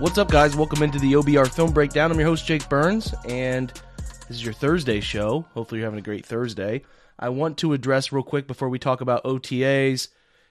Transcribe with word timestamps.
What's 0.00 0.16
up, 0.16 0.30
guys? 0.30 0.56
Welcome 0.56 0.82
into 0.82 0.98
the 0.98 1.12
OBR 1.12 1.52
Film 1.52 1.72
Breakdown. 1.74 2.10
I'm 2.10 2.18
your 2.18 2.26
host, 2.26 2.46
Jake 2.46 2.66
Burns, 2.70 3.12
and 3.28 3.70
this 4.26 4.38
is 4.38 4.42
your 4.42 4.54
Thursday 4.54 4.98
show. 4.98 5.44
Hopefully, 5.52 5.80
you're 5.80 5.86
having 5.86 5.98
a 5.98 6.02
great 6.02 6.24
Thursday. 6.24 6.84
I 7.18 7.28
want 7.28 7.58
to 7.58 7.74
address 7.74 8.10
real 8.10 8.22
quick 8.22 8.46
before 8.46 8.70
we 8.70 8.78
talk 8.78 9.02
about 9.02 9.22
OTAs 9.24 10.08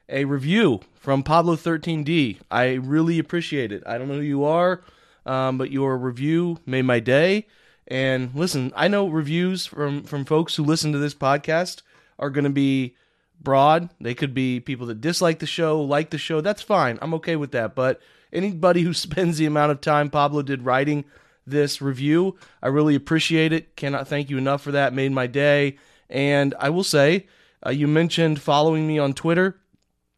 a 0.07 0.25
review 0.25 0.81
from 0.93 1.23
Pablo 1.23 1.55
13D. 1.55 2.37
I 2.51 2.73
really 2.73 3.17
appreciate 3.17 3.71
it. 3.71 3.81
I 3.87 3.97
don't 3.97 4.07
know 4.07 4.17
who 4.17 4.21
you 4.21 4.43
are, 4.43 4.83
um, 5.25 5.57
but 5.57 5.71
your 5.71 5.97
review 5.97 6.59
made 6.67 6.83
my 6.83 6.99
day. 6.99 7.47
And 7.87 8.29
listen, 8.35 8.71
I 8.75 8.87
know 8.87 9.07
reviews 9.07 9.65
from 9.65 10.03
from 10.03 10.25
folks 10.25 10.57
who 10.57 10.63
listen 10.63 10.91
to 10.91 10.99
this 10.99 11.15
podcast 11.15 11.81
are 12.19 12.29
going 12.29 12.43
to 12.43 12.51
be 12.51 12.95
broad. 13.41 13.89
They 13.99 14.13
could 14.13 14.35
be 14.35 14.59
people 14.59 14.85
that 14.85 15.01
dislike 15.01 15.39
the 15.39 15.47
show, 15.47 15.81
like 15.81 16.11
the 16.11 16.19
show. 16.19 16.39
That's 16.39 16.61
fine. 16.61 16.99
I'm 17.01 17.15
okay 17.15 17.35
with 17.35 17.49
that. 17.53 17.73
But 17.73 17.99
anybody 18.31 18.81
who 18.81 18.93
spends 18.93 19.37
the 19.37 19.45
amount 19.45 19.71
of 19.71 19.81
time 19.81 20.09
Pablo 20.09 20.41
did 20.41 20.63
writing 20.63 21.05
this 21.45 21.81
review, 21.81 22.37
I 22.61 22.67
really 22.67 22.95
appreciate 22.95 23.53
it. 23.53 23.75
Cannot 23.75 24.07
thank 24.07 24.29
you 24.29 24.37
enough 24.37 24.61
for 24.61 24.71
that. 24.71 24.93
Made 24.93 25.11
my 25.11 25.27
day. 25.27 25.77
And 26.09 26.55
I 26.59 26.69
will 26.69 26.83
say, 26.83 27.27
uh, 27.65 27.71
you 27.71 27.87
mentioned 27.87 28.41
following 28.41 28.87
me 28.87 28.99
on 28.99 29.13
Twitter. 29.13 29.59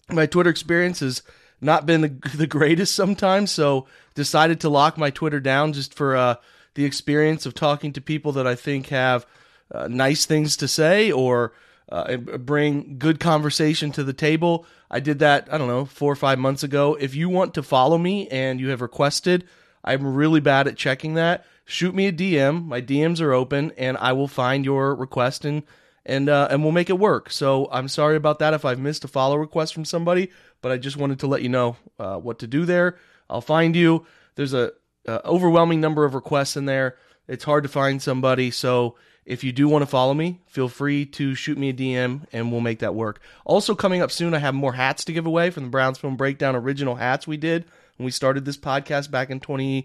My 0.10 0.26
Twitter 0.26 0.50
experience 0.50 1.00
has 1.00 1.22
not 1.60 1.86
been 1.86 2.02
the, 2.02 2.30
the 2.36 2.48
greatest 2.48 2.96
sometimes, 2.96 3.52
so 3.52 3.88
decided 4.16 4.60
to 4.62 4.70
lock 4.70 4.98
my 4.98 5.10
Twitter 5.10 5.40
down 5.40 5.74
just 5.74 5.94
for 5.94 6.16
uh, 6.16 6.36
the 6.76 6.86
experience 6.86 7.46
of 7.46 7.54
talking 7.54 7.94
to 7.94 8.02
people 8.02 8.32
that 8.34 8.48
I 8.48 8.56
think 8.56 8.88
have 8.88 9.26
uh, 9.74 9.88
nice 9.88 10.26
things 10.26 10.58
to 10.58 10.68
say 10.68 11.12
or 11.12 11.54
uh, 11.92 12.18
bring 12.18 12.98
good 12.98 13.20
conversation 13.20 13.92
to 13.92 14.04
the 14.04 14.14
table. 14.14 14.66
I 14.90 15.00
did 15.00 15.20
that, 15.20 15.48
I 15.52 15.58
don't 15.58 15.68
know, 15.68 15.86
four 15.86 16.12
or 16.12 16.16
five 16.16 16.40
months 16.40 16.64
ago. 16.64 16.98
If 17.00 17.16
you 17.16 17.30
want 17.30 17.54
to 17.56 17.64
follow 17.64 17.98
me 17.98 18.28
and 18.30 18.60
you 18.60 18.70
have 18.70 18.82
requested, 18.82 19.46
I'm 19.84 20.16
really 20.16 20.40
bad 20.40 20.68
at 20.68 20.78
checking 20.78 21.16
that. 21.16 21.46
Shoot 21.66 21.94
me 21.96 22.08
a 22.08 22.12
DM. 22.12 22.66
My 22.66 22.82
DMs 22.82 23.22
are 23.22 23.34
open, 23.34 23.72
and 23.78 23.98
I 23.98 24.14
will 24.14 24.28
find 24.28 24.66
your 24.66 24.96
request 24.96 25.46
and 25.46 25.64
and 26.06 26.30
uh, 26.30 26.48
and 26.50 26.64
we'll 26.64 26.72
make 26.72 26.90
it 26.90 26.98
work. 26.98 27.30
So 27.30 27.70
I'm 27.72 27.88
sorry 27.88 28.16
about 28.16 28.40
that 28.40 28.54
if 28.54 28.66
I've 28.66 28.80
missed 28.80 29.04
a 29.04 29.08
follow 29.08 29.38
request 29.38 29.74
from 29.74 29.86
somebody, 29.86 30.32
but 30.62 30.72
I 30.72 30.78
just 30.78 30.98
wanted 30.98 31.20
to 31.20 31.28
let 31.28 31.42
you 31.42 31.50
know 31.50 31.78
uh, 32.00 32.18
what 32.18 32.40
to 32.40 32.48
do 32.48 32.66
there. 32.66 32.98
I'll 33.30 33.42
find 33.42 33.76
you. 33.76 34.06
There's 34.36 34.54
a, 34.54 34.72
a 35.06 35.26
overwhelming 35.26 35.80
number 35.80 36.04
of 36.06 36.16
requests 36.16 36.58
in 36.58 36.66
there. 36.66 36.98
It's 37.28 37.44
hard 37.44 37.64
to 37.64 37.70
find 37.70 38.02
somebody, 38.02 38.52
so 38.52 38.96
if 39.26 39.44
you 39.44 39.52
do 39.52 39.68
want 39.68 39.84
to 39.84 39.88
follow 39.88 40.14
me, 40.14 40.40
feel 40.48 40.68
free 40.68 41.06
to 41.06 41.36
shoot 41.36 41.58
me 41.58 41.70
a 41.70 41.74
DM 41.74 42.26
and 42.34 42.52
we'll 42.52 42.62
make 42.62 42.80
that 42.80 42.96
work. 42.96 43.22
Also, 43.46 43.76
coming 43.76 44.02
up 44.02 44.12
soon, 44.12 44.34
I 44.34 44.40
have 44.40 44.56
more 44.56 44.74
hats 44.74 45.06
to 45.06 45.14
give 45.14 45.26
away 45.26 45.52
from 45.52 45.64
the 45.64 45.70
Browns 45.70 46.00
Film 46.00 46.16
Breakdown 46.16 46.56
original 46.56 46.96
hats 46.96 47.28
we 47.28 47.38
did 47.38 47.66
when 47.98 48.06
we 48.06 48.12
started 48.12 48.46
this 48.46 48.58
podcast 48.58 49.12
back 49.12 49.30
in 49.30 49.40
20, 49.40 49.84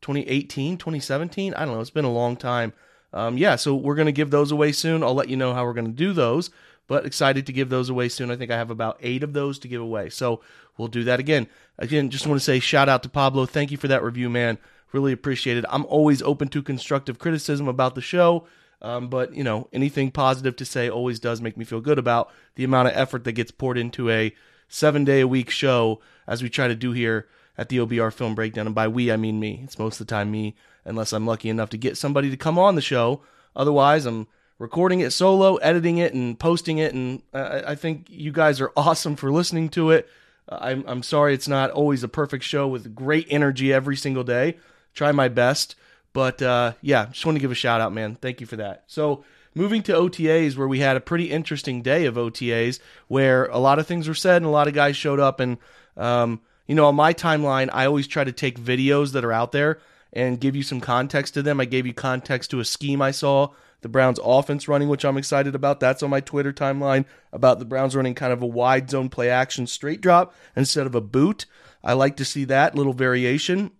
2018, 0.00 0.78
2017. 0.78 1.54
I 1.54 1.64
don't 1.64 1.74
know. 1.74 1.80
It's 1.80 1.90
been 1.90 2.04
a 2.04 2.12
long 2.12 2.36
time. 2.36 2.72
Um, 3.12 3.38
yeah, 3.38 3.56
so 3.56 3.74
we're 3.74 3.94
going 3.94 4.06
to 4.06 4.12
give 4.12 4.30
those 4.30 4.52
away 4.52 4.72
soon. 4.72 5.02
I'll 5.02 5.14
let 5.14 5.28
you 5.28 5.36
know 5.36 5.52
how 5.52 5.64
we're 5.64 5.72
going 5.72 5.86
to 5.86 5.92
do 5.92 6.12
those, 6.12 6.50
but 6.86 7.06
excited 7.06 7.46
to 7.46 7.52
give 7.52 7.70
those 7.70 7.88
away 7.88 8.08
soon. 8.08 8.30
I 8.30 8.36
think 8.36 8.50
I 8.50 8.56
have 8.56 8.70
about 8.70 8.98
eight 9.00 9.22
of 9.22 9.32
those 9.32 9.58
to 9.60 9.68
give 9.68 9.80
away. 9.80 10.10
So 10.10 10.42
we'll 10.76 10.88
do 10.88 11.02
that 11.04 11.18
again. 11.18 11.48
Again, 11.78 12.10
just 12.10 12.26
want 12.26 12.38
to 12.38 12.44
say 12.44 12.60
shout 12.60 12.88
out 12.88 13.02
to 13.02 13.08
Pablo. 13.08 13.46
Thank 13.46 13.70
you 13.70 13.78
for 13.78 13.88
that 13.88 14.02
review, 14.02 14.30
man. 14.30 14.58
Really 14.92 15.12
appreciate 15.12 15.56
it. 15.56 15.64
I'm 15.68 15.86
always 15.86 16.22
open 16.22 16.48
to 16.48 16.62
constructive 16.62 17.18
criticism 17.18 17.66
about 17.68 17.94
the 17.94 18.00
show. 18.00 18.46
Um, 18.82 19.08
but 19.08 19.34
you 19.34 19.42
know, 19.42 19.68
anything 19.72 20.10
positive 20.10 20.56
to 20.56 20.64
say 20.64 20.88
always 20.88 21.18
does 21.18 21.40
make 21.40 21.56
me 21.56 21.64
feel 21.64 21.80
good 21.80 21.98
about 21.98 22.30
the 22.56 22.64
amount 22.64 22.88
of 22.88 22.96
effort 22.96 23.24
that 23.24 23.32
gets 23.32 23.50
poured 23.50 23.78
into 23.78 24.10
a 24.10 24.34
seven 24.68 25.04
day 25.04 25.20
a 25.20 25.28
week 25.28 25.50
show 25.50 26.00
as 26.26 26.42
we 26.42 26.48
try 26.48 26.68
to 26.68 26.74
do 26.74 26.92
here 26.92 27.26
at 27.58 27.68
the 27.68 27.78
OBR 27.78 28.12
Film 28.12 28.34
Breakdown. 28.34 28.66
And 28.66 28.74
by 28.74 28.88
we, 28.88 29.10
I 29.10 29.16
mean 29.16 29.40
me. 29.40 29.60
It's 29.64 29.78
most 29.78 30.00
of 30.00 30.06
the 30.06 30.10
time 30.10 30.30
me, 30.30 30.54
unless 30.84 31.12
I'm 31.12 31.26
lucky 31.26 31.48
enough 31.48 31.70
to 31.70 31.78
get 31.78 31.96
somebody 31.96 32.30
to 32.30 32.36
come 32.36 32.58
on 32.58 32.74
the 32.74 32.82
show. 32.82 33.22
Otherwise, 33.54 34.04
I'm 34.04 34.26
recording 34.58 35.00
it 35.00 35.10
solo, 35.10 35.56
editing 35.56 35.98
it, 35.98 36.12
and 36.12 36.38
posting 36.38 36.78
it. 36.78 36.92
And 36.92 37.22
I, 37.32 37.62
I 37.68 37.74
think 37.74 38.06
you 38.10 38.32
guys 38.32 38.60
are 38.60 38.72
awesome 38.76 39.16
for 39.16 39.32
listening 39.32 39.68
to 39.70 39.90
it. 39.90 40.08
I'm, 40.48 40.84
I'm 40.86 41.02
sorry 41.02 41.34
it's 41.34 41.48
not 41.48 41.70
always 41.70 42.02
a 42.02 42.08
perfect 42.08 42.44
show 42.44 42.68
with 42.68 42.94
great 42.94 43.26
energy 43.30 43.72
every 43.72 43.96
single 43.96 44.22
day. 44.22 44.58
Try 44.94 45.12
my 45.12 45.28
best. 45.28 45.74
But 46.16 46.40
uh, 46.40 46.72
yeah, 46.80 47.08
just 47.12 47.26
want 47.26 47.36
to 47.36 47.40
give 47.40 47.50
a 47.50 47.54
shout 47.54 47.82
out, 47.82 47.92
man. 47.92 48.14
Thank 48.14 48.40
you 48.40 48.46
for 48.46 48.56
that. 48.56 48.84
So 48.86 49.22
moving 49.54 49.82
to 49.82 49.92
OTAs, 49.92 50.56
where 50.56 50.66
we 50.66 50.78
had 50.78 50.96
a 50.96 51.00
pretty 51.00 51.30
interesting 51.30 51.82
day 51.82 52.06
of 52.06 52.14
OTAs, 52.14 52.80
where 53.06 53.44
a 53.48 53.58
lot 53.58 53.78
of 53.78 53.86
things 53.86 54.08
were 54.08 54.14
said 54.14 54.38
and 54.38 54.46
a 54.46 54.48
lot 54.48 54.66
of 54.66 54.72
guys 54.72 54.96
showed 54.96 55.20
up. 55.20 55.40
And 55.40 55.58
um, 55.94 56.40
you 56.66 56.74
know, 56.74 56.86
on 56.86 56.94
my 56.94 57.12
timeline, 57.12 57.68
I 57.70 57.84
always 57.84 58.06
try 58.06 58.24
to 58.24 58.32
take 58.32 58.58
videos 58.58 59.12
that 59.12 59.26
are 59.26 59.32
out 59.32 59.52
there 59.52 59.78
and 60.10 60.40
give 60.40 60.56
you 60.56 60.62
some 60.62 60.80
context 60.80 61.34
to 61.34 61.42
them. 61.42 61.60
I 61.60 61.66
gave 61.66 61.86
you 61.86 61.92
context 61.92 62.50
to 62.52 62.60
a 62.60 62.64
scheme 62.64 63.02
I 63.02 63.10
saw 63.10 63.50
the 63.82 63.88
Browns 63.90 64.18
offense 64.24 64.68
running, 64.68 64.88
which 64.88 65.04
I'm 65.04 65.18
excited 65.18 65.54
about. 65.54 65.80
That's 65.80 66.02
on 66.02 66.08
my 66.08 66.20
Twitter 66.20 66.50
timeline 66.54 67.04
about 67.30 67.58
the 67.58 67.66
Browns 67.66 67.94
running 67.94 68.14
kind 68.14 68.32
of 68.32 68.40
a 68.40 68.46
wide 68.46 68.88
zone 68.88 69.10
play 69.10 69.28
action 69.28 69.66
straight 69.66 70.00
drop 70.00 70.34
instead 70.56 70.86
of 70.86 70.94
a 70.94 71.02
boot. 71.02 71.44
I 71.84 71.92
like 71.92 72.16
to 72.16 72.24
see 72.24 72.44
that 72.46 72.74
little 72.74 72.94
variation. 72.94 73.70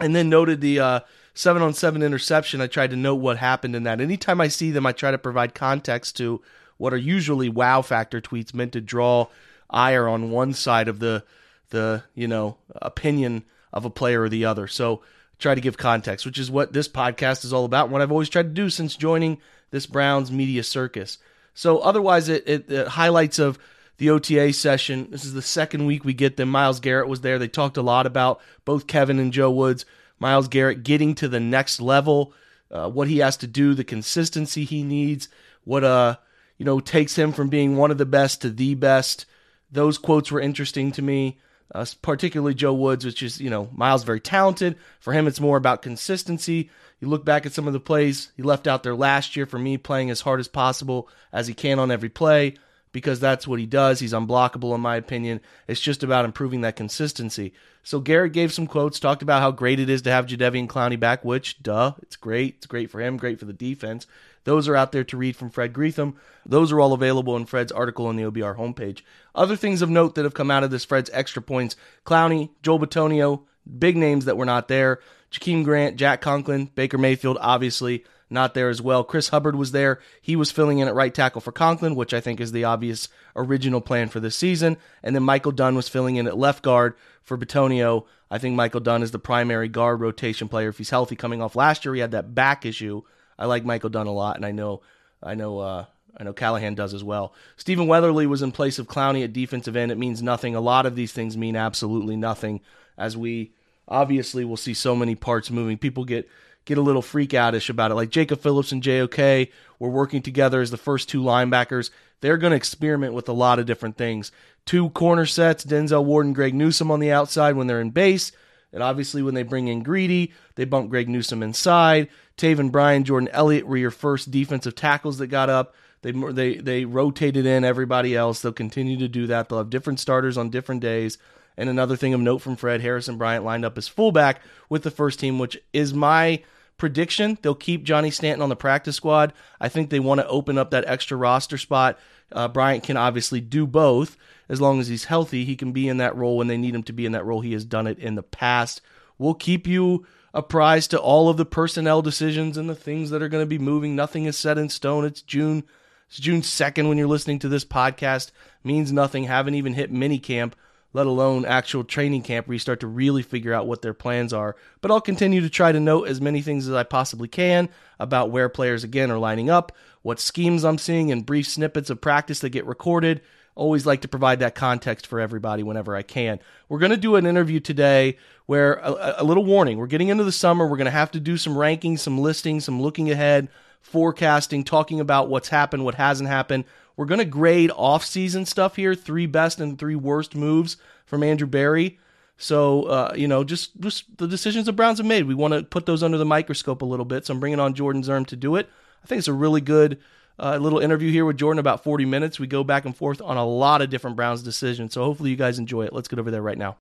And 0.00 0.16
then 0.16 0.28
noted 0.30 0.62
the 0.62 0.80
uh, 0.80 1.00
seven 1.34 1.62
on 1.62 1.74
seven 1.74 2.02
interception, 2.02 2.60
I 2.60 2.66
tried 2.68 2.90
to 2.90 2.96
note 2.96 3.16
what 3.16 3.36
happened 3.36 3.76
in 3.76 3.82
that. 3.82 4.00
Anytime 4.00 4.40
I 4.40 4.48
see 4.48 4.70
them, 4.70 4.86
I 4.86 4.92
try 4.92 5.10
to 5.10 5.18
provide 5.18 5.54
context 5.54 6.16
to 6.16 6.40
what 6.76 6.92
are 6.92 6.98
usually 6.98 7.48
wow 7.48 7.82
factor 7.82 8.20
tweets 8.20 8.54
meant 8.54 8.72
to 8.72 8.80
draw 8.80 9.26
ire 9.68 10.08
on 10.08 10.30
one 10.30 10.52
side 10.52 10.88
of 10.88 10.98
the 11.00 11.24
the 11.70 12.04
you 12.14 12.28
know 12.28 12.56
opinion 12.76 13.44
of 13.72 13.84
a 13.84 13.90
player 13.90 14.22
or 14.22 14.28
the 14.28 14.44
other. 14.44 14.68
So 14.68 15.02
try 15.38 15.54
to 15.54 15.60
give 15.60 15.76
context, 15.76 16.24
which 16.24 16.38
is 16.38 16.50
what 16.50 16.72
this 16.72 16.88
podcast 16.88 17.44
is 17.44 17.52
all 17.52 17.64
about. 17.64 17.90
What 17.90 18.00
I've 18.00 18.12
always 18.12 18.28
tried 18.28 18.44
to 18.44 18.48
do 18.50 18.70
since 18.70 18.96
joining 18.96 19.38
this 19.70 19.86
Browns 19.86 20.30
media 20.30 20.62
circus. 20.62 21.18
So 21.54 21.78
otherwise, 21.78 22.28
it, 22.28 22.44
it, 22.46 22.70
it 22.70 22.88
highlights 22.88 23.38
of 23.38 23.58
the 23.98 24.10
OTA 24.10 24.52
session. 24.52 25.08
This 25.10 25.24
is 25.24 25.34
the 25.34 25.42
second 25.42 25.86
week 25.86 26.04
we 26.04 26.14
get 26.14 26.36
them. 26.36 26.48
Myles 26.48 26.80
Garrett 26.80 27.08
was 27.08 27.20
there. 27.20 27.38
They 27.38 27.48
talked 27.48 27.76
a 27.76 27.82
lot 27.82 28.06
about 28.06 28.40
both 28.64 28.86
Kevin 28.86 29.18
and 29.18 29.32
Joe 29.32 29.50
Woods 29.50 29.84
Myles 30.18 30.48
Garrett 30.48 30.82
getting 30.82 31.14
to 31.16 31.28
the 31.28 31.40
next 31.40 31.80
level, 31.80 32.32
uh, 32.70 32.88
what 32.88 33.08
he 33.08 33.18
has 33.18 33.36
to 33.38 33.46
do, 33.46 33.74
the 33.74 33.84
consistency 33.84 34.64
he 34.64 34.82
needs, 34.82 35.28
what 35.64 35.84
uh 35.84 36.16
you 36.58 36.64
know 36.64 36.80
takes 36.80 37.16
him 37.16 37.32
from 37.32 37.48
being 37.48 37.76
one 37.76 37.90
of 37.90 37.98
the 37.98 38.06
best 38.06 38.42
to 38.42 38.50
the 38.50 38.74
best. 38.74 39.26
Those 39.70 39.98
quotes 39.98 40.30
were 40.30 40.40
interesting 40.40 40.92
to 40.92 41.02
me, 41.02 41.40
uh, 41.74 41.84
particularly 42.02 42.54
Joe 42.54 42.74
Woods, 42.74 43.04
which 43.04 43.22
is 43.22 43.40
you 43.40 43.50
know 43.50 43.68
Myles 43.72 44.04
very 44.04 44.20
talented. 44.20 44.76
For 45.00 45.12
him, 45.12 45.26
it's 45.26 45.40
more 45.40 45.56
about 45.56 45.82
consistency. 45.82 46.70
You 47.00 47.08
look 47.08 47.24
back 47.24 47.44
at 47.44 47.52
some 47.52 47.66
of 47.66 47.72
the 47.72 47.80
plays 47.80 48.30
he 48.36 48.42
left 48.42 48.66
out 48.66 48.82
there 48.82 48.94
last 48.94 49.36
year 49.36 49.46
for 49.46 49.58
me, 49.58 49.76
playing 49.76 50.10
as 50.10 50.20
hard 50.20 50.40
as 50.40 50.48
possible 50.48 51.08
as 51.32 51.46
he 51.46 51.54
can 51.54 51.78
on 51.78 51.90
every 51.90 52.08
play 52.08 52.56
because 52.94 53.18
that's 53.18 53.46
what 53.46 53.58
he 53.58 53.66
does. 53.66 53.98
He's 53.98 54.12
unblockable, 54.12 54.72
in 54.72 54.80
my 54.80 54.94
opinion. 54.94 55.40
It's 55.66 55.80
just 55.80 56.04
about 56.04 56.24
improving 56.24 56.60
that 56.60 56.76
consistency. 56.76 57.52
So 57.82 57.98
Garrett 57.98 58.32
gave 58.32 58.52
some 58.52 58.68
quotes, 58.68 59.00
talked 59.00 59.20
about 59.20 59.42
how 59.42 59.50
great 59.50 59.80
it 59.80 59.90
is 59.90 60.00
to 60.02 60.12
have 60.12 60.26
Jadeveon 60.26 60.68
Clowney 60.68 60.98
back, 60.98 61.24
which, 61.24 61.60
duh, 61.60 61.94
it's 62.00 62.14
great. 62.14 62.54
It's 62.58 62.66
great 62.66 62.92
for 62.92 63.00
him, 63.00 63.16
great 63.16 63.40
for 63.40 63.46
the 63.46 63.52
defense. 63.52 64.06
Those 64.44 64.68
are 64.68 64.76
out 64.76 64.92
there 64.92 65.02
to 65.02 65.16
read 65.16 65.34
from 65.34 65.50
Fred 65.50 65.72
Greetham. 65.72 66.14
Those 66.46 66.70
are 66.70 66.80
all 66.80 66.92
available 66.92 67.36
in 67.36 67.46
Fred's 67.46 67.72
article 67.72 68.06
on 68.06 68.14
the 68.14 68.22
OBR 68.22 68.56
homepage. 68.56 69.02
Other 69.34 69.56
things 69.56 69.82
of 69.82 69.90
note 69.90 70.14
that 70.14 70.24
have 70.24 70.34
come 70.34 70.52
out 70.52 70.62
of 70.62 70.70
this 70.70 70.84
Fred's 70.84 71.10
extra 71.12 71.42
points 71.42 71.74
Clowney, 72.06 72.50
Joel 72.62 72.78
Bitonio, 72.78 73.42
big 73.76 73.96
names 73.96 74.24
that 74.26 74.36
were 74.36 74.44
not 74.44 74.68
there. 74.68 75.00
Jakeem 75.32 75.64
Grant, 75.64 75.96
Jack 75.96 76.20
Conklin, 76.20 76.70
Baker 76.76 76.96
Mayfield, 76.96 77.38
obviously 77.40 78.04
not 78.30 78.54
there 78.54 78.68
as 78.68 78.82
well. 78.82 79.04
Chris 79.04 79.28
Hubbard 79.28 79.56
was 79.56 79.72
there. 79.72 80.00
He 80.20 80.36
was 80.36 80.50
filling 80.50 80.78
in 80.78 80.88
at 80.88 80.94
right 80.94 81.14
tackle 81.14 81.40
for 81.40 81.52
Conklin, 81.52 81.94
which 81.94 82.14
I 82.14 82.20
think 82.20 82.40
is 82.40 82.52
the 82.52 82.64
obvious 82.64 83.08
original 83.36 83.80
plan 83.80 84.08
for 84.08 84.20
this 84.20 84.36
season. 84.36 84.76
And 85.02 85.14
then 85.14 85.22
Michael 85.22 85.52
Dunn 85.52 85.74
was 85.74 85.88
filling 85.88 86.16
in 86.16 86.26
at 86.26 86.38
left 86.38 86.62
guard 86.62 86.94
for 87.22 87.36
Bitonio. 87.38 88.06
I 88.30 88.38
think 88.38 88.56
Michael 88.56 88.80
Dunn 88.80 89.02
is 89.02 89.10
the 89.10 89.18
primary 89.18 89.68
guard 89.68 90.00
rotation 90.00 90.48
player 90.48 90.70
if 90.70 90.78
he's 90.78 90.90
healthy. 90.90 91.16
Coming 91.16 91.42
off 91.42 91.56
last 91.56 91.84
year, 91.84 91.94
he 91.94 92.00
had 92.00 92.12
that 92.12 92.34
back 92.34 92.66
issue. 92.66 93.02
I 93.38 93.46
like 93.46 93.64
Michael 93.64 93.90
Dunn 93.90 94.06
a 94.06 94.12
lot, 94.12 94.36
and 94.36 94.46
I 94.46 94.52
know, 94.52 94.82
I 95.22 95.34
know, 95.34 95.58
uh, 95.58 95.84
I 96.16 96.24
know 96.24 96.32
Callahan 96.32 96.74
does 96.74 96.94
as 96.94 97.04
well. 97.04 97.34
Stephen 97.56 97.86
Weatherly 97.86 98.26
was 98.26 98.42
in 98.42 98.52
place 98.52 98.78
of 98.78 98.86
Clowney 98.86 99.24
at 99.24 99.32
defensive 99.32 99.76
end. 99.76 99.92
It 99.92 99.98
means 99.98 100.22
nothing. 100.22 100.54
A 100.54 100.60
lot 100.60 100.86
of 100.86 100.96
these 100.96 101.12
things 101.12 101.36
mean 101.36 101.56
absolutely 101.56 102.16
nothing, 102.16 102.60
as 102.96 103.16
we 103.16 103.52
obviously 103.88 104.44
will 104.44 104.56
see 104.56 104.74
so 104.74 104.96
many 104.96 105.14
parts 105.14 105.50
moving. 105.50 105.78
People 105.78 106.04
get 106.04 106.28
get 106.64 106.78
a 106.78 106.82
little 106.82 107.02
freak 107.02 107.30
outish 107.30 107.68
about 107.68 107.90
it. 107.90 107.94
Like 107.94 108.10
Jacob 108.10 108.40
Phillips 108.40 108.72
and 108.72 108.82
JOK 108.82 109.48
were 109.78 109.88
working 109.88 110.22
together 110.22 110.60
as 110.60 110.70
the 110.70 110.76
first 110.76 111.08
two 111.08 111.22
linebackers. 111.22 111.90
They're 112.20 112.38
going 112.38 112.52
to 112.52 112.56
experiment 112.56 113.14
with 113.14 113.28
a 113.28 113.32
lot 113.32 113.58
of 113.58 113.66
different 113.66 113.96
things. 113.96 114.32
Two 114.64 114.90
corner 114.90 115.26
sets, 115.26 115.64
Denzel 115.64 116.04
Ward 116.04 116.26
and 116.26 116.34
Greg 116.34 116.54
Newsome 116.54 116.90
on 116.90 117.00
the 117.00 117.12
outside 117.12 117.56
when 117.56 117.66
they're 117.66 117.80
in 117.80 117.90
base. 117.90 118.32
And 118.72 118.82
obviously, 118.82 119.22
when 119.22 119.34
they 119.34 119.42
bring 119.42 119.68
in 119.68 119.82
Greedy, 119.82 120.32
they 120.56 120.64
bump 120.64 120.90
Greg 120.90 121.08
Newsome 121.08 121.42
inside. 121.42 122.08
Taven 122.36 122.72
Bryan, 122.72 123.04
Jordan 123.04 123.28
Elliott 123.32 123.66
were 123.66 123.76
your 123.76 123.92
first 123.92 124.30
defensive 124.30 124.74
tackles 124.74 125.18
that 125.18 125.28
got 125.28 125.48
up. 125.48 125.74
They, 126.02 126.10
they, 126.10 126.56
they 126.56 126.84
rotated 126.84 127.46
in 127.46 127.64
everybody 127.64 128.16
else. 128.16 128.40
They'll 128.40 128.52
continue 128.52 128.98
to 128.98 129.08
do 129.08 129.28
that. 129.28 129.48
They'll 129.48 129.58
have 129.58 129.70
different 129.70 130.00
starters 130.00 130.36
on 130.36 130.50
different 130.50 130.80
days. 130.80 131.18
And 131.56 131.68
another 131.68 131.96
thing 131.96 132.14
of 132.14 132.20
note 132.20 132.38
from 132.38 132.56
Fred 132.56 132.80
Harrison 132.80 133.16
Bryant 133.16 133.44
lined 133.44 133.64
up 133.64 133.78
as 133.78 133.86
fullback 133.86 134.40
with 134.68 134.82
the 134.82 134.90
first 134.90 135.20
team, 135.20 135.38
which 135.38 135.56
is 135.72 135.94
my 135.94 136.42
prediction. 136.76 137.38
They'll 137.42 137.54
keep 137.54 137.84
Johnny 137.84 138.10
Stanton 138.10 138.42
on 138.42 138.48
the 138.48 138.56
practice 138.56 138.96
squad. 138.96 139.32
I 139.60 139.68
think 139.68 139.90
they 139.90 140.00
want 140.00 140.20
to 140.20 140.28
open 140.28 140.58
up 140.58 140.70
that 140.70 140.84
extra 140.86 141.16
roster 141.16 141.58
spot. 141.58 141.98
Uh, 142.32 142.48
Bryant 142.48 142.84
can 142.84 142.96
obviously 142.96 143.40
do 143.40 143.66
both 143.66 144.16
as 144.48 144.60
long 144.60 144.80
as 144.80 144.88
he's 144.88 145.04
healthy. 145.04 145.44
He 145.44 145.56
can 145.56 145.72
be 145.72 145.88
in 145.88 145.98
that 145.98 146.16
role 146.16 146.36
when 146.36 146.48
they 146.48 146.56
need 146.56 146.74
him 146.74 146.82
to 146.84 146.92
be 146.92 147.06
in 147.06 147.12
that 147.12 147.24
role. 147.24 147.40
He 147.40 147.52
has 147.52 147.64
done 147.64 147.86
it 147.86 147.98
in 147.98 148.14
the 148.14 148.22
past. 148.22 148.80
We'll 149.18 149.34
keep 149.34 149.66
you 149.66 150.06
apprised 150.32 150.90
to 150.90 151.00
all 151.00 151.28
of 151.28 151.36
the 151.36 151.44
personnel 151.46 152.02
decisions 152.02 152.56
and 152.56 152.68
the 152.68 152.74
things 152.74 153.10
that 153.10 153.22
are 153.22 153.28
going 153.28 153.42
to 153.42 153.48
be 153.48 153.58
moving. 153.58 153.94
Nothing 153.94 154.24
is 154.24 154.36
set 154.36 154.58
in 154.58 154.68
stone. 154.68 155.04
It's 155.04 155.22
June. 155.22 155.64
It's 156.08 156.18
June 156.18 156.42
2nd 156.42 156.88
when 156.88 156.98
you're 156.98 157.06
listening 157.06 157.38
to 157.40 157.48
this 157.48 157.64
podcast. 157.64 158.32
Means 158.64 158.92
nothing. 158.92 159.24
Haven't 159.24 159.54
even 159.54 159.74
hit 159.74 159.92
mini 159.92 160.18
camp 160.18 160.56
let 160.94 161.06
alone 161.06 161.44
actual 161.44 161.84
training 161.84 162.22
camp 162.22 162.46
where 162.46 162.54
you 162.54 162.58
start 162.58 162.80
to 162.80 162.86
really 162.86 163.20
figure 163.20 163.52
out 163.52 163.66
what 163.66 163.82
their 163.82 163.92
plans 163.92 164.32
are. 164.32 164.56
But 164.80 164.90
I'll 164.90 165.00
continue 165.00 165.42
to 165.42 165.50
try 165.50 165.72
to 165.72 165.80
note 165.80 166.08
as 166.08 166.20
many 166.20 166.40
things 166.40 166.66
as 166.66 166.74
I 166.74 166.84
possibly 166.84 167.28
can 167.28 167.68
about 167.98 168.30
where 168.30 168.48
players 168.48 168.84
again 168.84 169.10
are 169.10 169.18
lining 169.18 169.50
up, 169.50 169.72
what 170.02 170.20
schemes 170.20 170.64
I'm 170.64 170.78
seeing, 170.78 171.10
and 171.10 171.26
brief 171.26 171.48
snippets 171.48 171.90
of 171.90 172.00
practice 172.00 172.38
that 172.40 172.50
get 172.50 172.64
recorded. 172.64 173.20
Always 173.56 173.86
like 173.86 174.00
to 174.02 174.08
provide 174.08 174.38
that 174.38 174.54
context 174.54 175.06
for 175.06 175.20
everybody 175.20 175.62
whenever 175.62 175.94
I 175.96 176.02
can. 176.02 176.38
We're 176.68 176.78
going 176.78 176.90
to 176.90 176.96
do 176.96 177.16
an 177.16 177.26
interview 177.26 177.60
today 177.60 178.16
where 178.46 178.74
a, 178.74 179.16
a 179.18 179.24
little 179.24 179.44
warning 179.44 179.78
we're 179.78 179.86
getting 179.86 180.08
into 180.08 180.24
the 180.24 180.32
summer. 180.32 180.66
We're 180.66 180.76
going 180.76 180.86
to 180.86 180.90
have 180.92 181.10
to 181.12 181.20
do 181.20 181.36
some 181.36 181.54
rankings, 181.54 182.00
some 182.00 182.18
listings, 182.18 182.64
some 182.64 182.80
looking 182.80 183.10
ahead, 183.10 183.48
forecasting, 183.80 184.64
talking 184.64 185.00
about 185.00 185.28
what's 185.28 185.48
happened, 185.48 185.84
what 185.84 185.94
hasn't 185.96 186.28
happened. 186.28 186.64
We're 186.96 187.06
going 187.06 187.18
to 187.18 187.24
grade 187.24 187.70
off-season 187.74 188.46
stuff 188.46 188.76
here, 188.76 188.94
three 188.94 189.26
best 189.26 189.60
and 189.60 189.78
three 189.78 189.96
worst 189.96 190.34
moves 190.34 190.76
from 191.06 191.22
Andrew 191.22 191.46
Berry. 191.46 191.98
So, 192.36 192.84
uh, 192.84 193.12
you 193.16 193.28
know, 193.28 193.44
just, 193.44 193.80
just 193.80 194.16
the 194.16 194.26
decisions 194.26 194.66
the 194.66 194.72
Browns 194.72 194.98
have 194.98 195.06
made. 195.06 195.24
We 195.24 195.34
want 195.34 195.54
to 195.54 195.62
put 195.62 195.86
those 195.86 196.02
under 196.02 196.18
the 196.18 196.24
microscope 196.24 196.82
a 196.82 196.86
little 196.86 197.04
bit. 197.04 197.26
So 197.26 197.34
I'm 197.34 197.40
bringing 197.40 197.60
on 197.60 197.74
Jordan 197.74 198.02
Zirm 198.02 198.26
to 198.26 198.36
do 198.36 198.56
it. 198.56 198.68
I 199.02 199.06
think 199.06 199.18
it's 199.18 199.28
a 199.28 199.32
really 199.32 199.60
good 199.60 200.00
uh, 200.38 200.56
little 200.56 200.80
interview 200.80 201.10
here 201.10 201.24
with 201.24 201.36
Jordan, 201.36 201.58
about 201.58 201.84
40 201.84 202.04
minutes. 202.06 202.40
We 202.40 202.46
go 202.46 202.64
back 202.64 202.84
and 202.84 202.96
forth 202.96 203.20
on 203.22 203.36
a 203.36 203.44
lot 203.44 203.82
of 203.82 203.90
different 203.90 204.16
Browns 204.16 204.42
decisions. 204.42 204.94
So 204.94 205.04
hopefully 205.04 205.30
you 205.30 205.36
guys 205.36 205.58
enjoy 205.58 205.84
it. 205.84 205.92
Let's 205.92 206.08
get 206.08 206.18
over 206.18 206.30
there 206.30 206.42
right 206.42 206.58
now. 206.58 206.76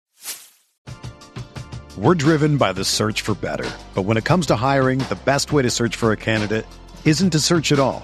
We're 1.97 2.15
driven 2.15 2.57
by 2.57 2.73
the 2.73 2.83
search 2.83 3.21
for 3.21 3.35
better. 3.35 3.69
But 3.93 4.03
when 4.03 4.17
it 4.17 4.25
comes 4.25 4.47
to 4.47 4.55
hiring, 4.55 4.99
the 4.99 5.19
best 5.25 5.51
way 5.51 5.61
to 5.61 5.69
search 5.69 5.95
for 5.95 6.11
a 6.11 6.17
candidate 6.17 6.65
isn't 7.05 7.29
to 7.31 7.39
search 7.39 7.71
at 7.71 7.79
all. 7.79 8.03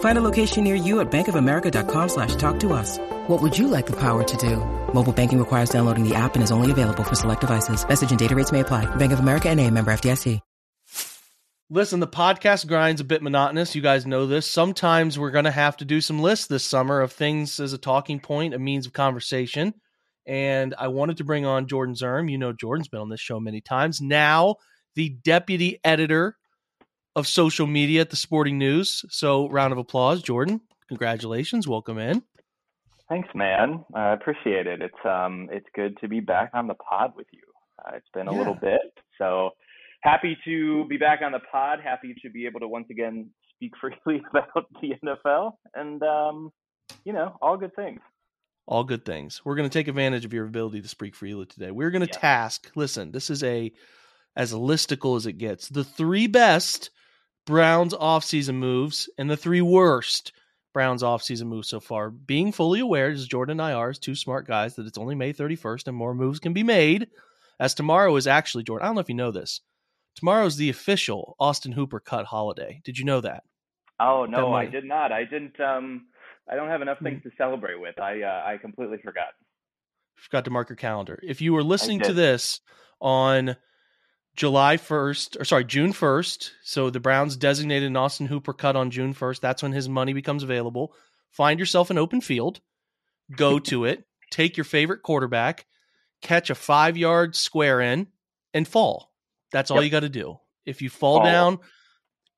Find 0.00 0.18
a 0.18 0.22
location 0.22 0.64
near 0.64 0.74
you 0.74 1.00
at 1.00 1.10
bankofamerica.com 1.10 2.08
slash 2.10 2.34
talk 2.34 2.60
to 2.60 2.74
us. 2.74 2.98
What 3.28 3.40
would 3.40 3.56
you 3.56 3.68
like 3.68 3.86
the 3.86 3.96
power 3.96 4.22
to 4.22 4.36
do? 4.36 4.56
Mobile 4.92 5.14
banking 5.14 5.38
requires 5.38 5.70
downloading 5.70 6.06
the 6.06 6.14
app 6.14 6.34
and 6.34 6.42
is 6.42 6.52
only 6.52 6.70
available 6.70 7.04
for 7.04 7.14
select 7.14 7.40
devices. 7.40 7.88
Message 7.88 8.10
and 8.10 8.18
data 8.18 8.34
rates 8.34 8.52
may 8.52 8.60
apply. 8.60 8.84
Bank 8.96 9.12
of 9.12 9.20
America 9.20 9.48
and 9.48 9.58
a 9.58 9.70
member 9.70 9.90
FDIC. 9.90 10.40
Listen, 11.72 12.00
the 12.00 12.08
podcast 12.08 12.66
grind's 12.66 13.00
a 13.00 13.04
bit 13.04 13.22
monotonous. 13.22 13.76
You 13.76 13.80
guys 13.80 14.04
know 14.04 14.26
this. 14.26 14.44
Sometimes 14.50 15.16
we're 15.16 15.30
going 15.30 15.44
to 15.44 15.52
have 15.52 15.76
to 15.76 15.84
do 15.84 16.00
some 16.00 16.18
lists 16.18 16.48
this 16.48 16.64
summer 16.64 17.00
of 17.00 17.12
things 17.12 17.60
as 17.60 17.72
a 17.72 17.78
talking 17.78 18.18
point, 18.18 18.54
a 18.54 18.58
means 18.58 18.86
of 18.86 18.92
conversation. 18.92 19.74
And 20.26 20.74
I 20.76 20.88
wanted 20.88 21.18
to 21.18 21.24
bring 21.24 21.46
on 21.46 21.68
Jordan 21.68 21.94
Zirm. 21.94 22.28
You 22.28 22.38
know, 22.38 22.52
Jordan's 22.52 22.88
been 22.88 23.00
on 23.00 23.08
this 23.08 23.20
show 23.20 23.38
many 23.38 23.60
times. 23.60 24.00
Now, 24.00 24.56
the 24.96 25.10
deputy 25.10 25.78
editor 25.84 26.36
of 27.16 27.26
social 27.26 27.66
media 27.66 28.00
at 28.02 28.10
the 28.10 28.16
Sporting 28.16 28.58
News. 28.58 29.04
So, 29.10 29.48
round 29.48 29.72
of 29.72 29.78
applause, 29.78 30.22
Jordan. 30.22 30.60
Congratulations. 30.88 31.68
Welcome 31.68 31.98
in. 31.98 32.22
Thanks, 33.08 33.28
man. 33.34 33.84
I 33.94 34.12
appreciate 34.12 34.66
it. 34.66 34.80
It's 34.80 35.04
um, 35.04 35.48
it's 35.50 35.66
good 35.74 35.96
to 36.00 36.08
be 36.08 36.20
back 36.20 36.50
on 36.54 36.68
the 36.68 36.74
pod 36.74 37.12
with 37.16 37.26
you. 37.32 37.42
Uh, 37.78 37.96
it's 37.96 38.08
been 38.14 38.28
a 38.28 38.32
yeah. 38.32 38.38
little 38.38 38.54
bit, 38.54 38.80
so 39.18 39.50
happy 40.02 40.36
to 40.44 40.84
be 40.86 40.96
back 40.96 41.20
on 41.24 41.32
the 41.32 41.40
pod. 41.50 41.80
Happy 41.82 42.14
to 42.22 42.30
be 42.30 42.46
able 42.46 42.60
to 42.60 42.68
once 42.68 42.86
again 42.90 43.30
speak 43.54 43.72
freely 43.80 44.22
about 44.30 44.66
the 44.80 44.92
NFL, 45.04 45.54
and 45.74 46.02
um, 46.02 46.52
you 47.04 47.12
know, 47.12 47.36
all 47.42 47.56
good 47.56 47.74
things. 47.74 48.00
All 48.66 48.84
good 48.84 49.04
things. 49.04 49.40
We're 49.44 49.56
going 49.56 49.68
to 49.68 49.72
take 49.72 49.88
advantage 49.88 50.24
of 50.24 50.32
your 50.32 50.46
ability 50.46 50.82
to 50.82 50.88
speak 50.88 51.16
freely 51.16 51.46
today. 51.46 51.72
We're 51.72 51.90
going 51.90 52.06
to 52.06 52.12
yeah. 52.12 52.20
task. 52.20 52.70
Listen, 52.76 53.10
this 53.10 53.28
is 53.28 53.42
a 53.42 53.72
as 54.36 54.52
listicle 54.52 55.16
as 55.16 55.26
it 55.26 55.38
gets. 55.38 55.68
The 55.68 55.82
three 55.82 56.28
best 56.28 56.90
Browns 57.50 57.92
offseason 57.94 58.54
moves 58.54 59.10
and 59.18 59.28
the 59.28 59.36
three 59.36 59.60
worst 59.60 60.30
Browns 60.72 61.02
offseason 61.02 61.46
moves 61.46 61.68
so 61.68 61.80
far. 61.80 62.08
Being 62.08 62.52
fully 62.52 62.78
aware, 62.78 63.10
as 63.10 63.26
Jordan 63.26 63.54
and 63.54 63.62
I 63.62 63.72
are, 63.72 63.90
as 63.90 63.98
two 63.98 64.14
smart 64.14 64.46
guys, 64.46 64.76
that 64.76 64.86
it's 64.86 64.96
only 64.96 65.16
May 65.16 65.32
31st 65.32 65.88
and 65.88 65.96
more 65.96 66.14
moves 66.14 66.38
can 66.38 66.52
be 66.52 66.62
made. 66.62 67.08
As 67.58 67.74
tomorrow 67.74 68.14
is 68.14 68.28
actually, 68.28 68.62
Jordan, 68.62 68.84
I 68.84 68.88
don't 68.88 68.94
know 68.94 69.00
if 69.00 69.08
you 69.08 69.16
know 69.16 69.32
this. 69.32 69.62
Tomorrow 70.14 70.46
is 70.46 70.58
the 70.58 70.70
official 70.70 71.34
Austin 71.40 71.72
Hooper 71.72 71.98
cut 71.98 72.24
holiday. 72.24 72.80
Did 72.84 72.96
you 73.00 73.04
know 73.04 73.20
that? 73.20 73.42
Oh 73.98 74.26
no, 74.26 74.52
I 74.52 74.66
did 74.66 74.84
not. 74.84 75.10
I 75.10 75.24
didn't. 75.24 75.58
Um, 75.58 76.06
I 76.48 76.54
don't 76.54 76.68
have 76.68 76.82
enough 76.82 77.00
things 77.00 77.20
to 77.24 77.30
celebrate 77.36 77.80
with. 77.80 77.98
I 77.98 78.22
uh, 78.22 78.44
I 78.46 78.58
completely 78.58 78.98
forgot. 79.02 79.30
Forgot 80.14 80.44
to 80.44 80.52
mark 80.52 80.68
your 80.68 80.76
calendar. 80.76 81.18
If 81.20 81.40
you 81.40 81.52
were 81.52 81.64
listening 81.64 81.98
to 82.02 82.12
this 82.12 82.60
on 83.00 83.56
July 84.36 84.76
1st, 84.76 85.40
or 85.40 85.44
sorry, 85.44 85.64
June 85.64 85.92
1st. 85.92 86.50
So 86.62 86.90
the 86.90 87.00
Browns 87.00 87.36
designated 87.36 87.88
an 87.88 87.96
Austin 87.96 88.26
Hooper 88.26 88.52
cut 88.52 88.76
on 88.76 88.90
June 88.90 89.14
1st. 89.14 89.40
That's 89.40 89.62
when 89.62 89.72
his 89.72 89.88
money 89.88 90.12
becomes 90.12 90.42
available. 90.42 90.94
Find 91.30 91.58
yourself 91.60 91.90
an 91.90 91.98
open 91.98 92.20
field, 92.20 92.60
go 93.36 93.58
to 93.70 93.84
it, 93.84 94.04
take 94.30 94.56
your 94.56 94.64
favorite 94.64 95.02
quarterback, 95.02 95.66
catch 96.22 96.50
a 96.50 96.54
five 96.54 96.96
yard 96.96 97.36
square 97.36 97.80
in, 97.80 98.08
and 98.54 98.66
fall. 98.66 99.12
That's 99.52 99.70
all 99.70 99.78
yep. 99.78 99.84
you 99.84 99.90
got 99.90 100.00
to 100.00 100.08
do. 100.08 100.38
If 100.64 100.82
you 100.82 100.90
fall, 100.90 101.18
fall 101.18 101.24
down, 101.24 101.58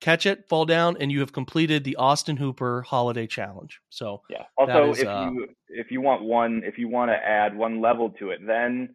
catch 0.01 0.25
it, 0.25 0.47
fall 0.49 0.65
down, 0.65 0.97
and 0.99 1.11
you 1.11 1.19
have 1.19 1.31
completed 1.31 1.83
the 1.83 1.95
Austin 1.97 2.37
Hooper 2.37 2.81
Holiday 2.81 3.27
Challenge. 3.27 3.79
So 3.89 4.21
yeah. 4.29 4.43
Also, 4.57 4.91
is, 4.91 4.99
if 4.99 5.07
uh, 5.07 5.29
you 5.31 5.47
if 5.69 5.91
you 5.91 6.01
want 6.01 6.23
one, 6.23 6.61
if 6.65 6.77
you 6.77 6.87
want 6.87 7.11
to 7.11 7.15
add 7.15 7.55
one 7.55 7.81
level 7.81 8.09
to 8.19 8.31
it, 8.31 8.39
then 8.45 8.89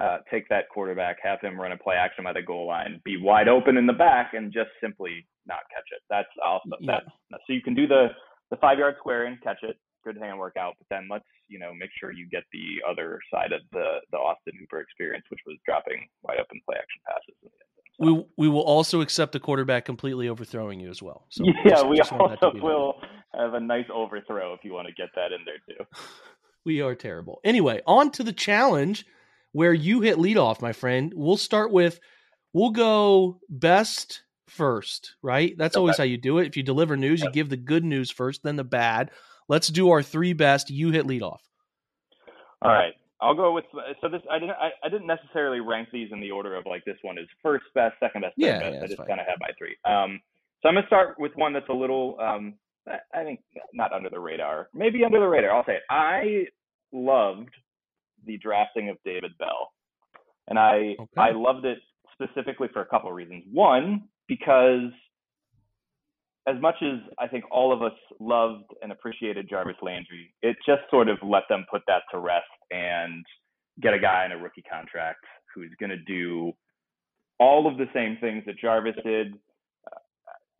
uh, 0.00 0.18
take 0.30 0.48
that 0.48 0.64
quarterback, 0.72 1.18
have 1.22 1.40
him 1.42 1.60
run 1.60 1.72
a 1.72 1.76
play 1.76 1.96
action 1.96 2.24
by 2.24 2.32
the 2.32 2.42
goal 2.42 2.66
line, 2.66 3.00
be 3.04 3.20
wide 3.20 3.48
open 3.48 3.76
in 3.76 3.86
the 3.86 3.92
back, 3.92 4.32
and 4.32 4.52
just 4.52 4.70
simply 4.82 5.26
not 5.46 5.58
catch 5.70 5.84
it. 5.92 6.02
That's 6.08 6.28
awesome. 6.44 6.72
yeah. 6.80 7.00
that. 7.30 7.40
So 7.46 7.52
you 7.52 7.60
can 7.60 7.74
do 7.74 7.86
the 7.86 8.08
the 8.50 8.56
five 8.56 8.78
yard 8.78 8.96
square 8.98 9.26
and 9.26 9.40
catch 9.42 9.58
it, 9.62 9.76
good 10.04 10.16
hand 10.16 10.38
workout. 10.38 10.74
But 10.78 10.86
then 10.90 11.08
let's 11.10 11.24
you 11.48 11.58
know 11.58 11.72
make 11.74 11.90
sure 11.98 12.12
you 12.12 12.26
get 12.30 12.44
the 12.52 12.80
other 12.88 13.20
side 13.32 13.52
of 13.52 13.60
the 13.72 14.00
the 14.10 14.16
Austin 14.16 14.54
Hooper 14.58 14.80
experience, 14.80 15.24
which 15.28 15.40
was 15.46 15.58
dropping 15.66 16.06
wide 16.22 16.38
open 16.40 16.60
play 16.66 16.78
action 16.78 17.02
passes. 17.06 17.52
we 17.98 18.24
we 18.38 18.48
will 18.48 18.64
also 18.64 19.02
accept 19.02 19.32
the 19.32 19.40
quarterback 19.40 19.84
completely 19.84 20.28
overthrowing 20.28 20.80
you 20.80 20.88
as 20.88 21.02
well. 21.02 21.26
So 21.28 21.44
yeah, 21.44 21.52
just, 21.68 21.88
we 21.88 21.96
just 21.98 22.12
also 22.12 22.52
will 22.54 22.94
have 23.34 23.52
a 23.52 23.60
nice 23.60 23.86
overthrow 23.92 24.54
if 24.54 24.60
you 24.64 24.72
want 24.72 24.88
to 24.88 24.94
get 24.94 25.10
that 25.14 25.32
in 25.32 25.40
there 25.44 25.60
too. 25.68 25.84
we 26.64 26.80
are 26.80 26.94
terrible. 26.94 27.40
Anyway, 27.44 27.82
on 27.86 28.10
to 28.12 28.22
the 28.22 28.32
challenge 28.32 29.04
where 29.52 29.72
you 29.72 30.00
hit 30.00 30.16
leadoff, 30.16 30.62
my 30.62 30.72
friend. 30.72 31.12
We'll 31.14 31.36
start 31.36 31.72
with 31.72 32.00
we'll 32.52 32.70
go 32.70 33.40
best 33.48 34.22
first, 34.48 35.14
right? 35.22 35.56
That's 35.56 35.76
okay. 35.76 35.80
always 35.80 35.96
how 35.96 36.04
you 36.04 36.18
do 36.18 36.38
it. 36.38 36.46
If 36.46 36.56
you 36.56 36.62
deliver 36.62 36.96
news, 36.96 37.20
yep. 37.20 37.28
you 37.28 37.32
give 37.32 37.48
the 37.48 37.56
good 37.56 37.84
news 37.84 38.10
first, 38.10 38.42
then 38.42 38.56
the 38.56 38.64
bad. 38.64 39.10
Let's 39.48 39.68
do 39.68 39.90
our 39.90 40.02
three 40.02 40.32
best. 40.32 40.70
You 40.70 40.90
hit 40.90 41.06
leadoff. 41.06 41.38
All 42.62 42.70
right. 42.70 42.94
I'll 43.22 43.34
go 43.34 43.52
with 43.52 43.64
so 44.00 44.08
this. 44.08 44.22
I 44.30 44.38
didn't. 44.38 44.52
I, 44.52 44.70
I, 44.82 44.88
didn't 44.88 45.06
necessarily 45.06 45.60
rank 45.60 45.88
these 45.92 46.08
in 46.10 46.20
the 46.20 46.30
order 46.30 46.54
of 46.56 46.64
like 46.64 46.84
this 46.86 46.96
one 47.02 47.18
is 47.18 47.26
first 47.42 47.64
best, 47.74 47.96
second 48.00 48.22
best, 48.22 48.34
third 48.40 48.46
yeah, 48.46 48.60
best. 48.60 48.74
Yeah, 48.74 48.82
I 48.82 48.86
just 48.86 48.98
kind 48.98 49.20
of 49.20 49.26
had 49.26 49.36
my 49.38 49.50
three. 49.58 49.76
Um, 49.84 50.20
so 50.62 50.68
I'm 50.68 50.74
gonna 50.74 50.86
start 50.86 51.16
with 51.18 51.32
one 51.34 51.52
that's 51.52 51.68
a 51.68 51.74
little. 51.74 52.18
Um, 52.18 52.54
I 52.88 53.24
think 53.24 53.40
not 53.74 53.92
under 53.92 54.08
the 54.08 54.18
radar. 54.18 54.68
Maybe 54.72 55.04
under 55.04 55.20
the 55.20 55.26
radar. 55.26 55.50
I'll 55.50 55.66
say 55.66 55.74
it. 55.74 55.82
I 55.90 56.46
loved 56.92 57.50
the 58.26 58.38
drafting 58.38 58.88
of 58.88 58.96
David 59.04 59.32
Bell, 59.38 59.72
and 60.48 60.58
I 60.58 60.96
okay. 61.00 61.06
I 61.16 61.30
loved 61.32 61.64
it 61.64 61.78
specifically 62.12 62.68
for 62.72 62.82
a 62.82 62.86
couple 62.86 63.08
of 63.08 63.16
reasons. 63.16 63.44
One, 63.52 64.04
because 64.28 64.90
as 66.46 66.60
much 66.60 66.76
as 66.82 66.98
I 67.18 67.26
think 67.26 67.44
all 67.50 67.72
of 67.72 67.82
us 67.82 67.96
loved 68.18 68.64
and 68.82 68.92
appreciated 68.92 69.48
Jarvis 69.48 69.76
Landry, 69.82 70.34
it 70.42 70.56
just 70.66 70.82
sort 70.90 71.08
of 71.08 71.18
let 71.22 71.44
them 71.48 71.64
put 71.70 71.82
that 71.86 72.02
to 72.12 72.18
rest 72.18 72.44
and 72.70 73.24
get 73.80 73.94
a 73.94 73.98
guy 73.98 74.24
in 74.26 74.32
a 74.32 74.38
rookie 74.38 74.62
contract 74.62 75.24
who's 75.54 75.70
going 75.78 75.90
to 75.90 75.98
do 75.98 76.52
all 77.38 77.66
of 77.66 77.78
the 77.78 77.86
same 77.94 78.16
things 78.20 78.42
that 78.46 78.58
Jarvis 78.58 78.96
did. 79.04 79.34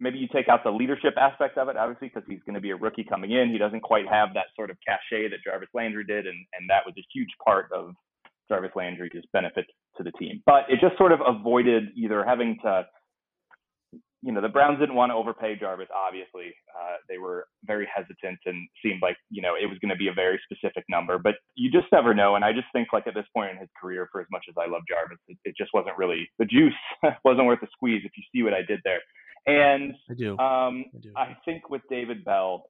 Maybe 0.00 0.18
you 0.18 0.28
take 0.32 0.48
out 0.48 0.64
the 0.64 0.70
leadership 0.70 1.14
aspect 1.16 1.58
of 1.58 1.68
it, 1.68 1.76
obviously, 1.76 2.08
because 2.08 2.28
he's 2.28 2.42
going 2.46 2.54
to 2.54 2.60
be 2.60 2.70
a 2.70 2.76
rookie 2.76 3.04
coming 3.04 3.32
in. 3.32 3.50
He 3.50 3.58
doesn't 3.58 3.82
quite 3.82 4.08
have 4.08 4.30
that 4.34 4.46
sort 4.56 4.70
of 4.70 4.78
cachet 4.86 5.28
that 5.28 5.44
Jarvis 5.44 5.68
Landry 5.74 6.04
did, 6.04 6.26
and, 6.26 6.38
and 6.58 6.68
that 6.68 6.82
was 6.86 6.94
a 6.98 7.04
huge 7.12 7.30
part 7.44 7.66
of 7.72 7.94
Jarvis 8.48 8.72
Landry's 8.74 9.12
benefit 9.32 9.66
to 9.96 10.02
the 10.02 10.12
team. 10.12 10.42
But 10.46 10.64
it 10.68 10.80
just 10.80 10.96
sort 10.96 11.12
of 11.12 11.20
avoided 11.26 11.90
either 11.96 12.24
having 12.24 12.58
to 12.64 12.86
you 14.22 14.32
know, 14.32 14.42
the 14.42 14.48
Browns 14.48 14.78
didn't 14.78 14.94
want 14.94 15.10
to 15.10 15.16
overpay 15.16 15.56
Jarvis, 15.56 15.88
obviously. 15.96 16.52
Uh, 16.76 17.00
they 17.08 17.16
were 17.16 17.46
very 17.64 17.88
hesitant 17.88 18.38
and 18.44 18.68
seemed 18.84 19.00
like, 19.00 19.16
you 19.30 19.40
know, 19.40 19.54
it 19.56 19.66
was 19.66 19.78
going 19.78 19.90
to 19.90 19.96
be 19.96 20.08
a 20.08 20.12
very 20.12 20.38
specific 20.44 20.84
number, 20.90 21.18
but 21.18 21.36
you 21.54 21.70
just 21.70 21.86
never 21.90 22.12
know. 22.12 22.36
And 22.36 22.44
I 22.44 22.52
just 22.52 22.66
think, 22.72 22.88
like, 22.92 23.06
at 23.06 23.14
this 23.14 23.24
point 23.34 23.52
in 23.52 23.56
his 23.56 23.68
career, 23.80 24.08
for 24.12 24.20
as 24.20 24.26
much 24.30 24.44
as 24.48 24.54
I 24.60 24.68
love 24.68 24.82
Jarvis, 24.88 25.18
it, 25.28 25.38
it 25.44 25.54
just 25.56 25.72
wasn't 25.72 25.96
really, 25.96 26.28
the 26.38 26.44
juice 26.44 26.76
wasn't 27.24 27.46
worth 27.46 27.60
the 27.60 27.68
squeeze 27.72 28.02
if 28.04 28.12
you 28.16 28.24
see 28.32 28.42
what 28.42 28.52
I 28.52 28.60
did 28.60 28.80
there. 28.84 29.00
And 29.46 29.94
I 30.10 30.14
do. 30.14 30.32
Um, 30.38 30.84
I, 30.94 30.98
do. 31.00 31.12
I 31.16 31.36
think 31.44 31.70
with 31.70 31.82
David 31.88 32.24
Bell, 32.24 32.64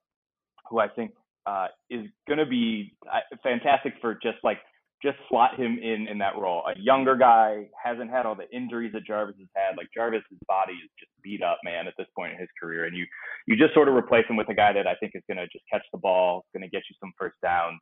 who 0.69 0.79
I 0.79 0.87
think 0.87 1.11
uh, 1.45 1.67
is 1.89 2.07
going 2.27 2.39
to 2.39 2.45
be 2.45 2.95
uh, 3.11 3.19
fantastic 3.43 3.93
for 4.01 4.13
just 4.15 4.37
like 4.43 4.59
just 5.03 5.17
slot 5.29 5.59
him 5.59 5.79
in 5.81 6.07
in 6.07 6.17
that 6.19 6.37
role. 6.37 6.63
A 6.67 6.79
younger 6.79 7.15
guy 7.15 7.67
hasn't 7.83 8.11
had 8.11 8.25
all 8.25 8.35
the 8.35 8.49
injuries 8.55 8.91
that 8.93 9.05
Jarvis 9.05 9.35
has 9.39 9.47
had. 9.55 9.75
Like 9.75 9.87
Jarvis's 9.93 10.23
body 10.47 10.73
is 10.73 10.89
just 10.99 11.11
beat 11.23 11.41
up, 11.41 11.57
man, 11.63 11.87
at 11.87 11.93
this 11.97 12.07
point 12.15 12.33
in 12.33 12.39
his 12.39 12.49
career, 12.61 12.85
and 12.85 12.95
you 12.95 13.05
you 13.47 13.55
just 13.55 13.73
sort 13.73 13.87
of 13.87 13.95
replace 13.95 14.25
him 14.29 14.37
with 14.37 14.49
a 14.49 14.53
guy 14.53 14.71
that 14.73 14.87
I 14.87 14.95
think 14.95 15.13
is 15.15 15.23
going 15.27 15.37
to 15.37 15.47
just 15.51 15.65
catch 15.71 15.83
the 15.91 15.97
ball, 15.97 16.45
going 16.53 16.63
to 16.63 16.69
get 16.69 16.83
you 16.89 16.95
some 16.99 17.11
first 17.17 17.35
downs, 17.41 17.79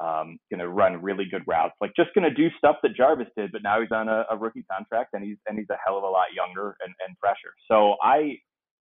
um, 0.00 0.38
going 0.50 0.60
to 0.60 0.68
run 0.68 1.02
really 1.02 1.24
good 1.30 1.42
routes, 1.46 1.74
like 1.80 1.92
just 1.96 2.14
going 2.14 2.28
to 2.28 2.34
do 2.34 2.48
stuff 2.56 2.76
that 2.82 2.96
Jarvis 2.96 3.28
did. 3.36 3.52
But 3.52 3.62
now 3.62 3.80
he's 3.80 3.92
on 3.92 4.08
a, 4.08 4.24
a 4.30 4.36
rookie 4.36 4.64
contract, 4.70 5.10
and 5.12 5.24
he's 5.24 5.36
and 5.46 5.58
he's 5.58 5.70
a 5.70 5.76
hell 5.84 5.98
of 5.98 6.04
a 6.04 6.08
lot 6.08 6.26
younger 6.34 6.76
and, 6.84 6.94
and 7.06 7.16
fresher. 7.20 7.54
So 7.70 7.96
I 8.02 8.38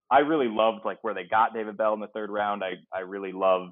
I 0.09 0.19
really 0.19 0.47
loved 0.47 0.85
like 0.85 1.03
where 1.03 1.13
they 1.13 1.23
got 1.23 1.53
David 1.53 1.77
Bell 1.77 1.93
in 1.93 1.99
the 1.99 2.07
third 2.07 2.29
round. 2.29 2.63
I 2.63 2.73
I 2.95 3.01
really 3.01 3.31
love 3.31 3.69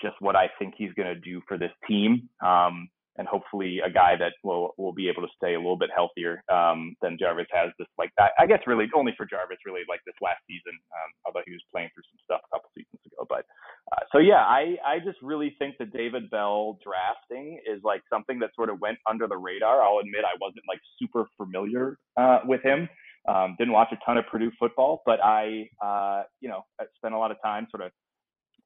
just 0.00 0.16
what 0.20 0.36
I 0.36 0.48
think 0.58 0.74
he's 0.76 0.92
going 0.92 1.12
to 1.12 1.20
do 1.20 1.40
for 1.48 1.58
this 1.58 1.72
team. 1.88 2.28
Um, 2.44 2.88
and 3.18 3.26
hopefully 3.26 3.80
a 3.84 3.90
guy 3.90 4.14
that 4.16 4.32
will 4.42 4.72
will 4.78 4.92
be 4.92 5.08
able 5.08 5.22
to 5.22 5.32
stay 5.36 5.54
a 5.54 5.58
little 5.58 5.76
bit 5.76 5.90
healthier 5.94 6.42
um, 6.50 6.94
than 7.02 7.18
Jarvis 7.18 7.50
has 7.52 7.70
this 7.78 7.88
like 7.98 8.10
I, 8.18 8.30
I 8.40 8.46
guess 8.46 8.60
really 8.66 8.86
only 8.94 9.12
for 9.16 9.26
Jarvis 9.26 9.58
really 9.66 9.82
like 9.88 10.00
this 10.06 10.14
last 10.22 10.40
season 10.46 10.78
um, 10.94 11.10
although 11.26 11.42
he 11.44 11.52
was 11.52 11.62
playing 11.70 11.90
through 11.92 12.06
some 12.10 12.22
stuff 12.24 12.40
a 12.46 12.56
couple 12.56 12.70
seasons 12.74 13.02
ago 13.04 13.26
but 13.28 13.44
uh, 13.92 14.02
so 14.12 14.18
yeah 14.18 14.46
I 14.46 14.78
I 14.86 14.98
just 15.04 15.18
really 15.20 15.54
think 15.58 15.76
the 15.78 15.86
David 15.86 16.30
Bell 16.30 16.78
drafting 16.82 17.60
is 17.66 17.82
like 17.82 18.02
something 18.08 18.38
that 18.38 18.50
sort 18.54 18.70
of 18.70 18.80
went 18.80 18.98
under 19.10 19.26
the 19.26 19.36
radar. 19.36 19.82
I'll 19.82 19.98
admit 19.98 20.24
I 20.24 20.38
wasn't 20.40 20.64
like 20.68 20.80
super 20.98 21.26
familiar 21.36 21.98
uh, 22.16 22.40
with 22.46 22.62
him 22.62 22.88
um, 23.28 23.56
didn't 23.58 23.74
watch 23.74 23.88
a 23.92 23.98
ton 24.06 24.16
of 24.16 24.24
Purdue 24.30 24.52
football 24.58 25.02
but 25.04 25.18
I 25.22 25.68
uh, 25.82 26.22
you 26.40 26.48
know 26.48 26.62
spent 26.96 27.14
a 27.14 27.18
lot 27.18 27.30
of 27.30 27.36
time 27.44 27.66
sort 27.70 27.82
of 27.82 27.92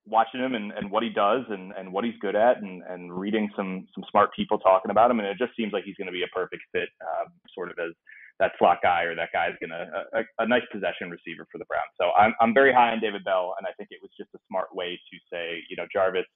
watching 0.07 0.41
him 0.41 0.55
and, 0.55 0.73
and 0.73 0.91
what 0.91 1.03
he 1.03 1.09
does 1.09 1.45
and, 1.49 1.73
and 1.79 1.93
what 1.93 2.05
he's 2.05 2.15
good 2.21 2.35
at 2.35 2.61
and, 2.61 2.83
and 2.89 3.13
reading 3.13 3.49
some 3.57 3.87
some 3.95 4.05
smart 4.11 4.31
people 4.35 4.59
talking 4.59 4.91
about 4.91 5.11
him 5.11 5.21
and 5.21 5.29
it 5.29 5.39
just 5.39 5.55
seems 5.57 5.73
like 5.73 5.85
he's 5.85 5.97
going 5.97 6.07
to 6.07 6.13
be 6.13 6.23
a 6.23 6.35
perfect 6.35 6.63
fit 6.73 6.89
um, 7.01 7.31
sort 7.55 7.71
of 7.71 7.79
as 7.79 7.93
that 8.41 8.53
slot 8.59 8.79
guy 8.83 9.03
or 9.03 9.15
that 9.15 9.29
guy 9.33 9.49
is 9.49 9.55
going 9.61 9.71
to 9.71 9.87
a, 10.19 10.43
a, 10.43 10.49
nice 10.49 10.63
possession 10.73 11.11
receiver 11.11 11.47
for 11.53 11.59
the 11.59 11.65
Browns. 11.67 11.93
So 12.01 12.11
I'm 12.19 12.35
I'm 12.41 12.53
very 12.53 12.73
high 12.73 12.91
on 12.91 13.01
David 13.01 13.23
Bell 13.25 13.55
and 13.59 13.67
I 13.67 13.73
think 13.77 13.91
it 13.93 14.01
was 14.03 14.11
just 14.19 14.31
a 14.35 14.39
smart 14.49 14.75
way 14.75 14.99
to 14.99 15.17
say 15.31 15.63
you 15.71 15.77
know 15.77 15.87
Jarvis 15.93 16.27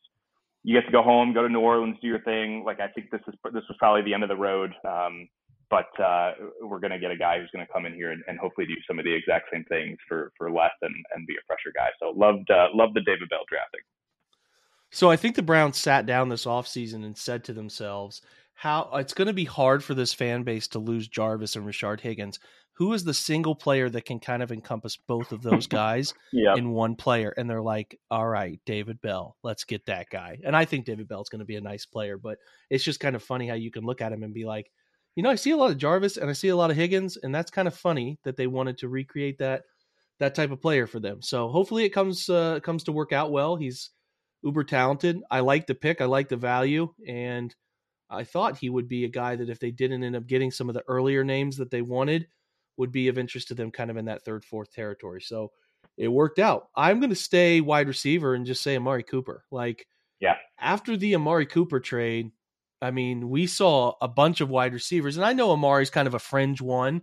you 0.62 0.78
get 0.78 0.86
to 0.86 0.92
go 0.92 1.02
home 1.02 1.34
go 1.34 1.42
to 1.42 1.48
New 1.48 1.60
Orleans 1.60 1.96
do 2.00 2.06
your 2.06 2.22
thing 2.22 2.62
like 2.64 2.78
I 2.78 2.88
think 2.88 3.10
this 3.10 3.22
is 3.26 3.34
this 3.52 3.64
was 3.68 3.76
probably 3.78 4.02
the 4.02 4.14
end 4.14 4.22
of 4.22 4.28
the 4.28 4.36
road. 4.36 4.72
Um, 4.86 5.28
but 5.70 5.88
uh, 6.00 6.32
we're 6.62 6.78
going 6.78 6.92
to 6.92 6.98
get 6.98 7.10
a 7.10 7.16
guy 7.16 7.38
who's 7.38 7.50
going 7.50 7.66
to 7.66 7.72
come 7.72 7.86
in 7.86 7.94
here 7.94 8.12
and, 8.12 8.22
and, 8.28 8.38
hopefully 8.38 8.66
do 8.66 8.74
some 8.86 8.98
of 8.98 9.04
the 9.04 9.12
exact 9.12 9.46
same 9.52 9.64
things 9.64 9.98
for 10.08 10.32
for 10.38 10.50
less 10.50 10.70
and, 10.82 10.94
and 11.14 11.26
be 11.26 11.34
a 11.34 11.44
fresher 11.46 11.72
guy. 11.74 11.88
So 11.98 12.10
loved 12.16 12.50
uh, 12.50 12.68
loved 12.74 12.94
the 12.94 13.00
David 13.00 13.28
Bell 13.28 13.44
drafting. 13.48 13.80
So 14.92 15.10
I 15.10 15.16
think 15.16 15.34
the 15.34 15.42
Browns 15.42 15.78
sat 15.78 16.06
down 16.06 16.28
this 16.28 16.44
offseason 16.44 17.04
and 17.04 17.18
said 17.18 17.44
to 17.44 17.52
themselves, 17.52 18.22
how 18.56 18.88
it's 18.94 19.12
going 19.12 19.26
to 19.26 19.34
be 19.34 19.44
hard 19.44 19.84
for 19.84 19.94
this 19.94 20.14
fan 20.14 20.42
base 20.42 20.66
to 20.68 20.78
lose 20.78 21.08
Jarvis 21.08 21.56
and 21.56 21.66
Rashard 21.66 22.00
Higgins. 22.00 22.40
Who 22.72 22.92
is 22.92 23.04
the 23.04 23.14
single 23.14 23.54
player 23.54 23.88
that 23.88 24.04
can 24.04 24.18
kind 24.18 24.42
of 24.42 24.52
encompass 24.52 24.96
both 24.96 25.32
of 25.32 25.42
those 25.42 25.66
guys 25.66 26.14
yep. 26.32 26.58
in 26.58 26.70
one 26.70 26.94
player? 26.94 27.32
And 27.36 27.48
they're 27.48 27.62
like, 27.62 27.98
all 28.10 28.26
right, 28.26 28.58
David 28.66 29.00
Bell, 29.00 29.36
let's 29.42 29.64
get 29.64 29.84
that 29.86 30.08
guy. 30.10 30.38
And 30.44 30.56
I 30.56 30.64
think 30.64 30.86
David 30.86 31.08
Bell 31.08 31.22
is 31.22 31.28
going 31.28 31.40
to 31.40 31.46
be 31.46 31.56
a 31.56 31.60
nice 31.60 31.86
player, 31.86 32.18
but 32.18 32.38
it's 32.70 32.84
just 32.84 33.00
kind 33.00 33.14
of 33.16 33.22
funny 33.22 33.46
how 33.46 33.54
you 33.54 33.70
can 33.70 33.84
look 33.84 34.00
at 34.00 34.12
him 34.12 34.22
and 34.22 34.32
be 34.32 34.44
like, 34.44 34.70
you 35.16 35.22
know, 35.22 35.30
I 35.30 35.34
see 35.34 35.50
a 35.50 35.56
lot 35.56 35.70
of 35.70 35.78
Jarvis 35.78 36.18
and 36.18 36.30
I 36.30 36.34
see 36.34 36.48
a 36.48 36.56
lot 36.56 36.70
of 36.70 36.76
Higgins, 36.76 37.16
and 37.16 37.34
that's 37.34 37.50
kind 37.50 37.66
of 37.66 37.74
funny 37.74 38.18
that 38.24 38.36
they 38.36 38.46
wanted 38.46 38.78
to 38.78 38.88
recreate 38.88 39.38
that 39.38 39.62
that 40.18 40.34
type 40.34 40.50
of 40.50 40.62
player 40.62 40.86
for 40.86 41.00
them. 41.00 41.20
So 41.20 41.48
hopefully 41.48 41.84
it 41.84 41.90
comes 41.90 42.28
uh, 42.28 42.60
comes 42.60 42.84
to 42.84 42.92
work 42.92 43.12
out 43.12 43.32
well. 43.32 43.56
He's 43.56 43.90
uber 44.42 44.62
talented. 44.62 45.20
I 45.30 45.40
like 45.40 45.66
the 45.66 45.74
pick. 45.74 46.00
I 46.00 46.04
like 46.04 46.28
the 46.28 46.36
value, 46.36 46.92
and 47.08 47.54
I 48.10 48.24
thought 48.24 48.58
he 48.58 48.70
would 48.70 48.88
be 48.88 49.04
a 49.04 49.08
guy 49.08 49.36
that 49.36 49.48
if 49.48 49.58
they 49.58 49.70
didn't 49.70 50.04
end 50.04 50.16
up 50.16 50.26
getting 50.26 50.50
some 50.50 50.68
of 50.68 50.74
the 50.74 50.84
earlier 50.86 51.24
names 51.24 51.56
that 51.56 51.70
they 51.70 51.82
wanted, 51.82 52.28
would 52.76 52.92
be 52.92 53.08
of 53.08 53.18
interest 53.18 53.48
to 53.48 53.54
them, 53.54 53.70
kind 53.70 53.90
of 53.90 53.96
in 53.96 54.04
that 54.04 54.22
third, 54.22 54.44
fourth 54.44 54.70
territory. 54.70 55.22
So 55.22 55.50
it 55.96 56.08
worked 56.08 56.38
out. 56.38 56.68
I'm 56.76 57.00
going 57.00 57.10
to 57.10 57.16
stay 57.16 57.62
wide 57.62 57.88
receiver 57.88 58.34
and 58.34 58.44
just 58.44 58.62
say 58.62 58.76
Amari 58.76 59.02
Cooper. 59.02 59.44
Like, 59.50 59.86
yeah, 60.20 60.36
after 60.60 60.96
the 60.96 61.14
Amari 61.14 61.46
Cooper 61.46 61.80
trade, 61.80 62.32
I 62.82 62.90
mean, 62.90 63.30
we 63.30 63.46
saw 63.46 63.94
a 64.00 64.08
bunch 64.08 64.40
of 64.40 64.50
wide 64.50 64.74
receivers, 64.74 65.16
and 65.16 65.24
I 65.24 65.32
know 65.32 65.50
Amari's 65.50 65.90
kind 65.90 66.06
of 66.06 66.14
a 66.14 66.18
fringe 66.18 66.60
one, 66.60 67.02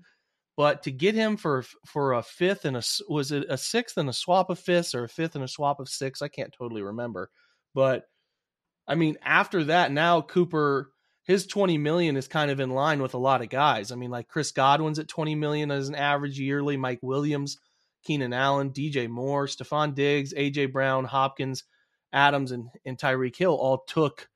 but 0.55 0.83
to 0.83 0.91
get 0.91 1.15
him 1.15 1.37
for 1.37 1.63
for 1.85 2.13
a 2.13 2.23
fifth 2.23 2.65
and 2.65 2.77
a 2.77 2.83
was 3.09 3.31
it 3.31 3.45
a 3.49 3.57
sixth 3.57 3.97
and 3.97 4.09
a 4.09 4.13
swap 4.13 4.49
of 4.49 4.59
fifths 4.59 4.93
or 4.93 5.03
a 5.03 5.09
fifth 5.09 5.35
and 5.35 5.43
a 5.43 5.47
swap 5.47 5.79
of 5.79 5.89
six? 5.89 6.21
I 6.21 6.27
can't 6.27 6.53
totally 6.57 6.83
remember, 6.83 7.29
but 7.73 8.03
I 8.87 8.95
mean, 8.95 9.17
after 9.23 9.63
that, 9.65 9.91
now 9.91 10.21
Cooper 10.21 10.91
his 11.23 11.47
20 11.47 11.77
million 11.77 12.17
is 12.17 12.27
kind 12.27 12.51
of 12.51 12.59
in 12.59 12.69
line 12.69 13.01
with 13.01 13.13
a 13.13 13.19
lot 13.19 13.41
of 13.41 13.49
guys. 13.49 13.91
I 13.91 13.95
mean, 13.95 14.11
like 14.11 14.27
Chris 14.27 14.51
Godwin's 14.51 14.99
at 14.99 15.07
20 15.07 15.35
million 15.35 15.71
as 15.71 15.87
an 15.87 15.95
average 15.95 16.37
yearly, 16.37 16.75
Mike 16.75 16.99
Williams, 17.01 17.57
Keenan 18.03 18.33
Allen, 18.33 18.71
DJ 18.71 19.07
Moore, 19.07 19.47
Stefon 19.47 19.95
Diggs, 19.95 20.33
AJ 20.33 20.73
Brown, 20.73 21.05
Hopkins, 21.05 21.63
Adams, 22.11 22.51
and, 22.51 22.67
and 22.85 22.97
Tyreek 22.97 23.37
Hill 23.37 23.53
all 23.53 23.83
took 23.87 24.27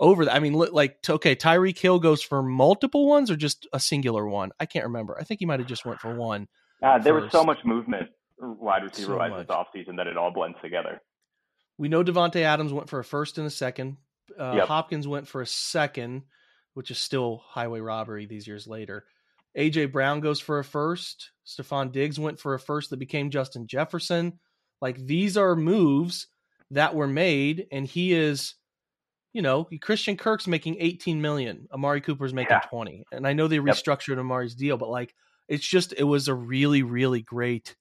over 0.00 0.24
that. 0.24 0.34
I 0.34 0.40
mean, 0.40 0.54
like, 0.54 0.98
okay, 1.08 1.36
Tyreek 1.36 1.78
Hill 1.78 2.00
goes 2.00 2.22
for 2.22 2.42
multiple 2.42 3.06
ones 3.06 3.30
or 3.30 3.36
just 3.36 3.68
a 3.72 3.78
singular 3.78 4.26
one? 4.26 4.50
I 4.58 4.66
can't 4.66 4.86
remember. 4.86 5.16
I 5.20 5.24
think 5.24 5.38
he 5.38 5.46
might 5.46 5.60
have 5.60 5.68
just 5.68 5.84
went 5.84 6.00
for 6.00 6.14
one. 6.14 6.48
Uh, 6.82 6.98
there 6.98 7.12
first. 7.12 7.24
was 7.24 7.32
so 7.32 7.44
much 7.44 7.58
movement 7.62 8.08
wide 8.38 8.82
receiver 8.82 9.14
wise 9.14 9.32
so 9.32 9.36
this 9.36 9.46
offseason 9.48 9.96
that 9.98 10.06
it 10.06 10.16
all 10.16 10.30
blends 10.30 10.56
together. 10.62 11.02
We 11.76 11.88
know 11.88 12.02
Davante 12.02 12.40
Adams 12.40 12.72
went 12.72 12.88
for 12.88 12.98
a 12.98 13.04
first 13.04 13.36
and 13.36 13.46
a 13.46 13.50
second. 13.50 13.98
Uh, 14.38 14.54
yep. 14.56 14.68
Hopkins 14.68 15.06
went 15.06 15.28
for 15.28 15.42
a 15.42 15.46
second, 15.46 16.22
which 16.72 16.90
is 16.90 16.98
still 16.98 17.42
highway 17.46 17.80
robbery 17.80 18.24
these 18.24 18.46
years 18.46 18.66
later. 18.66 19.04
AJ 19.58 19.92
Brown 19.92 20.20
goes 20.20 20.40
for 20.40 20.58
a 20.58 20.64
first. 20.64 21.32
Stefon 21.46 21.92
Diggs 21.92 22.18
went 22.18 22.38
for 22.38 22.54
a 22.54 22.58
first 22.60 22.88
that 22.88 22.98
became 22.98 23.30
Justin 23.30 23.66
Jefferson. 23.66 24.38
Like 24.80 25.04
these 25.04 25.36
are 25.36 25.56
moves 25.56 26.28
that 26.70 26.94
were 26.94 27.08
made, 27.08 27.66
and 27.72 27.86
he 27.86 28.12
is 28.12 28.54
you 29.32 29.42
know, 29.42 29.68
Christian 29.80 30.16
Kirk's 30.16 30.46
making 30.46 30.76
18 30.80 31.20
million, 31.20 31.68
Amari 31.72 32.00
Cooper's 32.00 32.34
making 32.34 32.56
yeah. 32.56 32.68
20. 32.68 33.04
And 33.12 33.26
I 33.26 33.32
know 33.32 33.48
they 33.48 33.58
restructured 33.58 34.08
yep. 34.08 34.18
Amari's 34.18 34.54
deal, 34.54 34.76
but 34.76 34.88
like 34.88 35.14
it's 35.48 35.66
just 35.66 35.94
it 35.96 36.04
was 36.04 36.28
a 36.28 36.34
really 36.34 36.82
really 36.82 37.22
great 37.22 37.76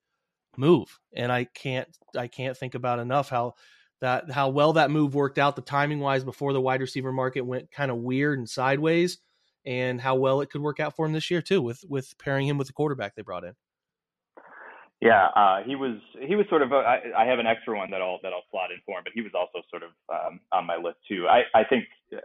move, 0.58 1.00
and 1.16 1.32
I 1.32 1.46
can't 1.46 1.88
I 2.18 2.28
can't 2.28 2.58
think 2.58 2.76
about 2.76 3.00
enough 3.00 3.30
how 3.30 3.56
that 4.02 4.32
how 4.32 4.50
well 4.50 4.74
that 4.74 4.92
move 4.92 5.14
worked 5.14 5.38
out 5.38 5.56
the 5.56 5.62
timing 5.62 6.00
wise 6.00 6.24
before 6.24 6.54
the 6.54 6.62
wide 6.62 6.82
receiver 6.82 7.12
market 7.12 7.42
went 7.42 7.72
kind 7.72 7.92
of 7.92 7.98
weird 7.98 8.40
and 8.40 8.50
sideways 8.50 9.20
and 9.66 10.00
how 10.00 10.16
well 10.16 10.42
it 10.42 10.50
could 10.50 10.62
work 10.62 10.80
out 10.80 10.96
for 10.96 11.06
him 11.06 11.14
this 11.14 11.30
year 11.30 11.42
too 11.42 11.62
with 11.62 11.84
with 11.88 12.18
pairing 12.18 12.48
him 12.48 12.58
with 12.58 12.68
the 12.68 12.74
quarterback 12.74 13.16
they 13.16 13.22
brought 13.22 13.44
in 13.44 13.54
yeah 15.02 15.28
uh, 15.36 15.64
he 15.66 15.76
was 15.76 15.98
he 16.28 16.36
was 16.36 16.46
sort 16.50 16.62
of 16.62 16.72
a, 16.72 16.76
I, 16.76 17.24
I 17.24 17.26
have 17.26 17.40
an 17.40 17.48
extra 17.48 17.78
one 17.78 17.92
that 17.92 18.02
I'll 18.02 18.20
that 18.24 18.34
I'll 18.34 18.48
slot 18.52 18.72
in 18.72 18.80
for 18.86 18.98
him 18.98 19.04
but 19.04 19.14
he 19.14 19.22
was 19.22 19.32
also 19.34 19.66
sort 19.70 19.84
of 19.84 19.92
um, 20.12 20.40
on 20.52 20.66
my 20.66 20.78
list 20.78 21.00
too. 21.08 21.28
I 21.28 21.44
I 21.58 21.64
think 21.64 21.86
uh, 22.14 22.20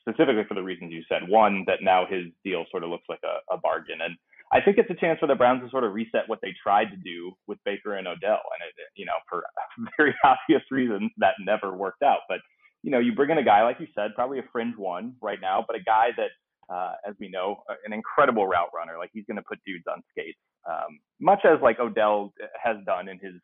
specifically 0.00 0.44
for 0.48 0.54
the 0.54 0.62
reasons 0.62 0.92
you 0.92 1.02
said 1.08 1.28
one 1.28 1.64
that 1.66 1.82
now 1.82 2.06
his 2.08 2.26
deal 2.44 2.64
sort 2.70 2.84
of 2.84 2.90
looks 2.90 3.08
like 3.08 3.20
a, 3.24 3.54
a 3.54 3.58
bargain. 3.58 4.00
And 4.02 4.16
I 4.52 4.60
think 4.60 4.78
it's 4.78 4.90
a 4.90 4.94
chance 4.94 5.18
for 5.20 5.26
the 5.26 5.34
Browns 5.34 5.62
to 5.62 5.70
sort 5.70 5.84
of 5.84 5.94
reset 5.94 6.26
what 6.26 6.40
they 6.42 6.54
tried 6.62 6.90
to 6.90 6.96
do 6.96 7.32
with 7.46 7.58
Baker 7.64 7.94
and 7.94 8.08
Odell, 8.08 8.42
and 8.50 8.60
it, 8.66 8.74
you 8.96 9.06
know, 9.06 9.18
for 9.28 9.44
very 9.96 10.14
obvious 10.24 10.62
reasons, 10.70 11.10
that 11.18 11.34
never 11.40 11.76
worked 11.76 12.02
out. 12.02 12.20
But 12.28 12.40
you 12.82 12.90
know, 12.90 12.98
you 12.98 13.14
bring 13.14 13.30
in 13.30 13.38
a 13.38 13.44
guy 13.44 13.62
like 13.62 13.78
you 13.78 13.86
said, 13.94 14.14
probably 14.14 14.38
a 14.38 14.48
fringe 14.52 14.76
one 14.76 15.14
right 15.20 15.40
now, 15.40 15.64
but 15.66 15.76
a 15.76 15.82
guy 15.82 16.08
that, 16.16 16.30
uh, 16.72 16.92
as 17.06 17.14
we 17.18 17.28
know, 17.28 17.62
an 17.84 17.92
incredible 17.92 18.46
route 18.46 18.70
runner. 18.74 18.98
Like 18.98 19.10
he's 19.12 19.24
going 19.26 19.36
to 19.36 19.42
put 19.48 19.58
dudes 19.66 19.84
on 19.90 20.02
skates, 20.10 20.38
um, 20.68 21.00
much 21.20 21.40
as 21.44 21.58
like 21.62 21.80
Odell 21.80 22.32
has 22.62 22.76
done 22.86 23.08
in 23.08 23.18
his, 23.18 23.34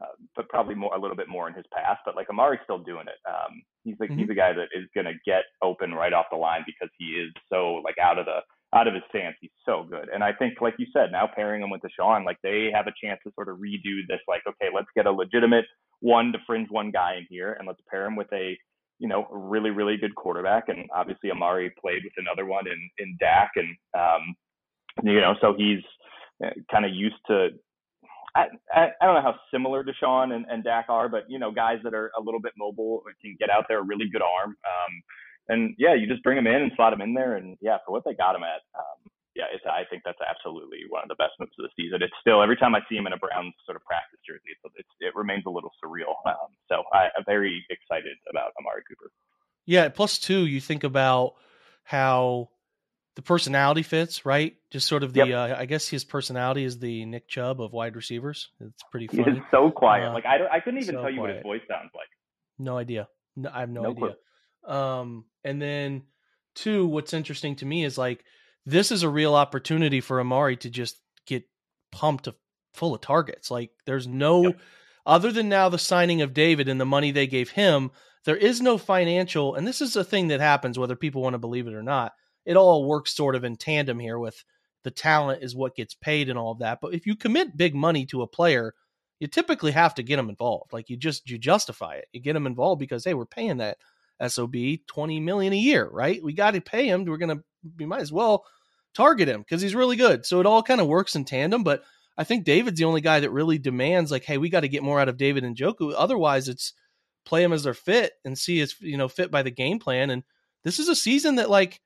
uh, 0.00 0.14
but 0.36 0.48
probably 0.48 0.74
more 0.74 0.94
a 0.94 1.00
little 1.00 1.16
bit 1.16 1.28
more 1.28 1.48
in 1.48 1.54
his 1.54 1.66
past. 1.72 2.00
But 2.04 2.16
like 2.16 2.28
Amari's 2.30 2.60
still 2.64 2.78
doing 2.78 3.06
it. 3.08 3.18
Um, 3.28 3.62
he's 3.84 3.96
like 3.98 4.10
mm-hmm. 4.10 4.20
he's 4.20 4.30
a 4.30 4.34
guy 4.34 4.52
that 4.52 4.68
is 4.76 4.88
going 4.94 5.06
to 5.06 5.14
get 5.26 5.42
open 5.62 5.92
right 5.92 6.12
off 6.12 6.26
the 6.30 6.38
line 6.38 6.62
because 6.66 6.90
he 6.98 7.18
is 7.18 7.32
so 7.50 7.82
like 7.84 7.96
out 7.98 8.18
of 8.18 8.26
the 8.26 8.40
out 8.74 8.86
of 8.86 8.94
his 8.94 9.02
stance. 9.08 9.36
He's 9.40 9.50
so 9.64 9.86
good. 9.88 10.08
And 10.12 10.22
I 10.22 10.32
think, 10.32 10.60
like 10.60 10.74
you 10.78 10.86
said, 10.92 11.10
now 11.10 11.28
pairing 11.34 11.62
him 11.62 11.70
with 11.70 11.80
Deshaun, 11.80 12.24
like 12.24 12.38
they 12.42 12.70
have 12.74 12.86
a 12.86 12.92
chance 13.02 13.20
to 13.24 13.32
sort 13.34 13.48
of 13.48 13.56
redo 13.56 14.04
this, 14.08 14.20
like, 14.28 14.42
okay, 14.46 14.68
let's 14.74 14.88
get 14.94 15.06
a 15.06 15.12
legitimate 15.12 15.64
one 16.00 16.32
to 16.32 16.38
fringe 16.46 16.68
one 16.70 16.90
guy 16.90 17.16
in 17.16 17.26
here 17.28 17.54
and 17.54 17.66
let's 17.66 17.80
pair 17.90 18.06
him 18.06 18.14
with 18.14 18.28
a, 18.32 18.56
you 18.98 19.08
know, 19.08 19.26
really, 19.30 19.70
really 19.70 19.96
good 19.96 20.14
quarterback. 20.14 20.68
And 20.68 20.88
obviously 20.94 21.30
Amari 21.30 21.72
played 21.80 22.02
with 22.04 22.12
another 22.16 22.46
one 22.46 22.66
in, 22.66 22.90
in 22.98 23.16
Dak. 23.18 23.52
And, 23.56 23.76
um, 23.98 24.34
you 25.02 25.20
know, 25.20 25.34
so 25.40 25.54
he's 25.56 25.82
uh, 26.44 26.50
kind 26.70 26.84
of 26.84 26.92
used 26.92 27.16
to, 27.28 27.48
I, 28.34 28.46
I, 28.72 28.88
I 29.00 29.06
don't 29.06 29.14
know 29.14 29.22
how 29.22 29.36
similar 29.52 29.84
Deshaun 29.84 30.32
and, 30.32 30.44
and 30.50 30.64
Dak 30.64 30.86
are, 30.88 31.08
but, 31.08 31.24
you 31.28 31.38
know, 31.38 31.50
guys 31.50 31.78
that 31.84 31.94
are 31.94 32.10
a 32.18 32.20
little 32.22 32.40
bit 32.40 32.52
mobile 32.58 33.02
can 33.22 33.36
get 33.38 33.50
out 33.50 33.66
there, 33.68 33.80
a 33.80 33.82
really 33.82 34.08
good 34.10 34.22
arm. 34.22 34.50
Um, 34.50 35.02
and 35.48 35.74
yeah, 35.78 35.94
you 35.94 36.06
just 36.06 36.22
bring 36.22 36.36
them 36.36 36.46
in 36.46 36.62
and 36.62 36.72
slot 36.76 36.92
them 36.92 37.00
in 37.00 37.14
there, 37.14 37.36
and 37.36 37.56
yeah, 37.60 37.78
for 37.84 37.92
what 37.92 38.04
they 38.04 38.14
got 38.14 38.36
him 38.36 38.42
at, 38.42 38.60
um, 38.76 39.00
yeah, 39.34 39.46
it's 39.54 39.64
I 39.64 39.84
think 39.88 40.02
that's 40.04 40.20
absolutely 40.20 40.84
one 40.88 41.02
of 41.02 41.08
the 41.08 41.14
best 41.14 41.38
moves 41.40 41.56
of 41.58 41.64
the 41.64 41.72
season. 41.78 42.02
It's 42.02 42.12
still 42.20 42.42
every 42.42 42.56
time 42.56 42.74
I 42.74 42.80
see 42.88 42.96
him 42.96 43.06
in 43.06 43.14
a 43.14 43.16
Browns 43.16 43.54
sort 43.64 43.76
of 43.76 43.84
practice 43.84 44.20
jersey, 44.26 44.50
it's, 44.52 44.60
it's 44.76 44.94
it 45.00 45.14
remains 45.14 45.44
a 45.46 45.50
little 45.50 45.72
surreal. 45.82 46.20
So 47.28 47.34
I, 47.34 47.36
I'm 47.36 47.40
very 47.40 47.64
excited 47.70 48.16
about 48.30 48.52
Amari 48.60 48.82
Cooper. 48.88 49.10
Yeah, 49.66 49.88
plus 49.88 50.18
two, 50.18 50.46
you 50.46 50.60
think 50.60 50.84
about 50.84 51.34
how 51.84 52.48
the 53.16 53.22
personality 53.22 53.82
fits, 53.82 54.24
right? 54.24 54.54
Just 54.70 54.86
sort 54.86 55.02
of 55.02 55.12
the, 55.12 55.26
yep. 55.26 55.28
uh, 55.30 55.56
I 55.58 55.66
guess 55.66 55.88
his 55.88 56.04
personality 56.04 56.64
is 56.64 56.78
the 56.78 57.04
Nick 57.04 57.28
Chubb 57.28 57.60
of 57.60 57.72
wide 57.72 57.96
receivers. 57.96 58.50
It's 58.60 58.82
pretty 58.90 59.08
funny. 59.08 59.32
He's 59.32 59.42
so 59.50 59.70
quiet. 59.70 60.08
Uh, 60.08 60.12
like 60.12 60.24
I, 60.24 60.38
I 60.50 60.60
couldn't 60.60 60.82
even 60.82 60.94
so 60.94 61.00
tell 61.02 61.10
you 61.10 61.18
quiet. 61.18 61.44
what 61.44 61.56
his 61.56 61.62
voice 61.62 61.68
sounds 61.68 61.90
like. 61.94 62.08
No 62.58 62.78
idea. 62.78 63.08
No, 63.36 63.50
I 63.52 63.60
have 63.60 63.70
no, 63.70 63.82
no 63.82 63.90
idea. 63.90 64.14
Clue. 64.64 64.74
Um, 64.74 65.24
and 65.44 65.60
then 65.60 66.02
two, 66.54 66.86
what's 66.86 67.12
interesting 67.12 67.56
to 67.56 67.66
me 67.66 67.84
is 67.84 67.98
like 67.98 68.24
this 68.66 68.92
is 68.92 69.02
a 69.02 69.08
real 69.08 69.34
opportunity 69.34 70.00
for 70.00 70.20
Amari 70.20 70.56
to 70.58 70.70
just 70.70 71.00
get 71.26 71.44
pumped 71.90 72.24
to 72.24 72.34
full 72.74 72.94
of 72.94 73.00
targets. 73.00 73.50
Like 73.50 73.70
there's 73.86 74.06
no 74.06 74.42
yep. 74.44 74.60
Other 75.08 75.32
than 75.32 75.48
now 75.48 75.68
the 75.68 75.78
signing 75.78 76.22
of 76.22 76.34
David 76.34 76.68
and 76.68 76.80
the 76.80 76.86
money 76.86 77.10
they 77.10 77.26
gave 77.26 77.50
him, 77.50 77.90
there 78.24 78.36
is 78.36 78.60
no 78.60 78.78
financial 78.78 79.56
and 79.56 79.66
this 79.66 79.80
is 79.80 79.96
a 79.96 80.04
thing 80.04 80.28
that 80.28 80.40
happens 80.40 80.78
whether 80.78 80.94
people 80.94 81.22
want 81.22 81.34
to 81.34 81.38
believe 81.38 81.66
it 81.66 81.74
or 81.74 81.82
not. 81.82 82.12
It 82.46 82.56
all 82.56 82.86
works 82.86 83.16
sort 83.16 83.34
of 83.34 83.42
in 83.42 83.56
tandem 83.56 83.98
here 83.98 84.18
with 84.18 84.44
the 84.84 84.90
talent 84.90 85.42
is 85.42 85.56
what 85.56 85.74
gets 85.74 85.94
paid 85.94 86.28
and 86.28 86.38
all 86.38 86.52
of 86.52 86.60
that. 86.60 86.78
But 86.80 86.94
if 86.94 87.06
you 87.06 87.16
commit 87.16 87.56
big 87.56 87.74
money 87.74 88.06
to 88.06 88.22
a 88.22 88.28
player, 88.28 88.74
you 89.18 89.26
typically 89.26 89.72
have 89.72 89.94
to 89.96 90.02
get 90.04 90.16
them 90.16 90.28
involved. 90.28 90.72
Like 90.72 90.88
you 90.88 90.96
just 90.96 91.28
you 91.28 91.38
justify 91.38 91.94
it. 91.96 92.06
You 92.12 92.20
get 92.20 92.34
them 92.34 92.46
involved 92.46 92.78
because 92.78 93.04
hey, 93.04 93.14
we're 93.14 93.26
paying 93.26 93.56
that 93.56 93.78
sob 94.26 94.56
20 94.86 95.20
million 95.20 95.52
a 95.52 95.56
year 95.56 95.88
right 95.88 96.22
we 96.22 96.32
got 96.32 96.52
to 96.52 96.60
pay 96.60 96.88
him 96.88 97.04
we're 97.04 97.18
gonna 97.18 97.40
we 97.78 97.86
might 97.86 98.00
as 98.00 98.12
well 98.12 98.44
target 98.94 99.28
him 99.28 99.40
because 99.42 99.62
he's 99.62 99.74
really 99.74 99.96
good 99.96 100.26
so 100.26 100.40
it 100.40 100.46
all 100.46 100.62
kind 100.62 100.80
of 100.80 100.88
works 100.88 101.14
in 101.14 101.24
tandem 101.24 101.62
but 101.62 101.82
i 102.18 102.24
think 102.24 102.44
david's 102.44 102.78
the 102.78 102.84
only 102.84 103.00
guy 103.00 103.20
that 103.20 103.30
really 103.30 103.58
demands 103.58 104.10
like 104.10 104.24
hey 104.24 104.36
we 104.36 104.50
got 104.50 104.60
to 104.60 104.68
get 104.68 104.82
more 104.82 105.00
out 105.00 105.08
of 105.08 105.16
david 105.16 105.44
Njoku 105.44 105.94
otherwise 105.96 106.48
it's 106.48 106.74
play 107.24 107.42
him 107.42 107.52
as 107.52 107.62
they're 107.62 107.74
fit 107.74 108.12
and 108.24 108.36
see 108.36 108.60
it's 108.60 108.78
you 108.80 108.96
know 108.96 109.08
fit 109.08 109.30
by 109.30 109.42
the 109.42 109.50
game 109.50 109.78
plan 109.78 110.10
and 110.10 110.22
this 110.64 110.78
is 110.78 110.88
a 110.88 110.96
season 110.96 111.36
that 111.36 111.48
like 111.48 111.80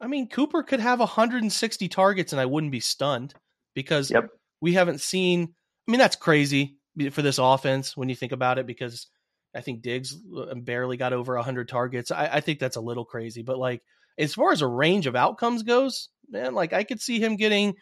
i 0.00 0.06
mean 0.06 0.28
cooper 0.28 0.62
could 0.62 0.80
have 0.80 0.98
160 0.98 1.88
targets 1.88 2.32
and 2.32 2.40
i 2.40 2.46
wouldn't 2.46 2.72
be 2.72 2.80
stunned 2.80 3.34
because 3.74 4.10
yep. 4.10 4.28
we 4.60 4.72
haven't 4.72 5.00
seen 5.00 5.54
i 5.86 5.90
mean 5.90 6.00
that's 6.00 6.16
crazy 6.16 6.76
for 7.10 7.22
this 7.22 7.38
offense 7.38 7.96
when 7.96 8.08
you 8.08 8.16
think 8.16 8.32
about 8.32 8.58
it 8.58 8.66
because 8.66 9.06
I 9.54 9.60
think 9.60 9.82
Diggs 9.82 10.16
uh, 10.36 10.54
barely 10.54 10.96
got 10.96 11.12
over 11.12 11.34
100 11.34 11.68
targets. 11.68 12.10
I, 12.10 12.26
I, 12.34 12.40
think 12.40 12.58
that's 12.58 12.76
a 12.76 12.80
little 12.80 13.04
crazy, 13.04 13.42
but 13.42 13.58
like 13.58 13.82
as 14.18 14.34
far 14.34 14.52
as 14.52 14.62
a 14.62 14.66
range 14.66 15.06
of 15.06 15.16
outcomes 15.16 15.62
goes, 15.62 16.08
man, 16.28 16.54
like 16.54 16.72
I 16.72 16.84
could 16.84 17.00
see 17.00 17.20
him 17.20 17.36
getting 17.36 17.74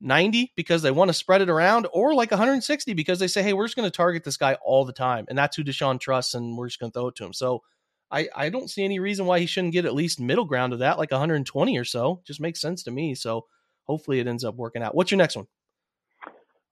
90 0.00 0.52
because 0.56 0.82
they 0.82 0.90
want 0.90 1.08
to 1.08 1.14
spread 1.14 1.40
it 1.40 1.50
around, 1.50 1.86
or 1.92 2.14
like 2.14 2.30
160 2.30 2.94
because 2.94 3.18
they 3.18 3.28
say, 3.28 3.42
hey, 3.42 3.52
we're 3.52 3.64
just 3.66 3.76
going 3.76 3.90
to 3.90 3.96
target 3.96 4.24
this 4.24 4.36
guy 4.36 4.56
all 4.64 4.84
the 4.84 4.92
time, 4.92 5.26
and 5.28 5.38
that's 5.38 5.56
who 5.56 5.64
Deshaun 5.64 6.00
trusts, 6.00 6.34
and 6.34 6.56
we're 6.56 6.68
just 6.68 6.80
going 6.80 6.92
to 6.92 6.98
throw 6.98 7.08
it 7.08 7.16
to 7.16 7.24
him. 7.24 7.32
So 7.32 7.62
I, 8.10 8.28
I 8.34 8.48
don't 8.50 8.70
see 8.70 8.84
any 8.84 8.98
reason 8.98 9.26
why 9.26 9.40
he 9.40 9.46
shouldn't 9.46 9.72
get 9.72 9.84
at 9.84 9.94
least 9.94 10.20
middle 10.20 10.44
ground 10.44 10.72
of 10.72 10.78
that, 10.80 10.98
like 10.98 11.10
120 11.10 11.78
or 11.78 11.84
so. 11.84 12.20
Just 12.24 12.40
makes 12.40 12.60
sense 12.60 12.82
to 12.84 12.90
me. 12.90 13.14
So 13.14 13.46
hopefully 13.84 14.20
it 14.20 14.26
ends 14.26 14.44
up 14.44 14.54
working 14.54 14.82
out. 14.82 14.94
What's 14.94 15.10
your 15.10 15.18
next 15.18 15.36
one? 15.36 15.46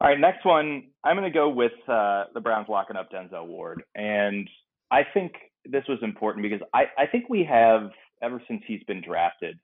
All 0.00 0.08
right, 0.08 0.18
next 0.18 0.44
one. 0.44 0.84
I'm 1.02 1.16
going 1.16 1.30
to 1.30 1.36
go 1.36 1.48
with 1.48 1.72
uh, 1.88 2.24
the 2.34 2.40
Browns 2.40 2.66
locking 2.68 2.96
up 2.96 3.10
Denzel 3.10 3.46
Ward, 3.46 3.82
and 3.94 4.48
I 4.90 5.02
think 5.14 5.32
this 5.64 5.84
was 5.88 5.98
important 6.02 6.42
because 6.42 6.60
I, 6.74 6.84
I 6.98 7.06
think 7.06 7.28
we 7.30 7.44
have 7.44 7.90
ever 8.22 8.42
since 8.46 8.62
he's 8.66 8.82
been 8.84 9.00
drafted. 9.00 9.58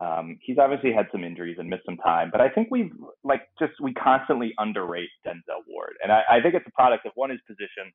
Um, 0.00 0.38
he's 0.40 0.58
obviously 0.58 0.92
had 0.92 1.06
some 1.10 1.24
injuries 1.24 1.56
and 1.58 1.68
missed 1.68 1.84
some 1.84 1.96
time, 1.96 2.28
but 2.30 2.40
I 2.40 2.48
think 2.48 2.68
we've 2.70 2.92
like 3.24 3.42
just 3.58 3.72
we 3.82 3.92
constantly 3.94 4.54
underrate 4.58 5.10
Denzel 5.26 5.66
Ward, 5.66 5.94
and 6.02 6.12
I, 6.12 6.22
I 6.30 6.40
think 6.40 6.54
it's 6.54 6.66
a 6.68 6.72
product 6.72 7.04
of 7.04 7.12
one 7.16 7.30
his 7.30 7.40
position, 7.48 7.92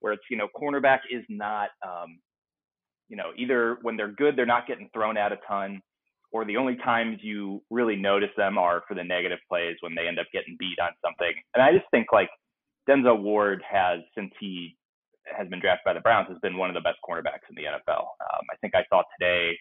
where 0.00 0.12
it's 0.12 0.22
you 0.30 0.36
know 0.36 0.48
cornerback 0.54 1.00
is 1.10 1.24
not 1.30 1.70
um, 1.82 2.18
you 3.08 3.16
know 3.16 3.30
either 3.36 3.78
when 3.80 3.96
they're 3.96 4.12
good 4.12 4.36
they're 4.36 4.44
not 4.44 4.66
getting 4.66 4.90
thrown 4.92 5.16
out 5.16 5.32
a 5.32 5.38
ton, 5.48 5.80
or 6.32 6.44
the 6.44 6.56
only 6.58 6.76
times 6.76 7.18
you 7.22 7.62
really 7.70 7.96
notice 7.96 8.30
them 8.36 8.58
are 8.58 8.82
for 8.86 8.94
the 8.94 9.04
negative 9.04 9.38
plays 9.48 9.76
when 9.80 9.94
they 9.94 10.06
end 10.06 10.18
up 10.18 10.26
getting 10.34 10.56
beat 10.58 10.78
on 10.82 10.90
something. 11.02 11.32
And 11.54 11.62
I 11.62 11.72
just 11.72 11.86
think 11.90 12.08
like 12.12 12.28
Denzel 12.88 13.22
Ward 13.22 13.62
has, 13.68 14.00
since 14.14 14.32
he 14.38 14.76
has 15.24 15.48
been 15.48 15.60
drafted 15.60 15.84
by 15.84 15.94
the 15.94 16.00
Browns, 16.00 16.28
has 16.28 16.38
been 16.42 16.56
one 16.56 16.68
of 16.68 16.74
the 16.74 16.80
best 16.80 16.98
cornerbacks 17.08 17.48
in 17.48 17.56
the 17.56 17.64
NFL. 17.64 18.00
Um, 18.00 18.44
I 18.52 18.56
think 18.60 18.74
I 18.74 18.84
saw 18.90 19.02
today 19.18 19.56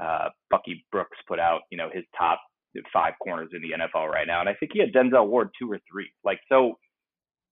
uh, 0.00 0.28
Bucky 0.50 0.84
Brooks 0.90 1.18
put 1.26 1.38
out, 1.38 1.62
you 1.70 1.78
know, 1.78 1.88
his 1.92 2.04
top 2.16 2.40
five 2.92 3.14
corners 3.22 3.50
in 3.52 3.60
the 3.60 3.70
NFL 3.70 4.08
right 4.08 4.26
now, 4.26 4.40
and 4.40 4.48
I 4.48 4.54
think 4.54 4.72
he 4.72 4.80
had 4.80 4.92
Denzel 4.92 5.28
Ward 5.28 5.50
two 5.60 5.70
or 5.70 5.78
three. 5.90 6.10
Like 6.24 6.40
so, 6.48 6.78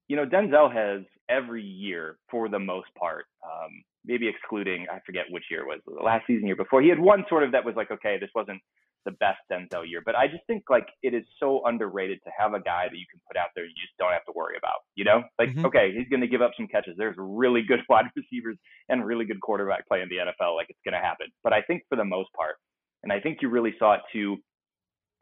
you 0.09 0.17
know, 0.17 0.25
Denzel 0.25 0.73
has 0.73 1.05
every 1.29 1.63
year 1.63 2.17
for 2.31 2.49
the 2.49 2.59
most 2.59 2.89
part 2.99 3.27
um, 3.45 3.83
maybe 4.05 4.29
excluding 4.29 4.87
I 4.91 4.99
forget 5.05 5.25
which 5.31 5.45
year 5.51 5.61
it 5.61 5.67
was 5.67 5.81
the 5.87 6.03
last 6.03 6.27
season 6.27 6.47
year 6.47 6.57
before. 6.57 6.83
He 6.83 6.89
had 6.89 6.99
one 6.99 7.25
sort 7.29 7.45
of 7.45 7.53
that 7.53 7.65
was 7.65 7.77
like 7.77 7.91
okay, 7.91 8.19
this 8.19 8.31
wasn't 8.35 8.61
the 9.05 9.13
best 9.13 9.39
Denzel 9.51 9.89
year, 9.89 10.03
but 10.05 10.15
I 10.15 10.27
just 10.27 10.47
think 10.47 10.65
like 10.69 10.87
it 11.03 11.15
is 11.15 11.25
so 11.39 11.63
underrated 11.65 12.19
to 12.25 12.31
have 12.37 12.55
a 12.55 12.61
guy 12.61 12.89
that 12.91 12.97
you 12.97 13.07
can 13.11 13.21
put 13.27 13.37
out 13.37 13.49
there 13.55 13.65
you 13.65 13.73
just 13.81 13.97
don't 13.99 14.13
have 14.13 14.25
to 14.27 14.33
worry 14.35 14.57
about. 14.57 14.85
You 14.95 15.05
know, 15.05 15.23
like 15.39 15.51
mm-hmm. 15.51 15.67
okay, 15.67 15.93
he's 15.97 16.09
going 16.09 16.21
to 16.21 16.29
give 16.29 16.43
up 16.43 16.53
some 16.57 16.69
catches. 16.69 16.95
There's 16.97 17.17
really 17.19 17.63
good 17.63 17.81
wide 17.89 18.07
receivers 18.17 18.57
and 18.89 19.05
really 19.05 19.25
good 19.25 19.41
quarterback 19.41 19.89
play 19.89 20.03
in 20.03 20.09
the 20.09 20.17
NFL. 20.17 20.57
Like 20.57 20.67
it's 20.69 20.81
going 20.85 20.95
to 20.95 21.07
happen. 21.07 21.27
But 21.43 21.53
I 21.53 21.63
think 21.63 21.83
for 21.89 21.97
the 21.97 22.05
most 22.05 22.33
part, 22.33 22.57
and 23.03 23.13
I 23.13 23.21
think 23.21 23.39
you 23.41 23.49
really 23.49 23.75
saw 23.79 23.95
it 23.95 24.01
too 24.13 24.37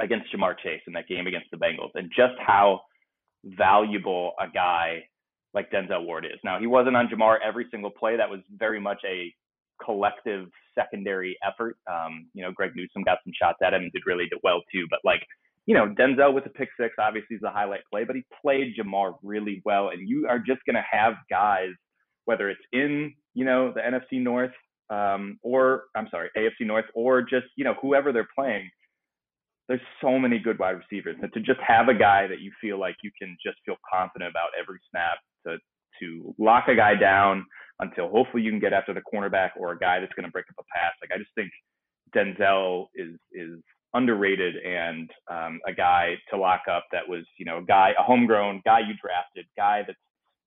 against 0.01 0.33
Ja'Marr 0.33 0.59
Chase 0.62 0.83
in 0.87 0.93
that 0.95 1.09
game 1.09 1.27
against 1.27 1.51
the 1.51 1.57
Bengals, 1.57 1.91
and 1.95 2.11
just 2.14 2.35
how 2.45 2.81
valuable 3.45 4.33
a 4.41 4.49
guy 4.49 5.05
like 5.55 5.71
Denzel 5.71 6.05
Ward 6.05 6.25
is. 6.25 6.38
Now, 6.45 6.59
he 6.59 6.67
wasn't 6.67 6.97
on 6.97 7.09
Ja'Marr 7.09 7.38
every 7.45 7.67
single 7.71 7.91
play. 7.91 8.17
That 8.17 8.31
was 8.31 8.41
very 8.57 8.81
much 8.81 9.01
a 9.07 9.33
collective 9.85 10.49
secondary 10.75 11.37
effort. 11.47 11.77
Um, 11.91 12.29
you 12.35 12.43
know, 12.43 12.53
Greg 12.53 12.73
Newsome 12.75 13.03
got 13.05 13.19
some 13.25 13.33
shots 13.41 13.59
at 13.62 13.75
him 13.75 13.83
and 13.83 13.93
did 13.93 14.03
really 14.07 14.29
well 14.43 14.62
too. 14.73 14.87
But 14.91 15.01
like, 15.05 15.23
you 15.67 15.75
know, 15.75 15.95
Denzel 15.99 16.35
with 16.35 16.47
a 16.47 16.51
pick 16.51 16.71
six 16.81 16.95
obviously 16.99 17.37
is 17.37 17.43
a 17.43 17.51
highlight 17.51 17.81
play, 17.91 18.05
but 18.05 18.17
he 18.17 18.25
played 18.43 18.75
Ja'Marr 18.79 19.14
really 19.23 19.62
well. 19.64 19.91
And 19.91 20.09
you 20.09 20.27
are 20.29 20.38
just 20.38 20.61
going 20.67 20.77
to 20.77 20.85
have 20.91 21.14
guys, 21.31 21.71
whether 22.25 22.49
it's 22.49 22.61
in, 22.73 23.12
you 23.35 23.45
know, 23.45 23.73
the 23.73 23.81
NFC 23.81 24.23
North 24.23 24.53
um, 24.91 25.38
or 25.43 25.85
I'm 25.95 26.09
sorry, 26.11 26.31
AFC 26.37 26.67
North 26.67 26.87
or 26.95 27.23
just, 27.23 27.47
you 27.57 27.64
know, 27.64 27.75
whoever 27.83 28.12
they're 28.12 28.29
playing 28.35 28.71
there's 29.69 29.81
so 30.01 30.19
many 30.19 30.38
good 30.38 30.59
wide 30.59 30.77
receivers, 30.79 31.17
and 31.23 31.33
to 31.35 31.41
just 31.41 31.61
have 31.61 31.88
a 31.88 31.95
guy 31.95 32.27
that 32.27 32.41
you 32.41 32.51
feel 32.61 32.81
like 32.81 32.97
you 33.03 33.11
can 33.21 33.37
just 33.45 33.59
feel 33.67 33.77
confident 33.93 34.31
about 34.31 34.49
every 34.59 34.79
snap 34.91 35.19
to 35.47 35.59
to 36.01 36.35
lock 36.39 36.69
a 36.69 36.75
guy 36.75 36.95
down 36.95 37.45
until 37.81 38.09
hopefully 38.09 38.43
you 38.43 38.51
can 38.51 38.61
get 38.61 38.73
after 38.73 38.93
the 38.93 39.03
cornerback 39.13 39.51
or 39.57 39.73
a 39.73 39.79
guy 39.79 40.01
that's 40.01 40.13
going 40.15 40.27
to 40.27 40.33
break 40.33 40.47
up 40.51 40.57
a 40.59 40.79
pass. 40.79 40.93
Like 41.01 41.11
I 41.15 41.19
just 41.19 41.31
think 41.35 41.51
Denzel 42.15 42.87
is 42.95 43.17
is 43.33 43.61
underrated 43.95 44.57
and 44.57 45.11
um, 45.31 45.61
a 45.67 45.73
guy 45.73 46.15
to 46.31 46.37
lock 46.37 46.63
up 46.71 46.85
that 46.93 47.09
was 47.09 47.25
you 47.39 47.45
know 47.45 47.59
a 47.59 47.63
guy 47.63 47.93
a 47.99 48.03
homegrown 48.03 48.61
guy 48.65 48.81
you 48.81 48.95
drafted 49.01 49.47
guy 49.57 49.83
that's 49.87 49.99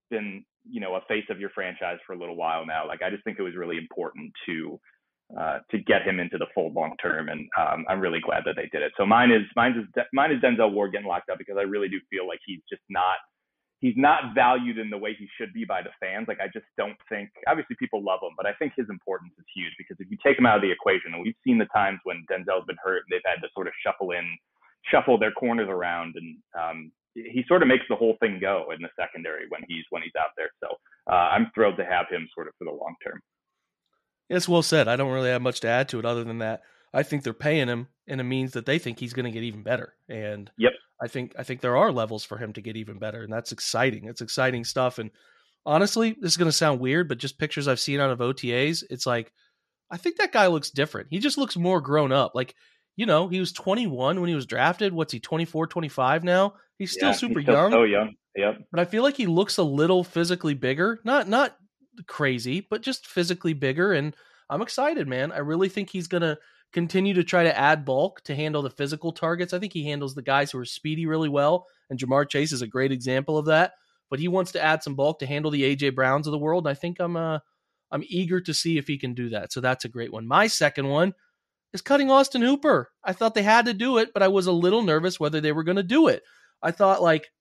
been 0.10 0.44
you 0.70 0.80
know 0.80 0.96
a 0.96 1.02
face 1.08 1.26
of 1.30 1.40
your 1.40 1.50
franchise 1.52 1.98
for 2.06 2.14
a 2.14 2.18
little 2.18 2.36
while 2.36 2.66
now. 2.66 2.88
Like 2.88 3.02
I 3.02 3.10
just 3.10 3.24
think 3.24 3.40
it 3.40 3.44
was 3.44 3.56
really 3.56 3.78
important 3.78 4.32
to 4.46 4.80
uh, 5.40 5.60
to 5.72 5.80
get 5.80 6.04
him 6.04 6.20
into 6.20 6.38
the 6.38 6.48
full 6.54 6.72
long 6.74 6.94
term, 7.02 7.30
and 7.30 7.48
um, 7.58 7.86
I'm 7.88 8.02
really 8.02 8.20
glad 8.20 8.44
that 8.46 8.56
they 8.56 8.68
did 8.72 8.82
it. 8.82 8.92
So 8.98 9.06
mine 9.06 9.32
is 9.32 9.44
mine 9.56 9.74
is 9.78 10.04
mine 10.14 10.32
is 10.32 10.42
Denzel 10.42 10.74
Ward 10.74 10.92
getting 10.92 11.08
locked 11.08 11.30
up 11.30 11.38
because 11.38 11.58
I 11.58 11.64
really 11.64 11.88
do 11.88 12.00
feel 12.10 12.28
like 12.28 12.40
he's 12.46 12.62
just 12.70 12.84
not 12.90 13.18
he's 13.82 13.98
not 13.98 14.34
valued 14.34 14.78
in 14.78 14.90
the 14.90 14.98
way 14.98 15.16
he 15.18 15.28
should 15.38 15.52
be 15.54 15.66
by 15.66 15.82
the 15.82 15.90
fans. 16.00 16.28
Like 16.28 16.40
I 16.40 16.48
just 16.48 16.66
don't 16.78 16.98
think 17.10 17.30
obviously 17.48 17.76
people 17.78 18.02
love 18.02 18.20
him, 18.22 18.34
but 18.38 18.46
I 18.46 18.54
think 18.54 18.74
his 18.78 18.88
importance 18.90 19.34
is 19.38 19.46
huge 19.54 19.74
because 19.78 19.98
if 20.00 20.10
you 20.10 20.18
take 20.24 20.38
him 20.38 20.46
out 20.46 20.56
of 20.56 20.62
the 20.62 20.72
equation, 20.72 21.14
and 21.14 21.22
we've 21.22 21.36
seen 21.44 21.58
the 21.58 21.68
times 21.74 22.00
when 22.04 22.24
Denzel's 22.32 22.66
been 22.68 22.80
hurt 22.82 23.04
and 23.04 23.12
they've 23.12 23.26
had 23.26 23.42
to 23.42 23.50
sort 23.54 23.68
of 23.68 23.74
shuffle 23.84 24.12
in, 24.12 24.24
shuffle 24.90 25.18
their 25.18 25.32
corners 25.32 25.68
around, 25.68 26.16
and 26.16 26.38
um, 26.58 26.92
he 27.14 27.44
sort 27.48 27.62
of 27.62 27.68
makes 27.68 27.84
the 27.90 27.96
whole 27.96 28.16
thing 28.22 28.40
go 28.40 28.72
in 28.74 28.82
the 28.82 28.90
secondary 28.98 29.46
when 29.50 29.62
he's 29.68 29.84
when 29.90 30.02
he's 30.02 30.16
out 30.18 30.32
there. 30.38 30.50
So 30.64 30.70
uh, 31.12 31.34
I'm 31.34 31.52
thrilled 31.54 31.78
to 31.78 31.86
have 31.86 32.06
him 32.10 32.30
sort 32.34 32.48
of 32.48 32.54
for 32.58 32.66
the 32.66 32.72
long 32.72 32.96
term. 33.04 33.20
It's 34.30 34.48
well 34.48 34.64
said. 34.64 34.88
I 34.88 34.96
don't 34.96 35.12
really 35.12 35.30
have 35.30 35.42
much 35.42 35.60
to 35.62 35.68
add 35.68 35.90
to 35.90 36.00
it 36.00 36.06
other 36.06 36.24
than 36.24 36.38
that. 36.38 36.62
I 36.94 37.04
think 37.04 37.24
they're 37.24 37.34
paying 37.34 37.68
him 37.68 37.88
in 38.08 38.20
a 38.20 38.24
means 38.24 38.54
that 38.54 38.66
they 38.66 38.80
think 38.80 39.00
he's 39.00 39.14
going 39.14 39.26
to 39.26 39.32
get 39.32 39.44
even 39.44 39.64
better. 39.64 39.94
And 40.10 40.52
yep. 40.58 40.74
I 41.02 41.08
think 41.08 41.34
I 41.38 41.44
think 41.44 41.62
there 41.62 41.78
are 41.78 41.92
levels 41.92 42.24
for 42.24 42.38
him 42.38 42.54
to 42.54 42.62
get 42.62 42.78
even 42.78 43.00
better, 43.00 43.24
and 43.24 43.32
that's 43.32 43.52
exciting. 43.52 44.06
It's 44.06 44.22
exciting 44.22 44.64
stuff. 44.64 45.00
And 45.00 45.12
honestly, 45.66 46.16
this 46.20 46.34
is 46.34 46.38
going 46.38 46.50
to 46.50 46.56
sound 46.58 46.80
weird, 46.80 47.08
but 47.08 47.18
just 47.18 47.40
pictures 47.40 47.68
I've 47.68 47.80
seen 47.80 48.00
out 48.00 48.12
of 48.12 48.20
OTAs, 48.20 48.84
it's 48.90 49.06
like 49.06 49.32
I 49.90 49.98
think 49.98 50.18
that 50.18 50.32
guy 50.32 50.48
looks 50.48 50.70
different. 50.70 51.08
He 51.10 51.20
just 51.20 51.38
looks 51.38 51.58
more 51.58 51.82
grown 51.82 52.12
up. 52.12 52.34
Like 52.36 52.56
you 52.98 53.06
know, 53.06 53.28
he 53.28 53.40
was 53.40 53.52
21 53.54 54.20
when 54.20 54.30
he 54.30 54.36
was 54.36 54.46
drafted. 54.46 54.94
What's 54.94 55.14
he, 55.14 55.20
24, 55.20 55.68
25 55.68 56.24
now? 56.24 56.56
He's 56.78 56.92
still 56.92 57.10
yeah, 57.10 57.16
super 57.16 57.40
he's 57.40 57.46
still 57.46 57.56
young. 57.56 57.72
So 57.72 57.84
young. 57.84 58.16
Yep. 58.36 58.64
But 58.70 58.80
I 58.80 58.86
feel 58.86 59.04
like 59.04 59.18
he 59.18 59.28
looks 59.28 59.58
a 59.58 59.64
little 59.64 60.04
physically 60.04 60.54
bigger. 60.54 61.00
Not 61.04 61.28
not 61.28 61.56
crazy, 62.08 62.68
but 62.70 62.82
just 62.82 63.08
physically 63.08 63.54
bigger. 63.54 63.94
And 63.94 64.16
I'm 64.50 64.62
excited, 64.62 65.08
man. 65.08 65.32
I 65.32 65.40
really 65.40 65.70
think 65.70 65.90
he's 65.90 66.08
gonna 66.08 66.38
continue 66.72 67.14
to 67.14 67.24
try 67.24 67.44
to 67.44 67.58
add 67.58 67.86
bulk 67.86 68.22
to 68.24 68.36
handle 68.36 68.62
the 68.62 68.70
physical 68.70 69.12
targets. 69.12 69.54
I 69.54 69.60
think 69.60 69.74
he 69.74 69.86
handles 69.86 70.16
the 70.16 70.22
guys 70.22 70.52
who 70.52 70.60
are 70.60 70.66
speedy 70.66 71.06
really 71.06 71.30
well, 71.30 71.68
and 71.90 72.00
Ja'Marr 72.00 72.30
Chase 72.30 72.52
is 72.52 72.62
a 72.62 72.68
great 72.68 72.92
example 72.92 73.38
of 73.38 73.46
that. 73.46 73.74
But 74.10 74.20
he 74.20 74.28
wants 74.28 74.52
to 74.54 74.64
add 74.64 74.84
some 74.84 74.96
bulk 74.96 75.20
to 75.20 75.26
handle 75.26 75.52
the 75.52 75.64
AJ 75.64 75.96
Browns 75.96 76.28
of 76.28 76.32
the 76.32 76.38
world. 76.38 76.66
And 76.66 76.72
I 76.72 76.74
think 76.74 77.00
I'm 77.00 77.16
uh 77.16 77.40
I'm 77.92 78.04
eager 78.08 78.40
to 78.42 78.54
see 78.54 78.78
if 78.78 78.88
he 78.88 78.98
can 78.98 79.14
do 79.14 79.30
that. 79.30 79.52
So 79.52 79.62
that's 79.62 79.86
a 79.86 79.90
great 79.90 80.12
one. 80.12 80.28
My 80.28 80.48
second 80.48 80.88
one 80.88 81.14
is 81.74 81.82
cutting 81.82 82.10
Austin 82.10 82.42
Hooper. 82.42 82.90
I 83.04 83.14
thought 83.14 83.36
they 83.36 83.44
had 83.44 83.66
to 83.66 83.74
do 83.74 83.98
it, 83.98 84.12
but 84.14 84.24
I 84.24 84.30
was 84.30 84.48
a 84.48 84.52
little 84.52 84.82
nervous 84.82 85.20
whether 85.20 85.42
they 85.42 85.52
were 85.52 85.64
going 85.64 85.78
to 85.78 85.84
do 85.84 86.08
it. 86.08 86.24
I 86.62 86.72
thought 86.72 87.02
like 87.02 87.32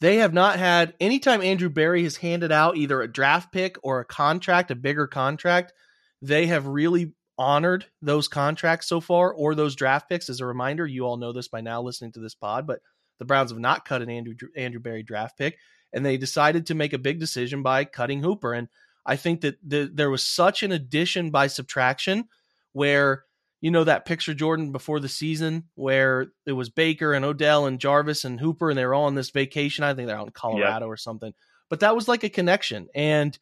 they 0.00 0.16
have 0.16 0.32
not 0.32 0.58
had 0.58 0.94
anytime 1.00 1.42
Andrew 1.42 1.68
Berry 1.68 2.02
has 2.02 2.16
handed 2.16 2.50
out 2.50 2.76
either 2.76 3.00
a 3.00 3.12
draft 3.12 3.52
pick 3.52 3.76
or 3.82 4.00
a 4.00 4.04
contract, 4.04 4.70
a 4.70 4.76
bigger 4.76 5.06
contract, 5.06 5.72
they 6.20 6.46
have 6.46 6.66
really 6.66 7.14
honored 7.42 7.86
those 8.00 8.28
contracts 8.28 8.86
so 8.86 9.00
far 9.00 9.32
or 9.32 9.54
those 9.54 9.74
draft 9.74 10.08
picks. 10.08 10.30
As 10.30 10.40
a 10.40 10.46
reminder, 10.46 10.86
you 10.86 11.04
all 11.04 11.16
know 11.16 11.32
this 11.32 11.48
by 11.48 11.60
now 11.60 11.82
listening 11.82 12.12
to 12.12 12.20
this 12.20 12.36
pod, 12.36 12.66
but 12.66 12.80
the 13.18 13.24
Browns 13.24 13.50
have 13.50 13.58
not 13.58 13.84
cut 13.84 14.00
an 14.00 14.08
Andrew 14.08 14.34
Andrew 14.56 14.80
Berry 14.80 15.02
draft 15.02 15.36
pick, 15.36 15.58
and 15.92 16.06
they 16.06 16.16
decided 16.16 16.66
to 16.66 16.74
make 16.74 16.92
a 16.92 16.98
big 16.98 17.18
decision 17.18 17.62
by 17.62 17.84
cutting 17.84 18.22
Hooper. 18.22 18.52
And 18.52 18.68
I 19.04 19.16
think 19.16 19.40
that 19.40 19.56
the, 19.66 19.90
there 19.92 20.10
was 20.10 20.22
such 20.22 20.62
an 20.62 20.70
addition 20.70 21.30
by 21.30 21.48
subtraction 21.48 22.28
where 22.72 23.24
you 23.60 23.70
know 23.70 23.84
that 23.84 24.06
picture 24.06 24.34
Jordan 24.34 24.72
before 24.72 25.00
the 25.00 25.08
season 25.08 25.64
where 25.74 26.28
it 26.46 26.52
was 26.52 26.70
Baker 26.70 27.12
and 27.12 27.24
Odell 27.24 27.66
and 27.66 27.80
Jarvis 27.80 28.24
and 28.24 28.38
Hooper 28.38 28.70
and 28.70 28.78
they 28.78 28.86
were 28.86 28.94
all 28.94 29.06
on 29.06 29.14
this 29.14 29.30
vacation. 29.30 29.84
I 29.84 29.94
think 29.94 30.06
they're 30.06 30.18
out 30.18 30.26
in 30.26 30.32
Colorado 30.32 30.86
or 30.86 30.96
something. 30.96 31.34
But 31.68 31.80
that 31.80 31.94
was 31.94 32.06
like 32.06 32.22
a 32.22 32.28
connection. 32.28 32.88
And 32.94 33.36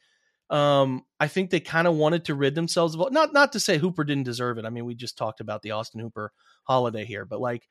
um, 0.51 1.05
I 1.19 1.29
think 1.29 1.51
they 1.51 1.61
kind 1.61 1.87
of 1.87 1.95
wanted 1.95 2.27
to 2.27 2.35
rid 2.35 2.55
themselves 2.55 2.95
of 2.95 3.13
not 3.13 3.33
not 3.33 3.53
to 3.53 3.61
say 3.61 3.79
Hooper 3.79 4.05
didn't 4.05 4.25
deserve 4.25 4.59
it. 4.59 4.65
I 4.65 4.71
mean, 4.71 4.85
we 4.85 4.95
just 4.95 5.17
talked 5.17 5.41
about 5.41 5.63
the 5.63 5.71
Austin 5.73 6.01
Hooper 6.01 6.33
holiday 6.65 7.05
here, 7.05 7.25
but 7.25 7.41
like, 7.41 7.69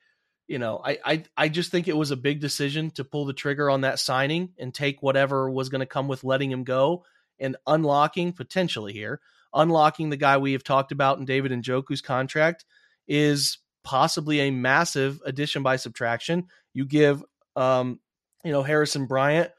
you 0.47 0.59
know, 0.59 0.81
I 0.83 0.97
I 1.05 1.23
I 1.35 1.49
just 1.49 1.71
think 1.71 1.87
it 1.87 1.97
was 1.97 2.11
a 2.11 2.17
big 2.17 2.39
decision 2.39 2.91
to 2.91 3.03
pull 3.03 3.25
the 3.25 3.33
trigger 3.33 3.69
on 3.69 3.81
that 3.81 3.99
signing 3.99 4.53
and 4.57 4.73
take 4.73 5.03
whatever 5.03 5.49
was 5.49 5.69
going 5.69 5.81
to 5.81 5.85
come 5.85 6.07
with 6.07 6.23
letting 6.23 6.51
him 6.51 6.63
go 6.63 7.03
and 7.39 7.57
unlocking 7.67 8.33
potentially 8.33 8.93
here 8.93 9.21
unlocking 9.53 10.09
the 10.09 10.17
guy 10.17 10.37
we 10.37 10.53
have 10.53 10.63
talked 10.63 10.91
about 10.91 11.17
in 11.17 11.25
David 11.25 11.51
Njoku's 11.51 12.01
contract 12.01 12.65
is 13.07 13.57
possibly 13.83 14.41
a 14.41 14.51
massive 14.51 15.19
addition 15.25 15.63
by 15.63 15.77
subtraction. 15.77 16.47
You 16.73 16.85
give 16.85 17.23
um, 17.55 17.99
you 18.43 18.51
know, 18.51 18.63
Harrison 18.63 19.05
Bryant 19.05 19.51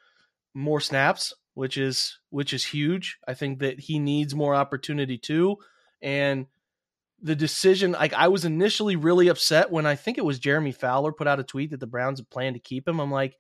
more 0.54 0.80
snaps, 0.80 1.34
which 1.54 1.76
is 1.76 2.18
which 2.30 2.52
is 2.52 2.64
huge. 2.64 3.18
I 3.26 3.34
think 3.34 3.60
that 3.60 3.80
he 3.80 3.98
needs 3.98 4.34
more 4.34 4.54
opportunity 4.54 5.18
too. 5.18 5.58
And 6.02 6.46
the 7.22 7.36
decision, 7.36 7.92
like 7.92 8.14
I 8.14 8.28
was 8.28 8.44
initially 8.44 8.96
really 8.96 9.28
upset 9.28 9.70
when 9.70 9.86
I 9.86 9.94
think 9.94 10.16
it 10.16 10.24
was 10.24 10.38
Jeremy 10.38 10.72
Fowler 10.72 11.12
put 11.12 11.26
out 11.26 11.40
a 11.40 11.44
tweet 11.44 11.70
that 11.70 11.80
the 11.80 11.86
Browns 11.86 12.18
had 12.18 12.30
planned 12.30 12.54
to 12.54 12.60
keep 12.60 12.88
him. 12.88 13.00
I'm 13.00 13.10
like, 13.10 13.36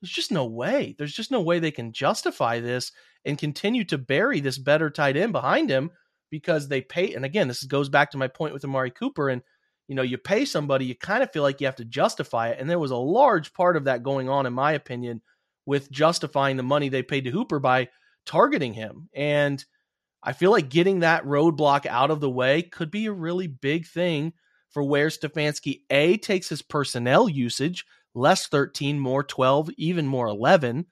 there's 0.00 0.12
just 0.12 0.32
no 0.32 0.44
way. 0.44 0.94
There's 0.98 1.14
just 1.14 1.30
no 1.30 1.40
way 1.40 1.58
they 1.58 1.70
can 1.70 1.92
justify 1.92 2.60
this 2.60 2.92
and 3.24 3.38
continue 3.38 3.84
to 3.84 3.98
bury 3.98 4.40
this 4.40 4.58
better 4.58 4.90
tight 4.90 5.16
end 5.16 5.32
behind 5.32 5.70
him 5.70 5.90
because 6.28 6.68
they 6.68 6.80
pay. 6.80 7.14
And 7.14 7.24
again, 7.24 7.46
this 7.46 7.62
goes 7.62 7.88
back 7.88 8.10
to 8.10 8.18
my 8.18 8.26
point 8.26 8.52
with 8.52 8.64
Amari 8.64 8.90
Cooper. 8.90 9.28
And, 9.28 9.42
you 9.86 9.94
know, 9.94 10.02
you 10.02 10.18
pay 10.18 10.44
somebody, 10.44 10.86
you 10.86 10.96
kind 10.96 11.22
of 11.22 11.30
feel 11.32 11.42
like 11.42 11.60
you 11.60 11.66
have 11.66 11.76
to 11.76 11.84
justify 11.84 12.48
it. 12.48 12.58
And 12.58 12.68
there 12.68 12.78
was 12.78 12.90
a 12.90 12.96
large 12.96 13.54
part 13.54 13.76
of 13.76 13.84
that 13.84 14.02
going 14.02 14.28
on, 14.28 14.44
in 14.44 14.52
my 14.52 14.72
opinion, 14.72 15.22
with 15.66 15.90
justifying 15.90 16.56
the 16.56 16.62
money 16.62 16.88
they 16.88 17.02
paid 17.02 17.24
to 17.24 17.30
Hooper 17.30 17.58
by 17.58 17.88
targeting 18.26 18.74
him. 18.74 19.08
And 19.14 19.64
I 20.22 20.32
feel 20.32 20.50
like 20.50 20.68
getting 20.68 21.00
that 21.00 21.24
roadblock 21.24 21.86
out 21.86 22.10
of 22.10 22.20
the 22.20 22.30
way 22.30 22.62
could 22.62 22.90
be 22.90 23.06
a 23.06 23.12
really 23.12 23.46
big 23.46 23.86
thing 23.86 24.32
for 24.70 24.82
where 24.82 25.08
Stefanski 25.08 25.80
A 25.90 26.16
takes 26.16 26.48
his 26.48 26.62
personnel 26.62 27.28
usage 27.28 27.84
less 28.14 28.46
13, 28.46 28.98
more 28.98 29.22
12, 29.22 29.70
even 29.76 30.06
more 30.06 30.26
11, 30.26 30.86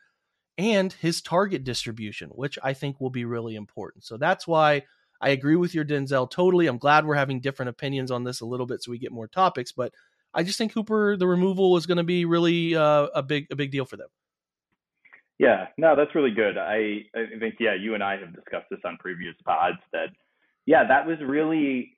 and 0.59 0.93
his 0.95 1.23
target 1.23 1.65
distribution, 1.65 2.31
which 2.31 2.59
I 2.63 2.75
think 2.75 3.01
will 3.01 3.11
be 3.11 3.25
really 3.25 3.57
important. 3.57 4.05
So 4.05 4.17
that's 4.17 4.47
why 4.47 4.83
I 5.21 5.31
agree 5.31 5.57
with 5.57 5.75
your 5.75 5.85
Denzel 5.85 6.31
totally. 6.31 6.67
I'm 6.67 6.79
glad 6.79 7.07
we're 7.07 7.15
having 7.15 7.41
different 7.41 7.71
opinions 7.71 8.11
on 8.11 8.25
this 8.25 8.41
a 8.41 8.47
little 8.47 8.67
bit 8.67 8.83
so 8.83 8.91
we 8.91 8.99
get 8.99 9.13
more 9.13 9.29
topics, 9.29 9.73
but 9.73 9.93
I 10.33 10.43
just 10.43 10.59
think 10.59 10.73
Hooper, 10.73 11.17
the 11.17 11.27
removal 11.27 11.77
is 11.77 11.87
going 11.87 11.99
to 11.99 12.05
be 12.05 12.25
really 12.25 12.77
uh, 12.77 13.09
a 13.15 13.23
big 13.23 13.47
a 13.51 13.57
big 13.57 13.71
deal 13.71 13.85
for 13.85 13.97
them. 13.97 14.09
Yeah, 15.41 15.69
no, 15.79 15.97
that's 15.97 16.15
really 16.15 16.33
good. 16.33 16.59
I, 16.59 17.01
I 17.17 17.39
think, 17.39 17.55
yeah, 17.59 17.75
you 17.75 17.95
and 17.95 18.03
I 18.03 18.19
have 18.19 18.35
discussed 18.35 18.67
this 18.71 18.81
on 18.85 18.99
previous 18.99 19.35
pods 19.47 19.79
that, 19.91 20.11
yeah, 20.67 20.87
that 20.87 21.07
was 21.07 21.17
really 21.27 21.97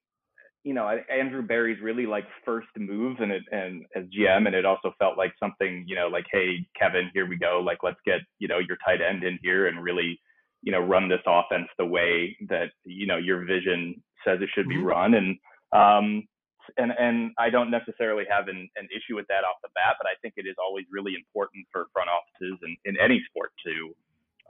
you 0.64 0.74
know, 0.74 0.88
Andrew 1.10 1.42
Berry's 1.42 1.82
really 1.82 2.06
like 2.06 2.24
first 2.44 2.68
move 2.78 3.16
and 3.18 3.32
it 3.32 3.42
and 3.50 3.84
as 3.96 4.04
GM 4.04 4.46
and 4.46 4.54
it 4.54 4.64
also 4.64 4.94
felt 4.96 5.18
like 5.18 5.32
something, 5.40 5.84
you 5.88 5.96
know, 5.96 6.06
like, 6.06 6.26
hey, 6.30 6.64
Kevin, 6.78 7.10
here 7.12 7.26
we 7.26 7.36
go. 7.36 7.60
Like 7.64 7.78
let's 7.82 7.98
get, 8.06 8.20
you 8.38 8.46
know, 8.46 8.60
your 8.60 8.76
tight 8.84 9.00
end 9.02 9.24
in 9.24 9.40
here 9.42 9.66
and 9.66 9.82
really, 9.82 10.20
you 10.62 10.70
know, 10.70 10.78
run 10.78 11.08
this 11.08 11.22
offense 11.26 11.66
the 11.78 11.84
way 11.84 12.36
that, 12.48 12.70
you 12.84 13.06
know, 13.08 13.16
your 13.16 13.44
vision 13.44 14.00
says 14.24 14.38
it 14.40 14.50
should 14.54 14.68
be 14.68 14.76
mm-hmm. 14.76 14.86
run. 14.86 15.14
And 15.14 15.36
um 15.72 16.28
and 16.76 16.92
and 16.98 17.32
I 17.38 17.50
don't 17.50 17.70
necessarily 17.70 18.24
have 18.30 18.48
an, 18.48 18.68
an 18.76 18.88
issue 18.94 19.16
with 19.16 19.26
that 19.28 19.44
off 19.44 19.56
the 19.62 19.70
bat, 19.74 19.96
but 20.00 20.06
I 20.06 20.14
think 20.22 20.34
it 20.36 20.46
is 20.46 20.56
always 20.58 20.84
really 20.90 21.14
important 21.14 21.66
for 21.72 21.86
front 21.92 22.10
offices 22.10 22.58
in, 22.62 22.76
in 22.84 22.96
any 23.00 23.22
sport 23.30 23.52
to 23.66 23.94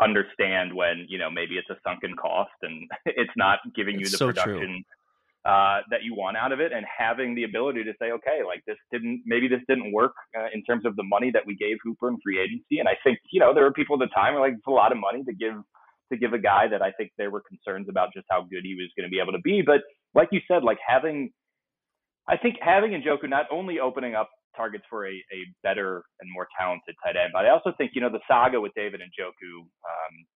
understand 0.01 0.75
when, 0.75 1.07
you 1.09 1.19
know, 1.19 1.31
maybe 1.31 1.57
it's 1.57 1.71
a 1.71 1.77
sunken 1.85 2.15
cost 2.17 2.51
and 2.63 2.89
it's 3.07 3.33
not 3.37 3.61
giving 3.75 3.99
you 3.99 4.07
the 4.07 4.17
so 4.17 4.27
production. 4.27 4.85
Uh, 5.45 5.81
that 5.91 6.05
you 6.05 6.15
want 6.15 6.37
out 6.37 6.53
of 6.53 6.61
it 6.61 6.71
and 6.71 6.87
having 6.87 7.35
the 7.35 7.43
ability 7.43 7.83
to 7.83 7.93
say, 8.01 8.13
okay, 8.13 8.47
like 8.47 8.63
this 8.65 8.77
didn't, 8.93 9.21
maybe 9.27 9.49
this 9.49 9.59
didn't 9.67 9.93
work 9.93 10.13
uh, 10.39 10.47
in 10.55 10.63
terms 10.63 10.87
of 10.87 10.95
the 10.95 11.03
money 11.03 11.33
that 11.33 11.45
we 11.45 11.57
gave 11.57 11.77
Hooper 11.83 12.09
in 12.09 12.17
free 12.23 12.41
agency. 12.41 12.79
And 12.79 12.87
I 12.89 12.97
think, 13.03 13.19
you 13.33 13.41
know, 13.41 13.53
there 13.53 13.65
were 13.65 13.73
people 13.73 14.01
at 14.01 14.09
the 14.09 14.15
time 14.15 14.35
were 14.35 14.41
like, 14.41 14.53
it's 14.53 14.69
a 14.69 14.71
lot 14.71 14.93
of 14.93 14.99
money 14.99 15.25
to 15.25 15.33
give, 15.33 15.55
to 16.13 16.17
give 16.17 16.33
a 16.33 16.39
guy 16.39 16.69
that 16.69 16.81
I 16.81 16.93
think 16.93 17.11
there 17.19 17.33
were 17.33 17.43
concerns 17.43 17.89
about 17.89 18.11
just 18.15 18.27
how 18.31 18.43
good 18.43 18.63
he 18.63 18.77
was 18.77 18.87
going 18.97 19.05
to 19.05 19.11
be 19.11 19.19
able 19.19 19.33
to 19.33 19.41
be. 19.41 19.63
But 19.63 19.81
like 20.15 20.29
you 20.31 20.41
said, 20.47 20.63
like 20.63 20.79
having, 20.87 21.33
I 22.29 22.37
think 22.37 22.57
having 22.61 22.93
Njoku 22.93 23.29
not 23.29 23.47
only 23.51 23.81
opening 23.81 24.15
up 24.15 24.31
targets 24.57 24.85
for 24.89 25.07
a, 25.07 25.11
a 25.11 25.41
better 25.63 26.03
and 26.21 26.31
more 26.33 26.47
talented 26.59 26.95
tight 27.05 27.17
end, 27.17 27.31
but 27.33 27.47
I 27.47 27.51
also 27.51 27.73
think, 27.77 27.93
you 27.95 28.01
know, 28.01 28.11
the 28.11 28.21
saga 28.29 28.61
with 28.61 28.73
David 28.77 29.01
Njoku, 29.01 29.61
um, 29.61 30.27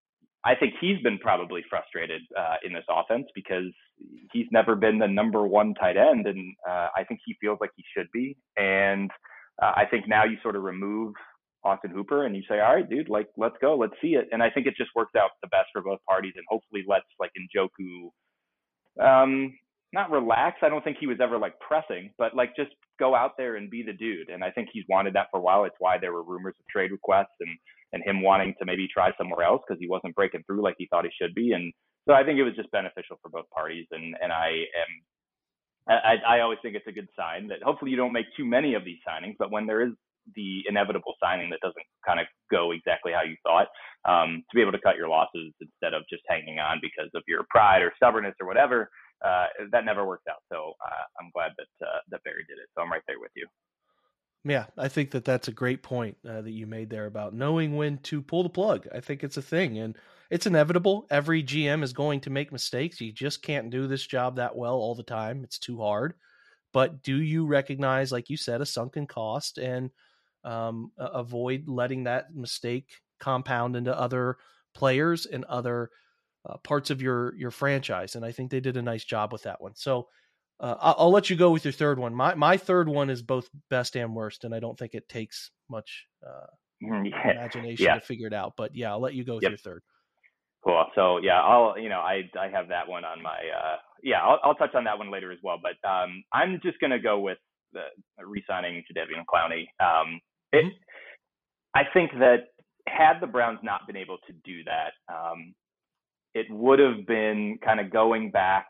I 0.44 0.54
think 0.54 0.74
he's 0.80 1.00
been 1.02 1.18
probably 1.18 1.64
frustrated 1.68 2.22
uh, 2.38 2.54
in 2.64 2.72
this 2.72 2.84
offense 2.88 3.26
because 3.34 3.72
he's 4.32 4.46
never 4.52 4.76
been 4.76 4.98
the 4.98 5.08
number 5.08 5.46
one 5.46 5.74
tight 5.74 5.96
end, 5.96 6.26
and 6.26 6.54
uh, 6.68 6.88
I 6.96 7.02
think 7.08 7.20
he 7.26 7.36
feels 7.40 7.58
like 7.60 7.70
he 7.76 7.84
should 7.96 8.06
be. 8.12 8.36
And 8.56 9.10
uh, 9.60 9.72
I 9.74 9.84
think 9.90 10.06
now 10.06 10.24
you 10.24 10.36
sort 10.42 10.54
of 10.54 10.62
remove 10.62 11.14
Austin 11.64 11.90
Hooper 11.90 12.26
and 12.26 12.36
you 12.36 12.42
say, 12.48 12.60
all 12.60 12.76
right, 12.76 12.88
dude, 12.88 13.08
like 13.08 13.26
let's 13.36 13.56
go, 13.60 13.76
let's 13.76 13.94
see 14.00 14.14
it. 14.14 14.28
And 14.30 14.40
I 14.40 14.50
think 14.50 14.68
it 14.68 14.74
just 14.76 14.90
works 14.94 15.16
out 15.18 15.30
the 15.42 15.48
best 15.48 15.66
for 15.72 15.82
both 15.82 15.98
parties, 16.08 16.34
and 16.36 16.44
hopefully 16.48 16.84
lets 16.86 17.06
like 17.18 17.32
Njoku, 17.36 18.10
um, 19.04 19.52
not 19.92 20.10
relax. 20.10 20.58
I 20.62 20.68
don't 20.68 20.82
think 20.82 20.98
he 20.98 21.06
was 21.06 21.18
ever 21.20 21.38
like 21.38 21.58
pressing, 21.60 22.10
but 22.18 22.34
like 22.34 22.56
just 22.56 22.70
go 22.98 23.14
out 23.14 23.32
there 23.36 23.56
and 23.56 23.70
be 23.70 23.82
the 23.82 23.92
dude. 23.92 24.28
And 24.28 24.42
I 24.42 24.50
think 24.50 24.68
he's 24.72 24.84
wanted 24.88 25.14
that 25.14 25.28
for 25.30 25.38
a 25.38 25.42
while. 25.42 25.64
It's 25.64 25.76
why 25.78 25.98
there 25.98 26.12
were 26.12 26.22
rumors 26.22 26.54
of 26.58 26.66
trade 26.68 26.90
requests 26.90 27.36
and 27.40 27.50
and 27.92 28.02
him 28.02 28.20
wanting 28.20 28.54
to 28.58 28.66
maybe 28.66 28.88
try 28.92 29.12
somewhere 29.16 29.46
else 29.46 29.62
because 29.66 29.80
he 29.80 29.88
wasn't 29.88 30.14
breaking 30.14 30.42
through 30.46 30.62
like 30.62 30.74
he 30.76 30.88
thought 30.90 31.04
he 31.04 31.10
should 31.20 31.34
be. 31.34 31.52
And 31.52 31.72
so 32.08 32.14
I 32.14 32.24
think 32.24 32.38
it 32.38 32.44
was 32.44 32.56
just 32.56 32.70
beneficial 32.72 33.16
for 33.22 33.28
both 33.30 33.48
parties. 33.50 33.86
And 33.90 34.16
and 34.20 34.32
I 34.32 34.48
am 34.48 35.02
I, 35.88 36.16
I 36.26 36.40
always 36.40 36.58
think 36.62 36.74
it's 36.74 36.86
a 36.88 36.92
good 36.92 37.08
sign 37.16 37.46
that 37.48 37.62
hopefully 37.62 37.92
you 37.92 37.96
don't 37.96 38.12
make 38.12 38.26
too 38.36 38.44
many 38.44 38.74
of 38.74 38.84
these 38.84 38.98
signings, 39.06 39.36
but 39.38 39.52
when 39.52 39.66
there 39.66 39.82
is 39.86 39.92
the 40.34 40.62
inevitable 40.68 41.14
signing 41.22 41.48
that 41.50 41.60
doesn't 41.60 41.86
kind 42.04 42.18
of 42.18 42.26
go 42.50 42.72
exactly 42.72 43.12
how 43.12 43.22
you 43.22 43.36
thought, 43.44 43.68
um, 44.04 44.42
to 44.50 44.54
be 44.56 44.60
able 44.60 44.72
to 44.72 44.80
cut 44.80 44.96
your 44.96 45.08
losses 45.08 45.54
instead 45.60 45.94
of 45.94 46.02
just 46.10 46.22
hanging 46.26 46.58
on 46.58 46.78
because 46.82 47.10
of 47.14 47.22
your 47.28 47.44
pride 47.50 47.82
or 47.82 47.92
stubbornness 47.94 48.34
or 48.40 48.48
whatever, 48.48 48.90
uh, 49.24 49.46
that 49.72 49.84
never 49.84 50.06
worked 50.06 50.28
out. 50.28 50.42
So 50.50 50.74
uh, 50.84 51.04
I'm 51.20 51.30
glad 51.34 51.52
that 51.56 51.86
uh, 51.86 52.00
that 52.10 52.22
Berry 52.24 52.44
did 52.48 52.58
it. 52.58 52.68
So 52.74 52.82
I'm 52.82 52.90
right 52.90 53.02
there 53.06 53.20
with 53.20 53.32
you. 53.34 53.46
Yeah, 54.44 54.66
I 54.78 54.86
think 54.88 55.10
that 55.10 55.24
that's 55.24 55.48
a 55.48 55.52
great 55.52 55.82
point 55.82 56.16
uh, 56.28 56.40
that 56.42 56.52
you 56.52 56.66
made 56.68 56.88
there 56.88 57.06
about 57.06 57.34
knowing 57.34 57.76
when 57.76 57.98
to 57.98 58.22
pull 58.22 58.44
the 58.44 58.48
plug. 58.48 58.86
I 58.94 59.00
think 59.00 59.24
it's 59.24 59.36
a 59.36 59.42
thing, 59.42 59.78
and 59.78 59.96
it's 60.30 60.46
inevitable. 60.46 61.06
Every 61.10 61.42
GM 61.42 61.82
is 61.82 61.92
going 61.92 62.20
to 62.20 62.30
make 62.30 62.52
mistakes. 62.52 63.00
You 63.00 63.12
just 63.12 63.42
can't 63.42 63.70
do 63.70 63.88
this 63.88 64.06
job 64.06 64.36
that 64.36 64.54
well 64.54 64.74
all 64.74 64.94
the 64.94 65.02
time. 65.02 65.42
It's 65.42 65.58
too 65.58 65.80
hard. 65.80 66.14
But 66.72 67.02
do 67.02 67.20
you 67.20 67.46
recognize, 67.46 68.12
like 68.12 68.28
you 68.28 68.36
said, 68.36 68.60
a 68.60 68.66
sunken 68.66 69.06
cost 69.06 69.58
and 69.58 69.90
um, 70.44 70.92
avoid 70.98 71.64
letting 71.66 72.04
that 72.04 72.34
mistake 72.34 72.88
compound 73.18 73.76
into 73.76 73.98
other 73.98 74.36
players 74.74 75.26
and 75.26 75.44
other 75.46 75.90
uh, 76.48 76.56
parts 76.58 76.90
of 76.90 77.02
your 77.02 77.34
your 77.36 77.50
franchise? 77.50 78.14
And 78.14 78.24
I 78.24 78.32
think 78.32 78.50
they 78.50 78.60
did 78.60 78.76
a 78.76 78.82
nice 78.82 79.04
job 79.04 79.32
with 79.32 79.42
that 79.42 79.60
one. 79.60 79.74
So 79.74 80.08
uh, 80.60 80.76
I'll, 80.80 80.94
I'll, 80.98 81.10
let 81.10 81.28
you 81.28 81.36
go 81.36 81.50
with 81.50 81.64
your 81.64 81.72
third 81.72 81.98
one. 81.98 82.14
My 82.14 82.34
my 82.34 82.56
third 82.56 82.88
one 82.88 83.10
is 83.10 83.22
both 83.22 83.48
best 83.68 83.96
and 83.96 84.14
worst, 84.14 84.44
and 84.44 84.54
I 84.54 84.60
don't 84.60 84.78
think 84.78 84.94
it 84.94 85.08
takes 85.08 85.50
much 85.70 86.06
uh, 86.26 86.46
yeah. 86.80 87.30
imagination 87.30 87.86
yeah. 87.86 87.94
to 87.94 88.00
figure 88.00 88.26
it 88.26 88.32
out. 88.32 88.54
But 88.56 88.74
yeah, 88.74 88.90
I'll 88.90 89.00
let 89.00 89.14
you 89.14 89.24
go 89.24 89.34
with 89.34 89.42
yep. 89.42 89.50
your 89.50 89.58
third. 89.58 89.82
Cool. 90.64 90.84
So 90.94 91.18
yeah, 91.18 91.40
I'll 91.40 91.78
you 91.78 91.88
know 91.88 92.00
I 92.00 92.22
I 92.38 92.48
have 92.48 92.68
that 92.68 92.88
one 92.88 93.04
on 93.04 93.22
my 93.22 93.30
uh, 93.30 93.76
yeah 94.02 94.20
I'll, 94.22 94.40
I'll 94.42 94.54
touch 94.54 94.74
on 94.74 94.84
that 94.84 94.98
one 94.98 95.10
later 95.10 95.30
as 95.30 95.38
well. 95.42 95.58
But 95.62 95.88
um, 95.88 96.24
I'm 96.32 96.60
just 96.62 96.80
gonna 96.80 96.98
go 96.98 97.20
with 97.20 97.38
the 97.72 97.82
re-signing 98.24 98.82
Jadeveon 98.90 99.24
Clowney. 99.32 99.66
Um, 99.84 100.20
it, 100.52 100.64
mm-hmm. 100.64 100.68
I 101.74 101.82
think 101.92 102.12
that 102.12 102.48
had 102.88 103.20
the 103.20 103.26
Browns 103.26 103.58
not 103.62 103.86
been 103.86 103.96
able 103.96 104.18
to 104.26 104.32
do 104.44 104.64
that, 104.64 104.92
um, 105.12 105.54
it 106.36 106.50
would 106.50 106.78
have 106.78 107.06
been 107.06 107.58
kind 107.64 107.80
of 107.80 107.90
going 107.90 108.30
back, 108.30 108.68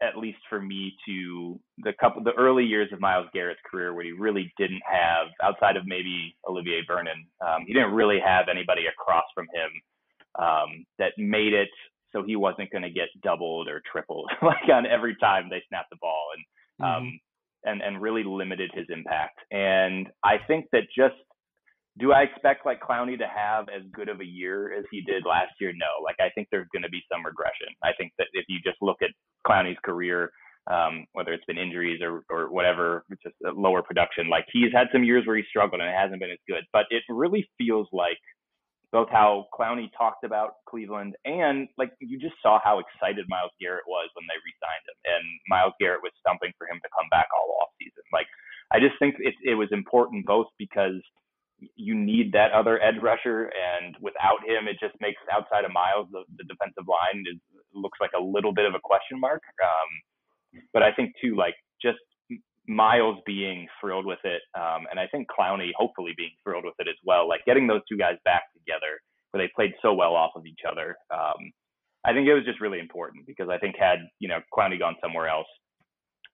at 0.00 0.16
least 0.16 0.38
for 0.48 0.62
me, 0.62 0.94
to 1.04 1.58
the 1.78 1.92
couple 2.00 2.22
the 2.22 2.32
early 2.38 2.64
years 2.64 2.88
of 2.92 3.00
Myles 3.00 3.26
Garrett's 3.34 3.58
career, 3.68 3.92
where 3.92 4.04
he 4.04 4.12
really 4.12 4.52
didn't 4.56 4.82
have, 4.88 5.26
outside 5.42 5.76
of 5.76 5.82
maybe 5.86 6.36
Olivier 6.48 6.82
Vernon, 6.86 7.26
um, 7.44 7.64
he 7.66 7.74
didn't 7.74 7.90
really 7.90 8.20
have 8.24 8.46
anybody 8.48 8.82
across 8.86 9.24
from 9.34 9.46
him 9.52 9.70
um, 10.38 10.86
that 11.00 11.12
made 11.18 11.52
it 11.52 11.68
so 12.12 12.22
he 12.22 12.36
wasn't 12.36 12.70
going 12.70 12.82
to 12.82 12.90
get 12.90 13.08
doubled 13.24 13.66
or 13.66 13.82
tripled 13.90 14.30
like 14.42 14.68
on 14.72 14.86
every 14.86 15.16
time 15.16 15.48
they 15.50 15.62
snapped 15.68 15.90
the 15.90 15.96
ball, 16.00 16.28
and 16.36 16.86
um, 16.86 17.02
mm-hmm. 17.02 17.70
and 17.70 17.82
and 17.82 18.00
really 18.00 18.22
limited 18.22 18.70
his 18.72 18.86
impact. 18.88 19.40
And 19.50 20.06
I 20.22 20.36
think 20.46 20.66
that 20.70 20.84
just 20.96 21.16
do 21.98 22.12
I 22.12 22.22
expect 22.22 22.64
like 22.64 22.80
Clowney 22.80 23.18
to 23.18 23.26
have 23.26 23.66
as 23.68 23.82
good 23.92 24.08
of 24.08 24.20
a 24.20 24.24
year 24.24 24.72
as 24.72 24.84
he 24.90 25.00
did 25.02 25.24
last 25.26 25.52
year? 25.60 25.72
No. 25.74 26.02
Like 26.04 26.16
I 26.20 26.30
think 26.34 26.48
there's 26.50 26.68
going 26.72 26.84
to 26.84 26.88
be 26.88 27.02
some 27.10 27.24
regression. 27.24 27.68
I 27.82 27.90
think 27.98 28.12
that 28.18 28.28
if 28.32 28.44
you 28.48 28.58
just 28.64 28.78
look 28.80 28.98
at 29.02 29.10
Clowney's 29.46 29.78
career, 29.84 30.30
um, 30.70 31.06
whether 31.12 31.32
it's 31.32 31.44
been 31.46 31.58
injuries 31.58 32.00
or 32.02 32.22
or 32.30 32.50
whatever, 32.50 33.04
just 33.22 33.34
lower 33.42 33.82
production, 33.82 34.28
like 34.28 34.44
he's 34.52 34.72
had 34.72 34.86
some 34.92 35.04
years 35.04 35.26
where 35.26 35.36
he 35.36 35.42
struggled 35.48 35.80
and 35.80 35.90
it 35.90 35.96
hasn't 35.96 36.20
been 36.20 36.30
as 36.30 36.44
good. 36.46 36.62
But 36.72 36.86
it 36.90 37.02
really 37.08 37.48
feels 37.58 37.88
like 37.92 38.18
both 38.92 39.08
how 39.10 39.46
Clowney 39.54 39.90
talked 39.96 40.24
about 40.24 40.62
Cleveland 40.68 41.14
and 41.24 41.68
like 41.78 41.90
you 42.00 42.18
just 42.18 42.34
saw 42.42 42.58
how 42.62 42.78
excited 42.78 43.26
Myles 43.28 43.54
Garrett 43.60 43.86
was 43.86 44.10
when 44.14 44.26
they 44.26 44.38
re-signed 44.42 44.86
him, 44.86 44.98
and 45.06 45.24
Myles 45.48 45.74
Garrett 45.78 46.02
was 46.02 46.12
stumping 46.18 46.52
for 46.58 46.66
him 46.66 46.78
to 46.82 46.90
come 46.94 47.06
back 47.10 47.26
all 47.34 47.54
off 47.62 47.70
season. 47.78 48.02
Like 48.12 48.26
I 48.72 48.78
just 48.78 48.94
think 48.98 49.16
it 49.18 49.34
it 49.42 49.54
was 49.54 49.68
important 49.72 50.26
both 50.26 50.46
because 50.58 50.98
you 51.76 51.94
need 51.94 52.32
that 52.32 52.52
other 52.52 52.82
edge 52.82 52.96
rusher, 53.02 53.50
and 53.52 53.96
without 54.00 54.40
him, 54.46 54.68
it 54.68 54.76
just 54.80 54.94
makes 55.00 55.20
outside 55.32 55.64
of 55.64 55.72
Myles 55.72 56.08
the, 56.12 56.24
the 56.36 56.44
defensive 56.44 56.88
line 56.88 57.24
is 57.30 57.38
looks 57.72 57.98
like 58.00 58.10
a 58.18 58.22
little 58.22 58.52
bit 58.52 58.66
of 58.66 58.74
a 58.74 58.80
question 58.82 59.20
mark. 59.20 59.42
Um, 59.62 60.62
but 60.72 60.82
I 60.82 60.92
think 60.92 61.12
too, 61.22 61.36
like 61.36 61.54
just 61.80 61.98
Myles 62.66 63.18
being 63.26 63.66
thrilled 63.80 64.06
with 64.06 64.18
it, 64.24 64.42
um, 64.54 64.86
and 64.90 64.98
I 64.98 65.06
think 65.08 65.28
Clowney 65.28 65.70
hopefully 65.76 66.12
being 66.16 66.32
thrilled 66.44 66.64
with 66.64 66.74
it 66.78 66.88
as 66.88 66.96
well. 67.04 67.28
Like 67.28 67.44
getting 67.44 67.66
those 67.66 67.82
two 67.88 67.96
guys 67.96 68.16
back 68.24 68.42
together, 68.52 69.00
where 69.30 69.42
they 69.42 69.50
played 69.54 69.72
so 69.82 69.94
well 69.94 70.14
off 70.14 70.32
of 70.36 70.46
each 70.46 70.60
other. 70.70 70.96
Um, 71.12 71.52
I 72.04 72.12
think 72.12 72.26
it 72.28 72.34
was 72.34 72.44
just 72.44 72.60
really 72.60 72.78
important 72.78 73.26
because 73.26 73.48
I 73.50 73.58
think 73.58 73.76
had 73.78 73.98
you 74.18 74.28
know 74.28 74.40
Clowney 74.56 74.78
gone 74.78 74.96
somewhere 75.02 75.28
else, 75.28 75.48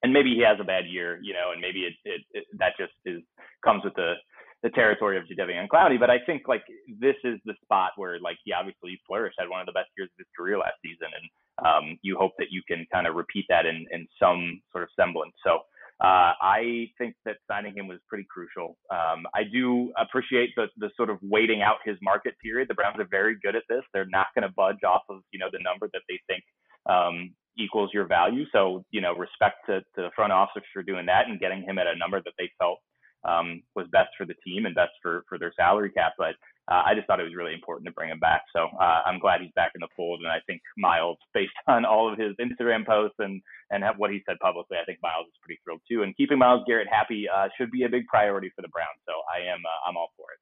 and 0.02 0.12
maybe 0.12 0.34
he 0.34 0.42
has 0.42 0.58
a 0.60 0.64
bad 0.64 0.86
year, 0.86 1.18
you 1.22 1.32
know, 1.32 1.52
and 1.52 1.60
maybe 1.60 1.80
it, 1.80 1.94
it, 2.04 2.20
it 2.32 2.44
that 2.58 2.72
just 2.78 2.92
is 3.04 3.22
comes 3.64 3.82
with 3.84 3.94
the 3.94 4.14
the 4.62 4.70
territory 4.70 5.18
of 5.18 5.24
Jadeveon 5.24 5.68
Clowney. 5.68 5.98
But 5.98 6.10
I 6.10 6.18
think 6.24 6.48
like 6.48 6.64
this 7.00 7.16
is 7.24 7.38
the 7.44 7.54
spot 7.62 7.92
where 7.96 8.18
like 8.20 8.38
he 8.44 8.52
obviously 8.52 9.00
flourished, 9.06 9.36
had 9.38 9.48
one 9.48 9.60
of 9.60 9.66
the 9.66 9.72
best 9.72 9.90
years 9.96 10.10
of 10.12 10.18
his 10.18 10.28
career 10.36 10.58
last 10.58 10.76
season, 10.82 11.08
and 11.12 11.66
um, 11.66 11.98
you 12.02 12.16
hope 12.18 12.32
that 12.38 12.48
you 12.50 12.62
can 12.66 12.86
kind 12.92 13.06
of 13.06 13.14
repeat 13.14 13.46
that 13.48 13.66
in 13.66 13.86
in 13.90 14.06
some 14.20 14.60
sort 14.72 14.84
of 14.84 14.90
semblance. 14.96 15.34
So. 15.44 15.60
Uh, 15.98 16.36
I 16.42 16.90
think 16.98 17.14
that 17.24 17.38
signing 17.50 17.74
him 17.74 17.88
was 17.88 17.98
pretty 18.06 18.26
crucial. 18.28 18.76
Um, 18.90 19.24
I 19.34 19.44
do 19.50 19.94
appreciate 19.96 20.50
the 20.54 20.66
the 20.76 20.90
sort 20.94 21.08
of 21.08 21.16
waiting 21.22 21.62
out 21.62 21.76
his 21.86 21.96
market 22.02 22.34
period. 22.38 22.68
The 22.68 22.74
Browns 22.74 23.00
are 23.00 23.08
very 23.10 23.38
good 23.42 23.56
at 23.56 23.62
this. 23.70 23.80
They're 23.94 24.04
not 24.04 24.26
going 24.34 24.42
to 24.42 24.52
budge 24.54 24.84
off 24.86 25.04
of 25.08 25.22
you 25.30 25.38
know 25.38 25.48
the 25.50 25.58
number 25.64 25.88
that 25.94 26.02
they 26.06 26.20
think 26.26 26.44
um, 26.84 27.32
equals 27.56 27.92
your 27.94 28.04
value. 28.04 28.44
So 28.52 28.84
you 28.90 29.00
know 29.00 29.14
respect 29.16 29.64
to, 29.68 29.80
to 29.80 30.02
the 30.02 30.10
front 30.14 30.34
office 30.34 30.64
for 30.70 30.82
doing 30.82 31.06
that 31.06 31.28
and 31.28 31.40
getting 31.40 31.62
him 31.62 31.78
at 31.78 31.86
a 31.86 31.96
number 31.96 32.20
that 32.20 32.34
they 32.38 32.50
felt 32.58 32.78
um, 33.26 33.62
was 33.74 33.86
best 33.92 34.10
for 34.16 34.24
the 34.24 34.34
team 34.46 34.66
and 34.66 34.74
best 34.74 34.92
for 35.02 35.24
for 35.28 35.38
their 35.38 35.52
salary 35.56 35.90
cap. 35.90 36.12
But 36.16 36.34
uh, 36.68 36.82
I 36.84 36.94
just 36.94 37.06
thought 37.06 37.20
it 37.20 37.24
was 37.24 37.36
really 37.36 37.54
important 37.54 37.86
to 37.86 37.92
bring 37.92 38.10
him 38.10 38.18
back. 38.18 38.42
So 38.52 38.66
uh, 38.80 39.02
I'm 39.06 39.20
glad 39.20 39.40
he's 39.40 39.52
back 39.54 39.72
in 39.74 39.80
the 39.80 39.88
fold. 39.96 40.20
And 40.20 40.28
I 40.28 40.38
think 40.46 40.60
Myles, 40.76 41.18
based 41.32 41.52
on 41.68 41.84
all 41.84 42.12
of 42.12 42.18
his 42.18 42.34
Instagram 42.40 42.86
posts 42.86 43.16
and 43.18 43.40
and 43.70 43.84
what 43.96 44.10
he 44.10 44.22
said 44.26 44.38
publicly, 44.40 44.78
I 44.80 44.84
think 44.84 44.98
Myles 45.02 45.26
is 45.26 45.38
pretty 45.42 45.60
thrilled 45.64 45.80
too. 45.88 46.02
And 46.02 46.16
keeping 46.16 46.38
Myles 46.38 46.64
Garrett 46.66 46.88
happy 46.90 47.26
uh, 47.28 47.48
should 47.56 47.70
be 47.70 47.84
a 47.84 47.88
big 47.88 48.06
priority 48.06 48.50
for 48.54 48.62
the 48.62 48.68
Browns. 48.68 49.00
So 49.06 49.12
I 49.32 49.46
am 49.52 49.62
uh, 49.64 49.88
I'm 49.88 49.96
all 49.96 50.12
for 50.16 50.26
it. 50.32 50.40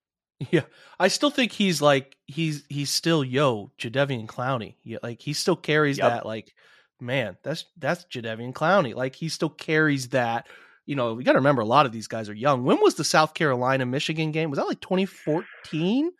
Yeah, 0.50 0.62
I 0.98 1.08
still 1.08 1.30
think 1.30 1.52
he's 1.52 1.80
like 1.80 2.16
he's 2.26 2.64
he's 2.68 2.90
still 2.90 3.22
yo 3.22 3.70
Jadeveon 3.78 4.26
Clowney. 4.26 4.76
Yeah, 4.82 4.98
like 5.02 5.20
he 5.20 5.32
still 5.32 5.56
carries 5.56 5.98
yep. 5.98 6.10
that 6.10 6.26
like 6.26 6.54
man 7.00 7.36
that's 7.42 7.66
that's 7.78 8.04
Jadeveon 8.06 8.52
Clowney. 8.52 8.94
Like 8.94 9.14
he 9.14 9.28
still 9.28 9.48
carries 9.48 10.08
that 10.08 10.46
you 10.86 10.96
know, 10.96 11.14
we 11.14 11.24
got 11.24 11.32
to 11.32 11.38
remember 11.38 11.62
a 11.62 11.66
lot 11.66 11.86
of 11.86 11.92
these 11.92 12.08
guys 12.08 12.28
are 12.28 12.34
young. 12.34 12.64
When 12.64 12.80
was 12.80 12.94
the 12.94 13.04
South 13.04 13.34
Carolina 13.34 13.86
Michigan 13.86 14.32
game? 14.32 14.50
Was 14.50 14.58
that 14.58 14.66
like 14.66 14.80
2014? 14.80 16.10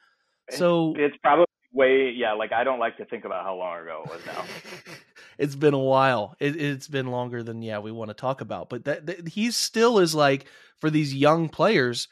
So 0.51 0.95
it's 0.97 1.17
probably 1.23 1.47
way, 1.73 2.13
yeah. 2.17 2.33
Like 2.33 2.53
I 2.53 2.65
don't 2.65 2.79
like 2.79 2.97
to 2.99 3.05
think 3.05 3.25
about 3.25 3.45
how 3.45 3.57
long 3.57 3.81
ago 3.81 4.03
it 4.05 4.11
was 4.11 4.27
now. 4.27 4.45
it's 5.39 5.55
been 5.55 5.75
a 5.75 5.79
while. 5.79 6.35
It, 6.41 6.59
has 6.59 6.89
been 6.89 7.09
longer 7.09 7.43
than 7.43 7.63
yeah 7.63 7.79
we 7.79 7.93
want 7.93 8.11
to 8.11 8.15
talk 8.15 8.41
about. 8.41 8.71
But 8.71 8.85
that, 8.85 9.07
that 9.07 9.29
he 9.29 9.51
still 9.51 9.99
is 9.99 10.15
like 10.15 10.47
for 10.79 10.89
these 10.89 11.15
young 11.15 11.49
players, 11.49 12.09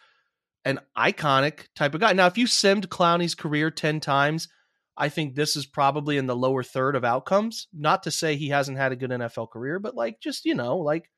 an 0.65 0.81
iconic 0.97 1.67
type 1.75 1.95
of 1.95 2.01
guy. 2.01 2.13
Now, 2.13 2.27
if 2.27 2.37
you 2.37 2.47
simmed 2.47 2.87
Clowney's 2.87 3.35
career 3.35 3.71
ten 3.71 4.01
times, 4.01 4.49
I 4.97 5.09
think 5.09 5.35
this 5.35 5.57
is 5.57 5.67
probably 5.67 6.19
in 6.19 6.27
the 6.27 6.37
lower 6.37 6.63
third 6.63 6.97
of 6.97 7.05
outcomes. 7.05 7.69
Not 7.73 8.03
to 8.03 8.11
say 8.11 8.37
he 8.37 8.49
hasn't 8.49 8.79
had 8.79 8.93
a 8.93 8.97
good 8.97 9.11
NFL 9.11 9.51
career, 9.51 9.79
but 9.79 9.95
like 9.95 10.21
just 10.21 10.45
you 10.45 10.55
know 10.55 10.79
like 10.79 11.09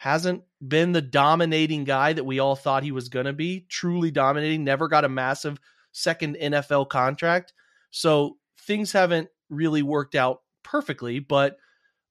hasn't 0.00 0.42
been 0.66 0.92
the 0.92 1.02
dominating 1.02 1.84
guy 1.84 2.14
that 2.14 2.24
we 2.24 2.38
all 2.38 2.56
thought 2.56 2.82
he 2.82 2.90
was 2.90 3.10
going 3.10 3.26
to 3.26 3.34
be, 3.34 3.66
truly 3.68 4.10
dominating, 4.10 4.64
never 4.64 4.88
got 4.88 5.04
a 5.04 5.10
massive 5.10 5.60
second 5.92 6.38
NFL 6.40 6.88
contract. 6.88 7.52
So 7.90 8.38
things 8.60 8.92
haven't 8.92 9.28
really 9.50 9.82
worked 9.82 10.14
out 10.14 10.40
perfectly, 10.62 11.18
but 11.18 11.58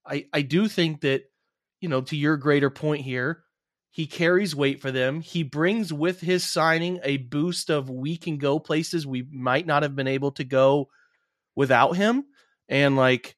I 0.05 0.27
I 0.31 0.43
do 0.43 0.67
think 0.67 1.01
that 1.01 1.23
you 1.81 1.89
know, 1.89 2.01
to 2.01 2.15
your 2.15 2.37
greater 2.37 2.69
point 2.69 3.01
here, 3.01 3.41
he 3.89 4.05
carries 4.05 4.55
weight 4.55 4.81
for 4.81 4.91
them. 4.91 5.21
He 5.21 5.41
brings 5.41 5.91
with 5.91 6.21
his 6.21 6.43
signing 6.43 6.99
a 7.01 7.17
boost 7.17 7.71
of 7.71 7.89
we 7.89 8.17
can 8.17 8.37
go 8.37 8.59
places 8.59 9.07
we 9.07 9.25
might 9.31 9.65
not 9.65 9.81
have 9.81 9.95
been 9.95 10.07
able 10.07 10.31
to 10.33 10.43
go 10.43 10.89
without 11.55 11.95
him. 11.95 12.25
And 12.67 12.95
like 12.95 13.35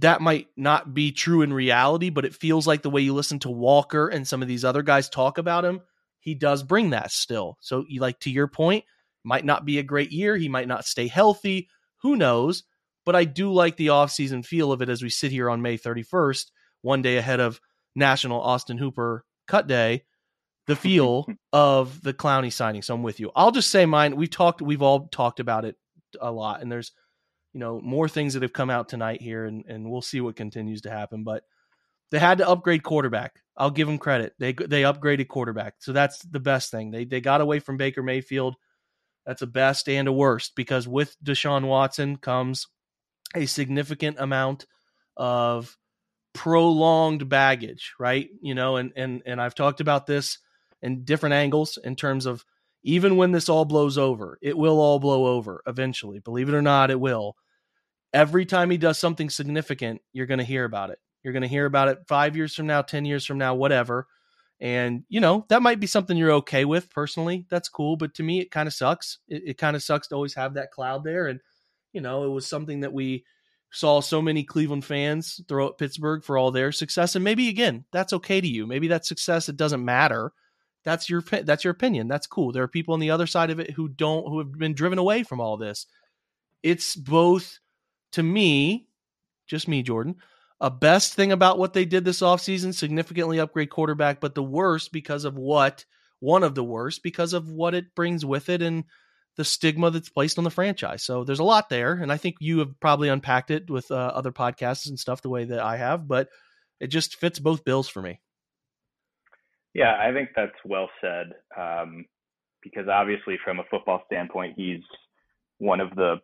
that 0.00 0.20
might 0.20 0.48
not 0.56 0.94
be 0.94 1.12
true 1.12 1.42
in 1.42 1.52
reality, 1.52 2.10
but 2.10 2.24
it 2.24 2.34
feels 2.34 2.66
like 2.66 2.82
the 2.82 2.90
way 2.90 3.00
you 3.00 3.14
listen 3.14 3.38
to 3.40 3.50
Walker 3.50 4.08
and 4.08 4.26
some 4.26 4.42
of 4.42 4.48
these 4.48 4.64
other 4.64 4.82
guys 4.82 5.08
talk 5.08 5.38
about 5.38 5.64
him, 5.64 5.80
he 6.20 6.34
does 6.34 6.62
bring 6.62 6.90
that 6.90 7.10
still. 7.10 7.56
So 7.60 7.84
you 7.88 8.00
like 8.00 8.20
to 8.20 8.30
your 8.30 8.48
point, 8.48 8.84
might 9.24 9.44
not 9.44 9.64
be 9.64 9.78
a 9.78 9.82
great 9.82 10.10
year. 10.10 10.36
He 10.36 10.48
might 10.48 10.68
not 10.68 10.84
stay 10.84 11.06
healthy. 11.06 11.68
Who 12.02 12.16
knows? 12.16 12.64
But 13.04 13.16
I 13.16 13.24
do 13.24 13.52
like 13.52 13.76
the 13.76 13.88
offseason 13.88 14.44
feel 14.44 14.72
of 14.72 14.82
it 14.82 14.88
as 14.88 15.02
we 15.02 15.10
sit 15.10 15.32
here 15.32 15.48
on 15.48 15.62
May 15.62 15.78
31st, 15.78 16.46
one 16.82 17.02
day 17.02 17.16
ahead 17.16 17.40
of 17.40 17.60
National 17.94 18.40
Austin 18.40 18.78
Hooper 18.78 19.24
Cut 19.46 19.66
Day, 19.66 20.04
the 20.66 20.76
feel 20.76 21.26
of 21.52 22.02
the 22.02 22.14
Clowney 22.14 22.52
signing. 22.52 22.82
So 22.82 22.94
I'm 22.94 23.02
with 23.02 23.20
you. 23.20 23.30
I'll 23.34 23.50
just 23.50 23.70
say 23.70 23.86
mine. 23.86 24.16
We've 24.16 24.30
talked, 24.30 24.60
we've 24.60 24.82
all 24.82 25.08
talked 25.08 25.40
about 25.40 25.64
it 25.64 25.76
a 26.20 26.30
lot, 26.30 26.62
and 26.62 26.70
there's 26.70 26.92
you 27.58 27.64
know 27.64 27.80
more 27.80 28.08
things 28.08 28.34
that 28.34 28.44
have 28.44 28.52
come 28.52 28.70
out 28.70 28.88
tonight 28.88 29.20
here, 29.20 29.44
and 29.44 29.64
and 29.66 29.90
we'll 29.90 30.00
see 30.00 30.20
what 30.20 30.36
continues 30.36 30.82
to 30.82 30.90
happen. 30.90 31.24
But 31.24 31.42
they 32.12 32.20
had 32.20 32.38
to 32.38 32.48
upgrade 32.48 32.84
quarterback. 32.84 33.42
I'll 33.56 33.72
give 33.72 33.88
them 33.88 33.98
credit. 33.98 34.34
They 34.38 34.52
they 34.52 34.82
upgraded 34.82 35.26
quarterback, 35.26 35.74
so 35.80 35.92
that's 35.92 36.20
the 36.22 36.38
best 36.38 36.70
thing. 36.70 36.92
They 36.92 37.04
they 37.04 37.20
got 37.20 37.40
away 37.40 37.58
from 37.58 37.76
Baker 37.76 38.00
Mayfield. 38.00 38.54
That's 39.26 39.42
a 39.42 39.46
best 39.48 39.88
and 39.88 40.06
a 40.06 40.12
worst 40.12 40.54
because 40.54 40.86
with 40.86 41.16
Deshaun 41.20 41.66
Watson 41.66 42.18
comes 42.18 42.68
a 43.34 43.46
significant 43.46 44.20
amount 44.20 44.64
of 45.16 45.76
prolonged 46.34 47.28
baggage, 47.28 47.94
right? 47.98 48.28
You 48.40 48.54
know, 48.54 48.76
and 48.76 48.92
and 48.94 49.20
and 49.26 49.40
I've 49.40 49.56
talked 49.56 49.80
about 49.80 50.06
this 50.06 50.38
in 50.80 51.02
different 51.02 51.32
angles 51.32 51.76
in 51.82 51.96
terms 51.96 52.24
of 52.24 52.44
even 52.84 53.16
when 53.16 53.32
this 53.32 53.48
all 53.48 53.64
blows 53.64 53.98
over, 53.98 54.38
it 54.40 54.56
will 54.56 54.78
all 54.78 55.00
blow 55.00 55.26
over 55.26 55.60
eventually. 55.66 56.20
Believe 56.20 56.48
it 56.48 56.54
or 56.54 56.62
not, 56.62 56.92
it 56.92 57.00
will. 57.00 57.34
Every 58.12 58.46
time 58.46 58.70
he 58.70 58.78
does 58.78 58.98
something 58.98 59.30
significant, 59.30 60.00
you're 60.12 60.26
going 60.26 60.38
to 60.38 60.44
hear 60.44 60.64
about 60.64 60.90
it. 60.90 60.98
You're 61.22 61.32
going 61.32 61.42
to 61.42 61.48
hear 61.48 61.66
about 61.66 61.88
it 61.88 61.98
5 62.08 62.36
years 62.36 62.54
from 62.54 62.66
now, 62.66 62.82
10 62.82 63.04
years 63.04 63.24
from 63.26 63.38
now, 63.38 63.54
whatever. 63.54 64.06
And, 64.60 65.04
you 65.08 65.20
know, 65.20 65.46
that 65.48 65.62
might 65.62 65.80
be 65.80 65.86
something 65.86 66.16
you're 66.16 66.32
okay 66.32 66.64
with 66.64 66.90
personally. 66.90 67.46
That's 67.48 67.68
cool. 67.68 67.96
But 67.96 68.14
to 68.14 68.22
me, 68.22 68.40
it 68.40 68.50
kind 68.50 68.66
of 68.66 68.74
sucks. 68.74 69.18
It, 69.28 69.42
it 69.46 69.58
kind 69.58 69.76
of 69.76 69.82
sucks 69.82 70.08
to 70.08 70.14
always 70.14 70.34
have 70.34 70.54
that 70.54 70.72
cloud 70.72 71.04
there. 71.04 71.26
And, 71.26 71.40
you 71.92 72.00
know, 72.00 72.24
it 72.24 72.28
was 72.28 72.46
something 72.46 72.80
that 72.80 72.92
we 72.92 73.24
saw 73.70 74.00
so 74.00 74.22
many 74.22 74.42
Cleveland 74.42 74.84
fans 74.84 75.40
throw 75.48 75.68
at 75.68 75.78
Pittsburgh 75.78 76.24
for 76.24 76.38
all 76.38 76.50
their 76.50 76.72
success. 76.72 77.14
And 77.14 77.24
maybe 77.24 77.48
again, 77.48 77.84
that's 77.92 78.12
okay 78.14 78.40
to 78.40 78.48
you. 78.48 78.66
Maybe 78.66 78.88
that 78.88 79.06
success, 79.06 79.48
it 79.48 79.56
doesn't 79.56 79.84
matter. 79.84 80.32
That's 80.84 81.10
your 81.10 81.20
that's 81.20 81.64
your 81.64 81.72
opinion. 81.72 82.08
That's 82.08 82.26
cool. 82.26 82.52
There 82.52 82.62
are 82.62 82.68
people 82.68 82.94
on 82.94 83.00
the 83.00 83.10
other 83.10 83.26
side 83.26 83.50
of 83.50 83.60
it 83.60 83.72
who 83.72 83.88
don't 83.88 84.26
who 84.26 84.38
have 84.38 84.52
been 84.52 84.74
driven 84.74 84.98
away 84.98 85.22
from 85.22 85.40
all 85.40 85.56
this. 85.56 85.86
It's 86.62 86.96
both 86.96 87.58
to 88.12 88.22
me, 88.22 88.88
just 89.46 89.68
me, 89.68 89.82
Jordan, 89.82 90.16
a 90.60 90.70
best 90.70 91.14
thing 91.14 91.32
about 91.32 91.58
what 91.58 91.72
they 91.72 91.84
did 91.84 92.04
this 92.04 92.20
offseason, 92.20 92.74
significantly 92.74 93.38
upgrade 93.38 93.70
quarterback, 93.70 94.20
but 94.20 94.34
the 94.34 94.42
worst 94.42 94.92
because 94.92 95.24
of 95.24 95.36
what 95.36 95.84
one 96.20 96.42
of 96.42 96.54
the 96.54 96.64
worst 96.64 97.02
because 97.02 97.32
of 97.32 97.48
what 97.48 97.74
it 97.74 97.94
brings 97.94 98.24
with 98.24 98.48
it 98.48 98.60
and 98.60 98.84
the 99.36 99.44
stigma 99.44 99.90
that's 99.90 100.08
placed 100.08 100.36
on 100.36 100.42
the 100.42 100.50
franchise. 100.50 101.04
So 101.04 101.22
there's 101.22 101.38
a 101.38 101.44
lot 101.44 101.68
there, 101.68 101.92
and 101.92 102.10
I 102.10 102.16
think 102.16 102.36
you 102.40 102.58
have 102.58 102.78
probably 102.80 103.08
unpacked 103.08 103.52
it 103.52 103.70
with 103.70 103.88
uh, 103.90 103.94
other 103.94 104.32
podcasts 104.32 104.88
and 104.88 104.98
stuff 104.98 105.22
the 105.22 105.28
way 105.28 105.44
that 105.44 105.60
I 105.60 105.76
have, 105.76 106.08
but 106.08 106.28
it 106.80 106.88
just 106.88 107.16
fits 107.16 107.38
both 107.38 107.64
bills 107.64 107.88
for 107.88 108.02
me. 108.02 108.20
Yeah, 109.74 109.96
I 110.00 110.12
think 110.12 110.30
that's 110.34 110.56
well 110.64 110.90
said. 111.00 111.34
Um, 111.56 112.04
because 112.62 112.88
obviously, 112.88 113.38
from 113.44 113.60
a 113.60 113.64
football 113.70 114.02
standpoint, 114.06 114.54
he's 114.56 114.82
one 115.58 115.80
of 115.80 115.94
the 115.94 116.16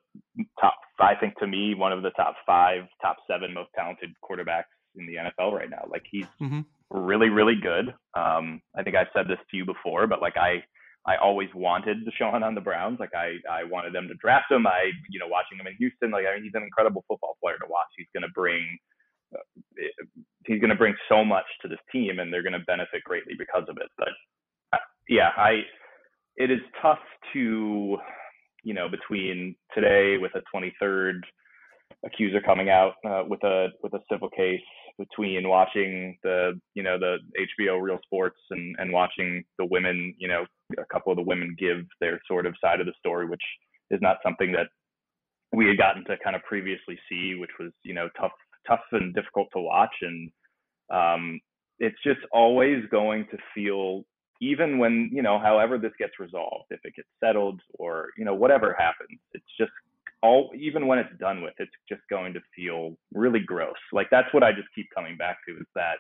top. 0.61 0.75
I 0.98 1.14
think 1.14 1.37
to 1.38 1.46
me, 1.46 1.74
one 1.74 1.92
of 1.92 2.02
the 2.02 2.11
top 2.11 2.37
five, 2.46 2.83
top 3.02 3.16
seven 3.28 3.52
most 3.52 3.70
talented 3.74 4.11
quarterbacks 4.22 4.70
in 4.96 5.07
the 5.07 5.16
NFL 5.16 5.52
right 5.52 5.70
now. 5.70 5.87
Like 5.90 6.04
he's 6.11 6.26
mm-hmm. 6.40 6.61
really, 6.90 7.28
really 7.28 7.57
good. 7.61 7.94
Um, 8.14 8.61
I 8.76 8.83
think 8.83 8.96
I've 8.96 9.09
said 9.14 9.26
this 9.26 9.38
to 9.50 9.57
you 9.57 9.64
before, 9.64 10.07
but 10.07 10.22
like 10.22 10.37
I 10.37 10.62
I 11.07 11.16
always 11.16 11.50
wanted 11.54 11.98
Deshaun 12.07 12.42
on 12.42 12.54
the 12.54 12.62
Browns. 12.62 12.98
Like 12.98 13.14
I, 13.14 13.37
I 13.50 13.64
wanted 13.64 13.92
them 13.92 14.09
to 14.09 14.14
draft 14.14 14.50
him. 14.50 14.66
I, 14.66 14.90
you 15.11 15.18
know, 15.18 15.28
watching 15.28 15.59
him 15.59 15.66
in 15.66 15.74
Houston, 15.76 16.11
like 16.11 16.24
I 16.26 16.35
mean, 16.35 16.44
he's 16.44 16.54
an 16.54 16.62
incredible 16.62 17.04
football 17.07 17.37
player 17.42 17.59
to 17.59 17.66
watch. 17.68 17.88
He's 17.96 18.07
going 18.14 18.22
to 18.22 18.33
bring, 18.35 18.78
uh, 19.35 19.44
he's 20.46 20.61
going 20.61 20.70
to 20.70 20.76
bring 20.76 20.94
so 21.09 21.22
much 21.22 21.44
to 21.61 21.68
this 21.68 21.80
team, 21.92 22.20
and 22.20 22.33
they're 22.33 22.42
going 22.42 22.54
to 22.54 22.64
benefit 22.66 23.04
greatly 23.04 23.35
because 23.38 23.64
of 23.68 23.76
it. 23.76 23.88
But 23.98 24.09
uh, 24.72 24.78
yeah, 25.07 25.30
I, 25.37 25.64
it 26.37 26.50
is 26.50 26.61
tough 26.80 27.04
to, 27.35 27.98
you 28.64 28.74
know, 28.74 28.88
between 28.88 29.55
today 29.74 30.16
with 30.18 30.33
a 30.35 30.42
23rd 30.55 31.20
accuser 32.05 32.40
coming 32.40 32.70
out 32.70 32.94
uh, 33.07 33.22
with 33.29 33.42
a 33.44 33.68
with 33.83 33.92
a 33.94 34.00
civil 34.11 34.29
case 34.31 34.61
between 34.98 35.48
watching 35.48 36.16
the 36.22 36.59
you 36.74 36.83
know 36.83 36.98
the 36.98 37.18
HBO 37.61 37.81
Real 37.81 37.98
Sports 38.05 38.38
and 38.50 38.74
and 38.79 38.92
watching 38.92 39.44
the 39.59 39.66
women 39.66 40.14
you 40.18 40.29
know 40.29 40.44
a 40.79 40.85
couple 40.92 41.12
of 41.12 41.16
the 41.16 41.22
women 41.22 41.55
give 41.59 41.85
their 42.00 42.20
sort 42.27 42.46
of 42.46 42.55
side 42.61 42.81
of 42.81 42.87
the 42.87 42.94
story, 42.98 43.27
which 43.27 43.42
is 43.90 44.00
not 44.03 44.18
something 44.22 44.53
that 44.53 44.68
we 45.53 45.66
had 45.66 45.79
gotten 45.79 46.05
to 46.05 46.16
kind 46.22 46.35
of 46.35 46.42
previously 46.42 46.98
see, 47.09 47.37
which 47.38 47.50
was 47.61 47.70
you 47.83 47.94
know 47.94 48.09
tough 48.18 48.33
tough 48.66 48.81
and 48.92 49.14
difficult 49.14 49.48
to 49.53 49.61
watch. 49.61 49.94
And 50.03 50.31
um, 50.92 51.40
it's 51.79 52.03
just 52.05 52.20
always 52.33 52.85
going 52.90 53.27
to 53.31 53.38
feel 53.55 54.05
even 54.50 54.78
when 54.78 55.11
you 55.12 55.22
know 55.22 55.38
however 55.38 55.78
this 55.78 55.92
gets 55.98 56.12
resolved 56.18 56.66
if 56.70 56.80
it 56.85 56.94
gets 56.96 57.09
settled 57.22 57.61
or 57.78 58.09
you 58.18 58.24
know 58.24 58.35
whatever 58.35 58.74
happens 58.78 59.18
it's 59.33 59.52
just 59.59 59.72
all 60.24 60.50
even 60.59 60.87
when 60.87 60.98
it's 60.98 61.16
done 61.20 61.42
with, 61.42 61.52
it's 61.59 61.70
just 61.87 62.00
going 62.09 62.33
to 62.33 62.40
feel 62.57 62.96
really 63.12 63.40
gross. 63.40 63.76
Like 63.92 64.09
that's 64.11 64.33
what 64.33 64.42
I 64.42 64.52
just 64.52 64.68
keep 64.74 64.87
coming 64.94 65.16
back 65.18 65.37
to 65.46 65.54
is 65.54 65.66
that 65.74 65.96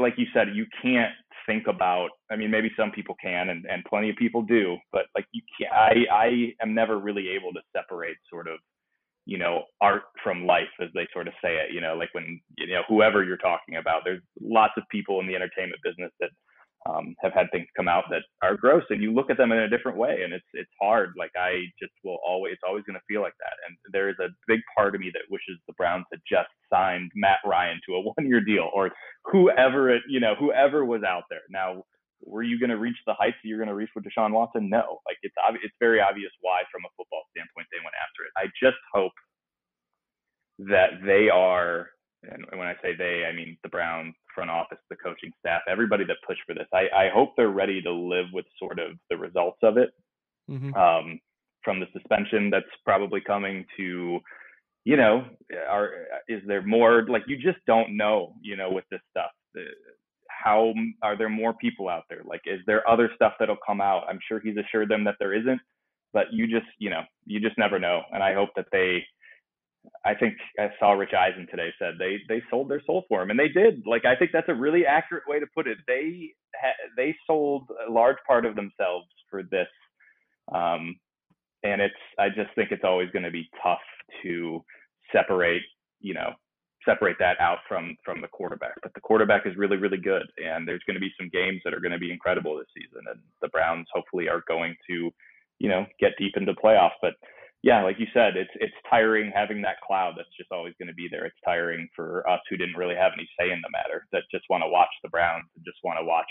like 0.00 0.14
you 0.16 0.26
said, 0.34 0.48
you 0.52 0.66
can't 0.82 1.12
think 1.46 1.68
about 1.68 2.08
I 2.30 2.36
mean 2.36 2.50
maybe 2.50 2.70
some 2.76 2.90
people 2.90 3.14
can 3.22 3.50
and, 3.50 3.64
and 3.66 3.84
plenty 3.84 4.10
of 4.10 4.16
people 4.16 4.42
do, 4.42 4.76
but 4.92 5.02
like 5.14 5.26
you 5.32 5.42
can't 5.56 5.72
I, 5.72 5.94
I 6.12 6.52
am 6.60 6.74
never 6.74 6.98
really 6.98 7.28
able 7.28 7.52
to 7.52 7.60
separate 7.72 8.16
sort 8.28 8.48
of, 8.48 8.58
you 9.26 9.38
know, 9.38 9.62
art 9.80 10.02
from 10.24 10.44
life 10.44 10.74
as 10.82 10.88
they 10.94 11.06
sort 11.12 11.28
of 11.28 11.34
say 11.40 11.54
it, 11.54 11.72
you 11.72 11.80
know, 11.80 11.94
like 11.94 12.12
when 12.12 12.40
you 12.58 12.66
know, 12.66 12.82
whoever 12.88 13.22
you're 13.22 13.36
talking 13.36 13.76
about, 13.76 14.02
there's 14.04 14.22
lots 14.40 14.72
of 14.76 14.82
people 14.90 15.20
in 15.20 15.28
the 15.28 15.36
entertainment 15.36 15.80
business 15.84 16.10
that 16.18 16.30
um, 16.88 17.14
have 17.22 17.32
had 17.32 17.46
things 17.50 17.66
come 17.76 17.88
out 17.88 18.04
that 18.10 18.22
are 18.42 18.56
gross, 18.56 18.84
and 18.90 19.02
you 19.02 19.12
look 19.12 19.30
at 19.30 19.36
them 19.38 19.52
in 19.52 19.58
a 19.58 19.68
different 19.68 19.98
way, 19.98 20.22
and 20.24 20.32
it's 20.32 20.46
it's 20.52 20.70
hard. 20.80 21.14
Like 21.18 21.32
I 21.36 21.64
just 21.80 21.92
will 22.04 22.18
always, 22.26 22.54
it's 22.54 22.62
always 22.66 22.84
going 22.84 22.98
to 22.98 23.04
feel 23.08 23.22
like 23.22 23.36
that. 23.40 23.56
And 23.66 23.76
there 23.92 24.08
is 24.08 24.16
a 24.20 24.28
big 24.46 24.60
part 24.76 24.94
of 24.94 25.00
me 25.00 25.10
that 25.14 25.30
wishes 25.30 25.58
the 25.66 25.74
Browns 25.74 26.06
had 26.12 26.20
just 26.28 26.50
signed 26.72 27.10
Matt 27.14 27.38
Ryan 27.44 27.80
to 27.88 27.94
a 27.96 28.00
one-year 28.16 28.42
deal, 28.42 28.70
or 28.74 28.90
whoever 29.24 29.90
it, 29.94 30.02
you 30.08 30.20
know, 30.20 30.34
whoever 30.38 30.84
was 30.84 31.02
out 31.02 31.24
there. 31.30 31.42
Now, 31.50 31.84
were 32.22 32.42
you 32.42 32.58
going 32.58 32.70
to 32.70 32.78
reach 32.78 32.96
the 33.06 33.14
heights 33.14 33.36
that 33.42 33.48
you're 33.48 33.58
going 33.58 33.68
to 33.68 33.74
reach 33.74 33.90
with 33.94 34.04
Deshaun 34.04 34.32
Watson? 34.32 34.68
No. 34.68 35.00
Like 35.06 35.18
it's 35.22 35.34
obvious, 35.46 35.64
it's 35.64 35.76
very 35.80 36.00
obvious 36.00 36.32
why, 36.40 36.62
from 36.72 36.82
a 36.84 36.92
football 36.96 37.24
standpoint, 37.36 37.68
they 37.72 37.80
went 37.84 37.96
after 38.00 38.24
it. 38.24 38.32
I 38.36 38.48
just 38.62 38.80
hope 38.92 39.12
that 40.58 41.02
they 41.04 41.28
are 41.30 41.88
and 42.30 42.58
when 42.58 42.66
I 42.68 42.74
say 42.82 42.94
they, 42.96 43.24
I 43.28 43.34
mean 43.34 43.56
the 43.62 43.68
Brown 43.68 44.14
front 44.34 44.50
office, 44.50 44.78
the 44.90 44.96
coaching 44.96 45.32
staff, 45.38 45.62
everybody 45.68 46.04
that 46.04 46.16
pushed 46.26 46.42
for 46.46 46.54
this. 46.54 46.66
I, 46.72 46.88
I 46.94 47.08
hope 47.12 47.34
they're 47.36 47.48
ready 47.48 47.80
to 47.82 47.92
live 47.92 48.26
with 48.32 48.46
sort 48.58 48.78
of 48.78 48.92
the 49.10 49.16
results 49.16 49.58
of 49.62 49.76
it, 49.76 49.90
mm-hmm. 50.50 50.74
um, 50.74 51.20
from 51.62 51.80
the 51.80 51.86
suspension 51.92 52.50
that's 52.50 52.66
probably 52.84 53.20
coming 53.20 53.64
to, 53.76 54.20
you 54.84 54.96
know, 54.96 55.24
are 55.70 55.90
is 56.28 56.42
there 56.46 56.62
more? 56.62 57.06
Like 57.08 57.24
you 57.26 57.36
just 57.36 57.64
don't 57.66 57.96
know, 57.96 58.34
you 58.42 58.56
know, 58.56 58.70
with 58.70 58.84
this 58.90 59.00
stuff. 59.10 59.30
How 60.28 60.74
are 61.02 61.16
there 61.16 61.30
more 61.30 61.54
people 61.54 61.88
out 61.88 62.04
there? 62.10 62.20
Like, 62.24 62.42
is 62.44 62.60
there 62.66 62.88
other 62.88 63.10
stuff 63.14 63.32
that'll 63.38 63.56
come 63.66 63.80
out? 63.80 64.04
I'm 64.08 64.18
sure 64.28 64.40
he's 64.40 64.56
assured 64.56 64.90
them 64.90 65.04
that 65.04 65.14
there 65.18 65.32
isn't, 65.32 65.60
but 66.12 66.26
you 66.32 66.46
just, 66.46 66.66
you 66.78 66.90
know, 66.90 67.02
you 67.24 67.40
just 67.40 67.56
never 67.56 67.78
know. 67.78 68.02
And 68.12 68.22
I 68.22 68.34
hope 68.34 68.50
that 68.56 68.66
they 68.72 69.04
I 70.04 70.14
think 70.14 70.34
I 70.58 70.70
saw 70.78 70.92
Rich 70.92 71.12
Eisen 71.14 71.46
today 71.50 71.70
said 71.78 71.94
they 71.98 72.18
they 72.28 72.42
sold 72.50 72.68
their 72.68 72.82
soul 72.86 73.04
for 73.08 73.22
him, 73.22 73.30
and 73.30 73.38
they 73.38 73.48
did. 73.48 73.82
Like 73.86 74.04
I 74.04 74.16
think 74.16 74.30
that's 74.32 74.48
a 74.48 74.54
really 74.54 74.86
accurate 74.86 75.24
way 75.26 75.40
to 75.40 75.46
put 75.54 75.66
it. 75.66 75.78
They 75.86 76.30
ha- 76.54 76.90
they 76.96 77.14
sold 77.26 77.68
a 77.86 77.90
large 77.90 78.18
part 78.26 78.46
of 78.46 78.54
themselves 78.54 79.06
for 79.30 79.42
this, 79.42 79.68
um, 80.54 80.96
and 81.62 81.80
it's 81.80 81.94
I 82.18 82.28
just 82.28 82.54
think 82.54 82.70
it's 82.70 82.84
always 82.84 83.10
going 83.10 83.24
to 83.24 83.30
be 83.30 83.48
tough 83.62 83.78
to 84.22 84.64
separate 85.12 85.62
you 86.00 86.14
know 86.14 86.32
separate 86.84 87.16
that 87.18 87.40
out 87.40 87.58
from 87.68 87.96
from 88.04 88.20
the 88.20 88.28
quarterback. 88.28 88.74
But 88.82 88.92
the 88.94 89.00
quarterback 89.00 89.46
is 89.46 89.56
really 89.56 89.76
really 89.76 89.98
good, 89.98 90.26
and 90.38 90.66
there's 90.68 90.82
going 90.86 90.96
to 90.96 91.00
be 91.00 91.12
some 91.18 91.30
games 91.32 91.60
that 91.64 91.74
are 91.74 91.80
going 91.80 91.92
to 91.92 91.98
be 91.98 92.12
incredible 92.12 92.56
this 92.56 92.66
season, 92.76 93.04
and 93.10 93.20
the 93.42 93.48
Browns 93.48 93.86
hopefully 93.92 94.28
are 94.28 94.44
going 94.48 94.76
to 94.88 95.10
you 95.58 95.68
know 95.68 95.86
get 96.00 96.12
deep 96.18 96.36
into 96.36 96.52
playoffs, 96.54 96.98
but 97.02 97.14
yeah, 97.64 97.82
like 97.82 97.98
you 97.98 98.06
said, 98.12 98.36
it's 98.36 98.50
it's 98.56 98.76
tiring 98.90 99.32
having 99.34 99.62
that 99.62 99.80
cloud 99.80 100.14
that's 100.18 100.36
just 100.36 100.52
always 100.52 100.74
going 100.78 100.88
to 100.88 100.94
be 100.94 101.08
there. 101.10 101.24
It's 101.24 101.40
tiring 101.42 101.88
for 101.96 102.28
us 102.28 102.40
who 102.50 102.58
didn't 102.58 102.76
really 102.76 102.94
have 102.94 103.12
any 103.16 103.26
say 103.40 103.50
in 103.52 103.62
the 103.64 103.72
matter, 103.72 104.04
that 104.12 104.28
just 104.30 104.44
want 104.50 104.62
to 104.62 104.68
watch 104.68 104.92
the 105.02 105.08
Browns 105.08 105.48
and 105.56 105.64
just 105.64 105.78
want 105.82 105.98
to 105.98 106.04
watch 106.04 106.28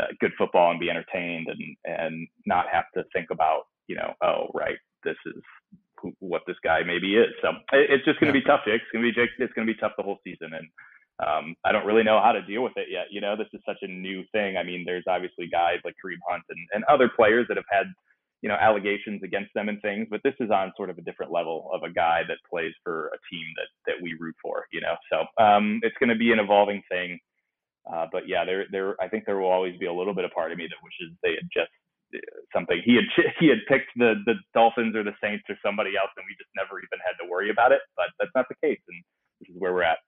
uh, 0.00 0.08
good 0.20 0.32
football 0.38 0.70
and 0.70 0.80
be 0.80 0.88
entertained 0.88 1.48
and 1.52 1.76
and 1.84 2.26
not 2.46 2.64
have 2.72 2.86
to 2.94 3.04
think 3.12 3.28
about 3.30 3.64
you 3.88 3.96
know 3.96 4.14
oh 4.24 4.48
right 4.54 4.78
this 5.04 5.20
is 5.26 5.42
who, 6.00 6.12
what 6.20 6.40
this 6.46 6.56
guy 6.64 6.80
maybe 6.82 7.14
is. 7.14 7.28
So 7.42 7.52
it's 7.72 8.04
just 8.06 8.18
going 8.18 8.32
to 8.32 8.38
yeah. 8.38 8.42
be 8.42 8.48
tough, 8.48 8.64
Jake. 8.64 8.80
It's 8.80 8.90
going 8.90 9.04
to 9.04 9.12
be 9.12 9.14
Jake. 9.14 9.36
It's 9.38 9.52
going 9.52 9.68
to 9.68 9.72
be 9.72 9.78
tough 9.78 9.92
the 9.98 10.02
whole 10.02 10.18
season, 10.24 10.48
and 10.56 10.66
um, 11.20 11.54
I 11.64 11.72
don't 11.72 11.86
really 11.86 12.02
know 12.02 12.20
how 12.24 12.32
to 12.32 12.42
deal 12.42 12.62
with 12.62 12.72
it 12.76 12.88
yet. 12.90 13.06
You 13.10 13.20
know, 13.20 13.36
this 13.36 13.52
is 13.52 13.60
such 13.68 13.78
a 13.82 13.86
new 13.86 14.24
thing. 14.32 14.56
I 14.56 14.64
mean, 14.64 14.82
there's 14.84 15.04
obviously 15.06 15.46
guys 15.46 15.78
like 15.84 15.94
Kareem 16.00 16.24
Hunt 16.26 16.42
and, 16.48 16.58
and 16.72 16.84
other 16.84 17.10
players 17.14 17.46
that 17.48 17.56
have 17.56 17.68
had, 17.70 17.86
you 18.44 18.50
know, 18.50 18.60
allegations 18.60 19.22
against 19.22 19.48
them 19.54 19.70
and 19.70 19.80
things, 19.80 20.06
but 20.10 20.20
this 20.22 20.34
is 20.38 20.50
on 20.50 20.70
sort 20.76 20.90
of 20.90 20.98
a 20.98 21.00
different 21.00 21.32
level 21.32 21.70
of 21.72 21.82
a 21.82 21.88
guy 21.88 22.20
that 22.28 22.36
plays 22.44 22.74
for 22.84 23.08
a 23.08 23.18
team 23.32 23.46
that 23.56 23.72
that 23.86 23.96
we 24.02 24.14
root 24.20 24.36
for. 24.42 24.66
You 24.70 24.82
know, 24.82 24.96
so 25.08 25.24
um, 25.42 25.80
it's 25.80 25.96
going 25.98 26.10
to 26.10 26.14
be 26.14 26.30
an 26.30 26.38
evolving 26.38 26.82
thing. 26.92 27.18
Uh, 27.90 28.04
but 28.12 28.28
yeah, 28.28 28.44
there, 28.44 28.66
there, 28.70 28.96
I 29.00 29.08
think 29.08 29.24
there 29.24 29.38
will 29.38 29.48
always 29.48 29.78
be 29.78 29.86
a 29.86 29.92
little 29.92 30.14
bit 30.14 30.26
of 30.26 30.30
part 30.32 30.52
of 30.52 30.58
me 30.58 30.68
that 30.68 30.76
wishes 30.84 31.16
they 31.22 31.40
had 31.40 31.48
just 31.48 31.72
uh, 32.14 32.20
something 32.52 32.82
he 32.84 32.96
had 33.00 33.08
he 33.40 33.48
had 33.48 33.64
picked 33.66 33.88
the 33.96 34.20
the 34.26 34.34
Dolphins 34.52 34.94
or 34.94 35.02
the 35.02 35.16
Saints 35.24 35.44
or 35.48 35.56
somebody 35.64 35.96
else, 35.96 36.12
and 36.14 36.26
we 36.28 36.36
just 36.36 36.52
never 36.54 36.76
even 36.84 37.00
had 37.00 37.16
to 37.24 37.30
worry 37.30 37.48
about 37.48 37.72
it. 37.72 37.80
But 37.96 38.12
that's 38.20 38.36
not 38.36 38.44
the 38.52 38.60
case, 38.60 38.80
and 38.92 39.00
this 39.40 39.48
is 39.48 39.56
where 39.56 39.72
we're 39.72 39.88
at. 39.88 40.04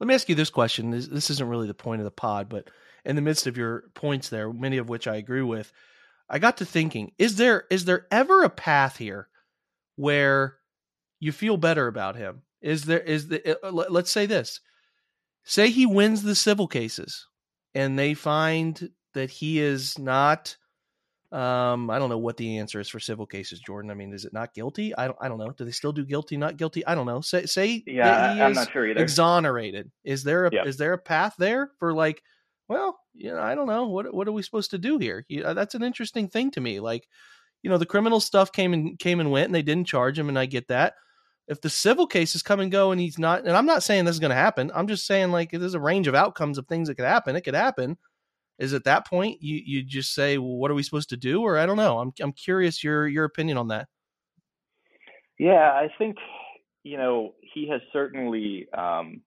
Let 0.00 0.08
me 0.08 0.14
ask 0.14 0.26
you 0.30 0.34
this 0.34 0.48
question. 0.48 0.90
This, 0.90 1.06
this 1.06 1.28
isn't 1.28 1.46
really 1.46 1.66
the 1.66 1.74
point 1.74 2.00
of 2.00 2.06
the 2.06 2.16
pod, 2.16 2.48
but 2.48 2.70
in 3.04 3.14
the 3.14 3.22
midst 3.22 3.46
of 3.46 3.58
your 3.58 3.84
points 3.92 4.30
there, 4.30 4.50
many 4.50 4.78
of 4.78 4.88
which 4.88 5.06
I 5.06 5.16
agree 5.16 5.42
with, 5.42 5.70
I 6.28 6.38
got 6.38 6.58
to 6.58 6.64
thinking: 6.64 7.12
is 7.18 7.36
there 7.36 7.64
is 7.70 7.84
there 7.84 8.06
ever 8.10 8.42
a 8.42 8.50
path 8.50 8.96
here 8.96 9.28
where 9.96 10.56
you 11.20 11.32
feel 11.32 11.56
better 11.56 11.86
about 11.86 12.16
him? 12.16 12.42
Is 12.60 12.84
there 12.84 13.00
is 13.00 13.28
the 13.28 13.66
uh, 13.66 13.70
let's 13.70 14.10
say 14.10 14.26
this: 14.26 14.60
say 15.44 15.70
he 15.70 15.86
wins 15.86 16.22
the 16.22 16.34
civil 16.34 16.68
cases, 16.68 17.26
and 17.74 17.98
they 17.98 18.14
find 18.14 18.90
that 19.14 19.30
he 19.30 19.60
is 19.60 19.98
not 19.98 20.56
um, 21.32 21.88
I 21.88 21.98
don't 21.98 22.10
know 22.10 22.18
what 22.18 22.36
the 22.36 22.58
answer 22.58 22.78
is 22.78 22.90
for 22.90 23.00
civil 23.00 23.24
cases, 23.24 23.60
Jordan. 23.60 23.90
I 23.90 23.94
mean, 23.94 24.12
is 24.12 24.26
it 24.26 24.34
not 24.34 24.52
guilty? 24.52 24.94
I 24.94 25.06
don't. 25.06 25.16
I 25.18 25.28
don't 25.28 25.38
know. 25.38 25.50
Do 25.50 25.64
they 25.64 25.70
still 25.70 25.92
do 25.92 26.04
guilty, 26.04 26.36
not 26.36 26.58
guilty? 26.58 26.84
I 26.86 26.94
don't 26.94 27.06
know. 27.06 27.22
Say, 27.22 27.46
say, 27.46 27.82
yeah, 27.86 28.32
I'm 28.38 28.52
not 28.52 28.70
sure 28.70 28.86
either. 28.86 29.00
Exonerated. 29.00 29.90
Is 30.04 30.22
there 30.22 30.46
a 30.46 30.66
is 30.66 30.76
there 30.76 30.92
a 30.92 30.98
path 30.98 31.34
there 31.38 31.70
for 31.78 31.94
like? 31.94 32.22
Well, 32.68 32.98
you 33.14 33.32
know, 33.32 33.40
I 33.40 33.54
don't 33.54 33.66
know. 33.66 33.86
What 33.88 34.12
what 34.14 34.28
are 34.28 34.32
we 34.32 34.42
supposed 34.42 34.70
to 34.70 34.78
do 34.78 34.98
here? 34.98 35.24
Uh, 35.44 35.54
that's 35.54 35.74
an 35.74 35.82
interesting 35.82 36.28
thing 36.28 36.50
to 36.52 36.60
me. 36.60 36.80
Like, 36.80 37.08
you 37.62 37.70
know, 37.70 37.78
the 37.78 37.86
criminal 37.86 38.20
stuff 38.20 38.52
came 38.52 38.72
and 38.72 38.98
came 38.98 39.20
and 39.20 39.30
went, 39.30 39.46
and 39.46 39.54
they 39.54 39.62
didn't 39.62 39.88
charge 39.88 40.18
him, 40.18 40.28
and 40.28 40.38
I 40.38 40.46
get 40.46 40.68
that. 40.68 40.94
If 41.48 41.60
the 41.60 41.70
civil 41.70 42.06
cases 42.06 42.42
come 42.42 42.60
and 42.60 42.70
go, 42.70 42.92
and 42.92 43.00
he's 43.00 43.18
not, 43.18 43.40
and 43.40 43.56
I'm 43.56 43.66
not 43.66 43.82
saying 43.82 44.04
this 44.04 44.14
is 44.14 44.20
going 44.20 44.30
to 44.30 44.36
happen. 44.36 44.70
I'm 44.74 44.86
just 44.86 45.06
saying 45.06 45.32
like 45.32 45.50
there's 45.50 45.74
a 45.74 45.80
range 45.80 46.06
of 46.06 46.14
outcomes 46.14 46.56
of 46.56 46.66
things 46.66 46.88
that 46.88 46.94
could 46.94 47.04
happen. 47.04 47.36
It 47.36 47.42
could 47.42 47.54
happen 47.54 47.98
is 48.58 48.74
at 48.74 48.84
that 48.84 49.06
point 49.06 49.42
you 49.42 49.60
you 49.64 49.82
just 49.82 50.14
say, 50.14 50.38
well, 50.38 50.56
what 50.56 50.70
are 50.70 50.74
we 50.74 50.82
supposed 50.82 51.08
to 51.10 51.16
do? 51.16 51.42
Or 51.42 51.58
I 51.58 51.66
don't 51.66 51.76
know. 51.76 51.98
I'm 51.98 52.12
I'm 52.20 52.32
curious 52.32 52.82
your 52.84 53.08
your 53.08 53.24
opinion 53.24 53.58
on 53.58 53.68
that. 53.68 53.88
Yeah, 55.38 55.72
I 55.72 55.88
think 55.98 56.16
you 56.84 56.96
know 56.96 57.34
he 57.54 57.68
has 57.68 57.80
certainly 57.92 58.68
um, 58.76 59.22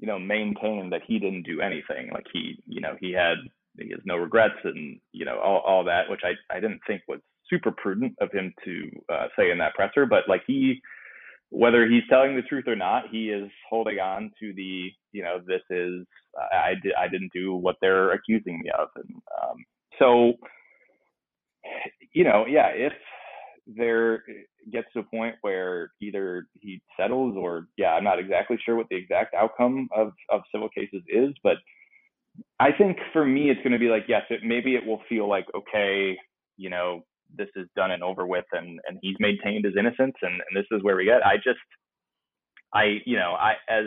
you 0.00 0.06
know 0.06 0.18
maintain 0.18 0.90
that 0.90 1.02
he 1.06 1.18
didn't 1.18 1.44
do 1.44 1.60
anything. 1.60 2.10
Like 2.12 2.26
he 2.32 2.58
you 2.66 2.80
know 2.80 2.96
he 3.00 3.12
had 3.12 3.36
he 3.78 3.90
has 3.90 4.00
no 4.04 4.16
regrets 4.16 4.60
and 4.64 4.98
you 5.12 5.24
know 5.24 5.38
all 5.38 5.62
all 5.66 5.84
that, 5.84 6.10
which 6.10 6.22
I 6.24 6.32
I 6.54 6.60
didn't 6.60 6.80
think 6.86 7.02
was 7.06 7.20
super 7.48 7.70
prudent 7.70 8.14
of 8.20 8.32
him 8.32 8.52
to 8.64 8.90
uh, 9.12 9.26
say 9.38 9.50
in 9.50 9.58
that 9.58 9.74
presser, 9.74 10.06
but 10.06 10.28
like 10.28 10.42
he 10.46 10.80
whether 11.50 11.86
he's 11.86 12.04
telling 12.08 12.36
the 12.36 12.42
truth 12.42 12.64
or 12.68 12.76
not, 12.76 13.04
he 13.10 13.30
is 13.30 13.50
holding 13.68 13.98
on 13.98 14.30
to 14.40 14.52
the, 14.54 14.90
you 15.12 15.22
know, 15.22 15.40
this 15.44 15.62
is 15.68 16.06
I 16.52 16.74
did 16.80 16.92
I 16.94 17.08
didn't 17.08 17.32
do 17.34 17.54
what 17.54 17.76
they're 17.80 18.12
accusing 18.12 18.60
me 18.60 18.70
of, 18.78 18.88
and 18.94 19.14
um, 19.42 19.64
so, 19.98 20.34
you 22.12 22.22
know, 22.22 22.46
yeah, 22.48 22.68
if 22.68 22.92
there 23.66 24.22
gets 24.72 24.88
to 24.92 25.00
a 25.00 25.02
point 25.04 25.36
where 25.42 25.92
either 26.00 26.46
he 26.60 26.80
settles 26.98 27.36
or 27.36 27.66
yeah, 27.76 27.92
I'm 27.92 28.04
not 28.04 28.18
exactly 28.18 28.58
sure 28.64 28.76
what 28.76 28.86
the 28.90 28.96
exact 28.96 29.34
outcome 29.34 29.88
of 29.94 30.12
of 30.30 30.42
civil 30.52 30.68
cases 30.68 31.02
is, 31.08 31.30
but 31.42 31.56
I 32.58 32.72
think 32.72 32.98
for 33.12 33.24
me 33.24 33.50
it's 33.50 33.62
going 33.62 33.72
to 33.72 33.78
be 33.78 33.88
like 33.88 34.04
yes, 34.08 34.22
it 34.30 34.40
maybe 34.44 34.74
it 34.74 34.86
will 34.86 35.02
feel 35.08 35.28
like 35.28 35.46
okay, 35.54 36.16
you 36.56 36.70
know, 36.70 37.04
this 37.36 37.48
is 37.56 37.66
done 37.76 37.90
and 37.90 38.02
over 38.02 38.26
with 38.26 38.46
and 38.52 38.80
and 38.86 38.98
he's 39.02 39.16
maintained 39.18 39.64
his 39.64 39.74
innocence 39.78 40.16
and, 40.22 40.32
and 40.32 40.54
this 40.54 40.66
is 40.70 40.82
where 40.82 40.96
we 40.96 41.04
get. 41.04 41.24
I 41.24 41.36
just 41.36 41.58
i 42.72 42.98
you 43.04 43.16
know 43.16 43.32
i 43.32 43.54
as 43.68 43.86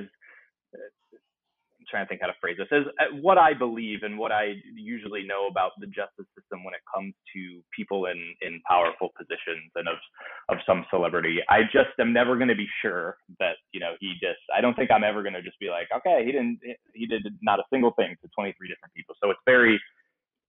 trying 1.93 2.05
to 2.05 2.09
think 2.09 2.21
how 2.21 2.27
to 2.27 2.33
phrase 2.41 2.57
this 2.57 2.67
as 2.73 2.89
uh, 2.97 3.13
what 3.21 3.37
i 3.37 3.53
believe 3.53 4.01
and 4.01 4.17
what 4.17 4.31
i 4.31 4.57
usually 4.73 5.21
know 5.21 5.45
about 5.45 5.71
the 5.79 5.85
justice 5.85 6.25
system 6.33 6.65
when 6.65 6.73
it 6.73 6.81
comes 6.89 7.13
to 7.29 7.61
people 7.69 8.07
in 8.07 8.17
in 8.41 8.57
powerful 8.67 9.13
positions 9.13 9.69
and 9.77 9.85
of 9.87 10.01
of 10.49 10.57
some 10.65 10.83
celebrity 10.89 11.37
i 11.49 11.61
just 11.69 11.93
am 11.99 12.11
never 12.11 12.35
going 12.35 12.49
to 12.49 12.57
be 12.57 12.67
sure 12.81 13.17
that 13.37 13.61
you 13.71 13.79
know 13.79 13.93
he 13.99 14.13
just 14.17 14.41
i 14.57 14.59
don't 14.59 14.73
think 14.73 14.89
i'm 14.89 15.05
ever 15.05 15.21
going 15.21 15.37
to 15.37 15.45
just 15.45 15.59
be 15.59 15.69
like 15.69 15.87
okay 15.95 16.25
he 16.25 16.31
didn't 16.33 16.57
he 16.93 17.05
did 17.05 17.21
not 17.41 17.59
a 17.59 17.69
single 17.69 17.93
thing 17.93 18.17
to 18.21 18.27
23 18.33 18.67
different 18.67 18.93
people 18.93 19.13
so 19.21 19.29
it's 19.29 19.45
very 19.45 19.79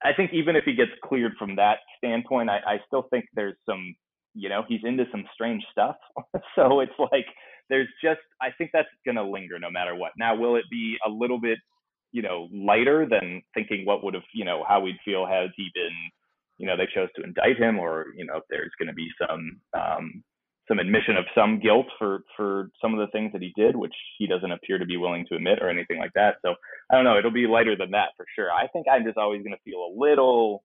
I 0.05 0.13
think 0.13 0.33
even 0.33 0.55
if 0.55 0.65
he 0.65 0.75
gets 0.75 0.91
cleared 1.03 1.33
from 1.39 1.57
that 1.57 1.79
standpoint, 1.97 2.51
I, 2.51 2.59
I 2.67 2.77
still 2.87 3.07
think 3.11 3.25
there's 3.35 3.57
some, 3.69 3.97
you 4.35 4.51
know, 4.51 4.63
he's 4.69 4.81
into 4.85 5.05
some 5.11 5.25
strange 5.33 5.65
stuff. 5.73 5.97
so 6.55 6.81
it's 6.81 6.93
like 6.99 7.27
there's 7.71 7.89
just 8.03 8.21
I 8.41 8.49
think 8.57 8.71
that's 8.73 8.89
gonna 9.07 9.23
linger 9.23 9.59
no 9.59 9.71
matter 9.71 9.95
what. 9.95 10.13
Now, 10.19 10.35
will 10.35 10.57
it 10.57 10.65
be 10.71 10.97
a 11.07 11.11
little 11.11 11.41
bit, 11.41 11.59
you 12.13 12.23
know, 12.23 12.49
lighter 12.53 13.07
than 13.09 13.43
thinking 13.55 13.85
what 13.85 14.05
would 14.05 14.15
have, 14.15 14.25
you 14.35 14.45
know, 14.45 14.65
how 14.69 14.81
we'd 14.81 14.99
feel 15.05 15.27
had 15.27 15.51
he 15.57 15.69
been, 15.75 15.95
you 16.59 16.67
know, 16.67 16.77
they 16.77 16.89
chose 16.95 17.09
to 17.17 17.23
indict 17.23 17.59
him, 17.59 17.79
or 17.79 18.07
you 18.17 18.25
know, 18.25 18.37
if 18.37 18.45
there's 18.51 18.73
gonna 18.79 18.93
be 18.93 19.09
some 19.19 19.61
um, 19.79 20.23
some 20.69 20.79
admission 20.79 21.17
of 21.17 21.25
some 21.35 21.61
guilt 21.61 21.87
for 21.99 22.21
for 22.37 22.71
some 22.81 22.95
of 22.95 23.01
the 23.01 23.11
things 23.13 23.33
that 23.33 23.43
he 23.43 23.53
did, 23.57 23.77
which 23.77 23.95
he 24.19 24.27
doesn't 24.27 24.53
appear 24.53 24.79
to 24.79 24.87
be 24.87 24.97
willing 24.97 25.27
to 25.29 25.35
admit 25.37 25.59
or 25.61 25.69
anything 25.69 25.99
like 25.99 26.13
that. 26.15 26.37
So 26.43 26.55
I 26.91 26.95
don't 26.95 27.05
know. 27.05 27.19
It'll 27.19 27.31
be 27.31 27.47
lighter 27.47 27.77
than 27.77 27.91
that 27.91 28.11
for 28.17 28.25
sure. 28.35 28.51
I 28.51 28.67
think 28.69 28.87
I'm 28.91 29.05
just 29.05 29.19
always 29.19 29.43
going 29.43 29.55
to 29.55 29.71
feel 29.71 29.81
a 29.81 29.93
little, 29.95 30.63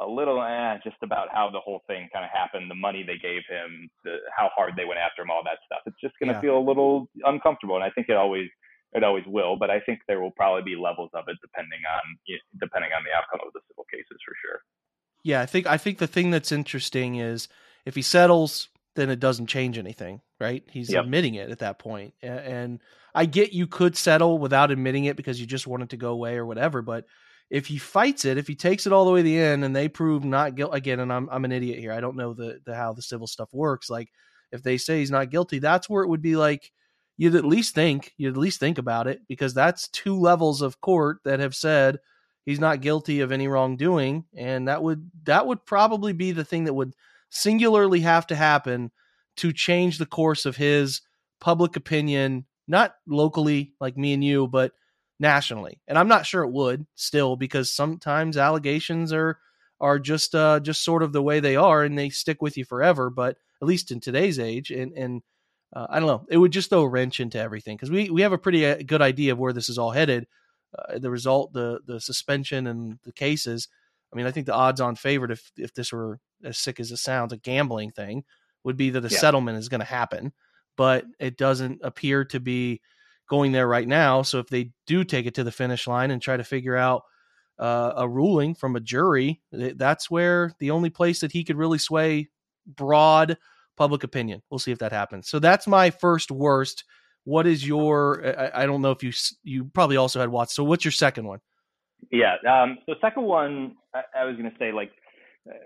a 0.00 0.06
little 0.06 0.42
eh, 0.42 0.78
just 0.82 0.96
about 1.02 1.28
how 1.32 1.50
the 1.50 1.60
whole 1.60 1.82
thing 1.86 2.08
kind 2.12 2.24
of 2.24 2.30
happened, 2.30 2.70
the 2.70 2.74
money 2.74 3.02
they 3.02 3.18
gave 3.18 3.42
him, 3.48 3.88
the 4.04 4.18
how 4.36 4.50
hard 4.54 4.74
they 4.76 4.84
went 4.84 4.98
after 4.98 5.22
him, 5.22 5.30
all 5.30 5.42
that 5.44 5.58
stuff. 5.66 5.80
It's 5.86 6.00
just 6.00 6.14
going 6.18 6.28
to 6.28 6.34
yeah. 6.34 6.40
feel 6.40 6.58
a 6.58 6.64
little 6.64 7.08
uncomfortable, 7.24 7.76
and 7.76 7.84
I 7.84 7.90
think 7.90 8.08
it 8.08 8.16
always 8.16 8.48
it 8.92 9.04
always 9.04 9.24
will. 9.26 9.56
But 9.56 9.70
I 9.70 9.80
think 9.80 10.00
there 10.08 10.20
will 10.20 10.32
probably 10.32 10.62
be 10.62 10.76
levels 10.80 11.10
of 11.14 11.24
it 11.28 11.36
depending 11.40 11.80
on 11.90 12.02
depending 12.60 12.90
on 12.96 13.04
the 13.04 13.16
outcome 13.16 13.46
of 13.46 13.52
the 13.52 13.60
civil 13.68 13.84
cases 13.92 14.18
for 14.26 14.34
sure. 14.42 14.60
Yeah, 15.22 15.40
I 15.40 15.46
think 15.46 15.66
I 15.66 15.76
think 15.76 15.98
the 15.98 16.06
thing 16.06 16.30
that's 16.30 16.52
interesting 16.52 17.16
is 17.16 17.48
if 17.84 17.94
he 17.94 18.02
settles 18.02 18.68
then 18.94 19.10
it 19.10 19.20
doesn't 19.20 19.46
change 19.46 19.78
anything, 19.78 20.20
right? 20.38 20.62
He's 20.70 20.90
yep. 20.90 21.04
admitting 21.04 21.34
it 21.34 21.50
at 21.50 21.60
that 21.60 21.78
point. 21.78 22.14
And 22.22 22.80
I 23.14 23.24
get 23.24 23.52
you 23.52 23.66
could 23.66 23.96
settle 23.96 24.38
without 24.38 24.70
admitting 24.70 25.06
it 25.06 25.16
because 25.16 25.40
you 25.40 25.46
just 25.46 25.66
want 25.66 25.82
it 25.82 25.88
to 25.90 25.96
go 25.96 26.10
away 26.10 26.36
or 26.36 26.44
whatever, 26.44 26.82
but 26.82 27.06
if 27.52 27.66
he 27.66 27.76
fights 27.76 28.24
it, 28.24 28.38
if 28.38 28.48
he 28.48 28.54
takes 28.54 28.86
it 28.86 28.94
all 28.94 29.04
the 29.04 29.10
way 29.10 29.20
to 29.20 29.24
the 29.24 29.38
end 29.38 29.62
and 29.62 29.76
they 29.76 29.86
prove 29.86 30.24
not 30.24 30.54
guilty 30.54 30.78
again, 30.78 31.00
and 31.00 31.12
I'm 31.12 31.28
I'm 31.30 31.44
an 31.44 31.52
idiot 31.52 31.78
here. 31.78 31.92
I 31.92 32.00
don't 32.00 32.16
know 32.16 32.32
the, 32.32 32.60
the 32.64 32.74
how 32.74 32.94
the 32.94 33.02
civil 33.02 33.26
stuff 33.26 33.50
works. 33.52 33.90
Like 33.90 34.08
if 34.50 34.62
they 34.62 34.78
say 34.78 35.00
he's 35.00 35.10
not 35.10 35.28
guilty, 35.30 35.58
that's 35.58 35.88
where 35.88 36.02
it 36.02 36.08
would 36.08 36.22
be 36.22 36.34
like 36.34 36.72
you'd 37.18 37.34
at 37.34 37.44
least 37.44 37.74
think, 37.74 38.14
you'd 38.16 38.32
at 38.32 38.40
least 38.40 38.58
think 38.58 38.78
about 38.78 39.06
it, 39.06 39.20
because 39.28 39.52
that's 39.52 39.88
two 39.88 40.18
levels 40.18 40.62
of 40.62 40.80
court 40.80 41.18
that 41.26 41.40
have 41.40 41.54
said 41.54 41.98
he's 42.46 42.58
not 42.58 42.80
guilty 42.80 43.20
of 43.20 43.30
any 43.30 43.46
wrongdoing. 43.48 44.24
And 44.34 44.66
that 44.66 44.82
would 44.82 45.10
that 45.24 45.46
would 45.46 45.66
probably 45.66 46.14
be 46.14 46.32
the 46.32 46.46
thing 46.46 46.64
that 46.64 46.74
would 46.74 46.94
singularly 47.28 48.00
have 48.00 48.26
to 48.28 48.34
happen 48.34 48.90
to 49.36 49.52
change 49.52 49.98
the 49.98 50.06
course 50.06 50.46
of 50.46 50.56
his 50.56 51.02
public 51.38 51.76
opinion, 51.76 52.46
not 52.66 52.94
locally 53.06 53.74
like 53.78 53.98
me 53.98 54.14
and 54.14 54.24
you, 54.24 54.48
but 54.48 54.72
nationally. 55.22 55.80
And 55.88 55.96
I'm 55.96 56.08
not 56.08 56.26
sure 56.26 56.42
it 56.42 56.52
would 56.52 56.84
still 56.96 57.36
because 57.36 57.72
sometimes 57.72 58.36
allegations 58.36 59.12
are 59.12 59.38
are 59.80 59.98
just 59.98 60.34
uh 60.34 60.60
just 60.60 60.84
sort 60.84 61.02
of 61.02 61.12
the 61.12 61.22
way 61.22 61.40
they 61.40 61.56
are 61.56 61.82
and 61.82 61.96
they 61.96 62.10
stick 62.10 62.42
with 62.42 62.58
you 62.58 62.64
forever, 62.66 63.08
but 63.08 63.38
at 63.62 63.68
least 63.68 63.90
in 63.90 64.00
today's 64.00 64.38
age 64.38 64.70
and 64.70 64.92
and 64.92 65.22
uh, 65.74 65.86
I 65.88 66.00
don't 66.00 66.08
know, 66.08 66.26
it 66.28 66.36
would 66.36 66.52
just 66.52 66.68
throw 66.68 66.82
a 66.82 66.88
wrench 66.88 67.18
into 67.18 67.38
everything 67.38 67.76
because 67.76 67.90
we 67.90 68.10
we 68.10 68.20
have 68.22 68.32
a 68.32 68.38
pretty 68.38 68.66
uh, 68.66 68.82
good 68.84 69.00
idea 69.00 69.32
of 69.32 69.38
where 69.38 69.54
this 69.54 69.70
is 69.70 69.78
all 69.78 69.92
headed. 69.92 70.26
Uh, 70.76 70.98
the 70.98 71.10
result, 71.10 71.52
the 71.54 71.80
the 71.86 72.00
suspension 72.00 72.66
and 72.66 72.98
the 73.04 73.12
cases. 73.12 73.68
I 74.12 74.16
mean, 74.16 74.26
I 74.26 74.32
think 74.32 74.44
the 74.46 74.54
odds 74.54 74.80
on 74.80 74.96
favorite 74.96 75.30
if 75.30 75.50
if 75.56 75.72
this 75.72 75.92
were 75.92 76.18
as 76.44 76.58
sick 76.58 76.80
as 76.80 76.90
it 76.90 76.98
sounds, 76.98 77.32
a 77.32 77.38
gambling 77.38 77.92
thing, 77.92 78.24
would 78.64 78.76
be 78.76 78.90
that 78.90 79.04
a 79.04 79.08
yeah. 79.08 79.18
settlement 79.18 79.58
is 79.58 79.68
going 79.70 79.80
to 79.80 79.86
happen. 79.86 80.32
But 80.76 81.04
it 81.18 81.38
doesn't 81.38 81.80
appear 81.82 82.24
to 82.26 82.40
be 82.40 82.82
going 83.32 83.52
there 83.52 83.66
right 83.66 83.88
now. 83.88 84.20
So 84.20 84.40
if 84.40 84.48
they 84.48 84.72
do 84.86 85.04
take 85.04 85.24
it 85.24 85.34
to 85.36 85.42
the 85.42 85.50
finish 85.50 85.86
line 85.86 86.10
and 86.10 86.20
try 86.20 86.36
to 86.36 86.44
figure 86.44 86.76
out 86.76 87.04
uh, 87.58 87.94
a 87.96 88.06
ruling 88.06 88.54
from 88.54 88.76
a 88.76 88.80
jury, 88.80 89.40
that's 89.50 90.10
where 90.10 90.52
the 90.58 90.70
only 90.70 90.90
place 90.90 91.20
that 91.20 91.32
he 91.32 91.42
could 91.42 91.56
really 91.56 91.78
sway 91.78 92.28
broad 92.66 93.38
public 93.78 94.04
opinion. 94.04 94.42
We'll 94.50 94.58
see 94.58 94.70
if 94.70 94.80
that 94.80 94.92
happens. 94.92 95.30
So 95.30 95.38
that's 95.38 95.66
my 95.66 95.88
first 95.88 96.30
worst. 96.30 96.84
What 97.24 97.46
is 97.46 97.66
your? 97.66 98.22
I, 98.38 98.64
I 98.64 98.66
don't 98.66 98.82
know 98.82 98.90
if 98.90 99.02
you 99.02 99.12
you 99.44 99.64
probably 99.64 99.96
also 99.96 100.20
had 100.20 100.28
Watts. 100.28 100.54
So 100.54 100.62
what's 100.62 100.84
your 100.84 100.92
second 100.92 101.26
one? 101.26 101.38
Yeah. 102.10 102.34
Um, 102.46 102.76
the 102.86 102.96
second 103.00 103.22
one, 103.22 103.76
I, 103.94 104.02
I 104.20 104.24
was 104.24 104.36
going 104.36 104.50
to 104.50 104.58
say 104.58 104.72
like 104.72 104.90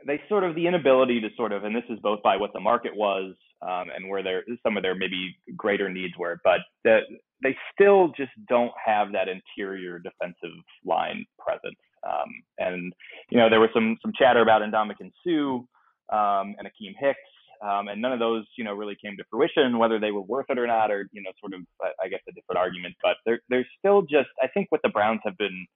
they 0.06 0.20
sort 0.28 0.44
of 0.44 0.54
the 0.54 0.68
inability 0.68 1.20
to 1.20 1.28
sort 1.36 1.50
of, 1.50 1.64
and 1.64 1.74
this 1.74 1.82
is 1.90 1.98
both 1.98 2.22
by 2.22 2.36
what 2.36 2.52
the 2.52 2.60
market 2.60 2.94
was 2.94 3.34
um, 3.62 3.86
and 3.94 4.08
where 4.08 4.22
there 4.22 4.44
some 4.62 4.76
of 4.76 4.84
their 4.84 4.94
maybe 4.94 5.34
greater 5.56 5.88
needs 5.88 6.14
were, 6.16 6.40
but 6.44 6.60
the, 6.84 7.00
they 7.42 7.56
still 7.72 8.08
just 8.16 8.32
don't 8.48 8.72
have 8.84 9.12
that 9.12 9.28
interior 9.28 9.98
defensive 9.98 10.56
line 10.84 11.24
presence. 11.38 11.76
Um, 12.06 12.30
and 12.58 12.92
you 13.30 13.38
know 13.38 13.50
there 13.50 13.60
was 13.60 13.70
some 13.74 13.96
some 14.02 14.12
chatter 14.18 14.40
about 14.40 14.62
Ndamukong 14.62 15.10
Suh 15.24 16.16
um, 16.16 16.54
and 16.58 16.66
Akiem 16.66 16.94
Hicks, 16.98 17.18
um, 17.62 17.88
and 17.88 18.00
none 18.00 18.12
of 18.12 18.18
those 18.18 18.44
you 18.56 18.64
know 18.64 18.74
really 18.74 18.96
came 19.02 19.16
to 19.16 19.24
fruition. 19.30 19.78
Whether 19.78 19.98
they 19.98 20.12
were 20.12 20.22
worth 20.22 20.46
it 20.48 20.58
or 20.58 20.66
not, 20.66 20.90
or 20.90 21.08
you 21.12 21.22
know 21.22 21.30
sort 21.40 21.54
of 21.54 21.60
I 22.02 22.08
guess 22.08 22.20
a 22.28 22.32
different 22.32 22.58
argument. 22.58 22.94
But 23.02 23.16
they're 23.24 23.40
they're 23.48 23.66
still 23.78 24.02
just 24.02 24.28
I 24.42 24.48
think 24.48 24.68
what 24.70 24.82
the 24.82 24.88
Browns 24.88 25.20
have 25.24 25.36
been 25.36 25.66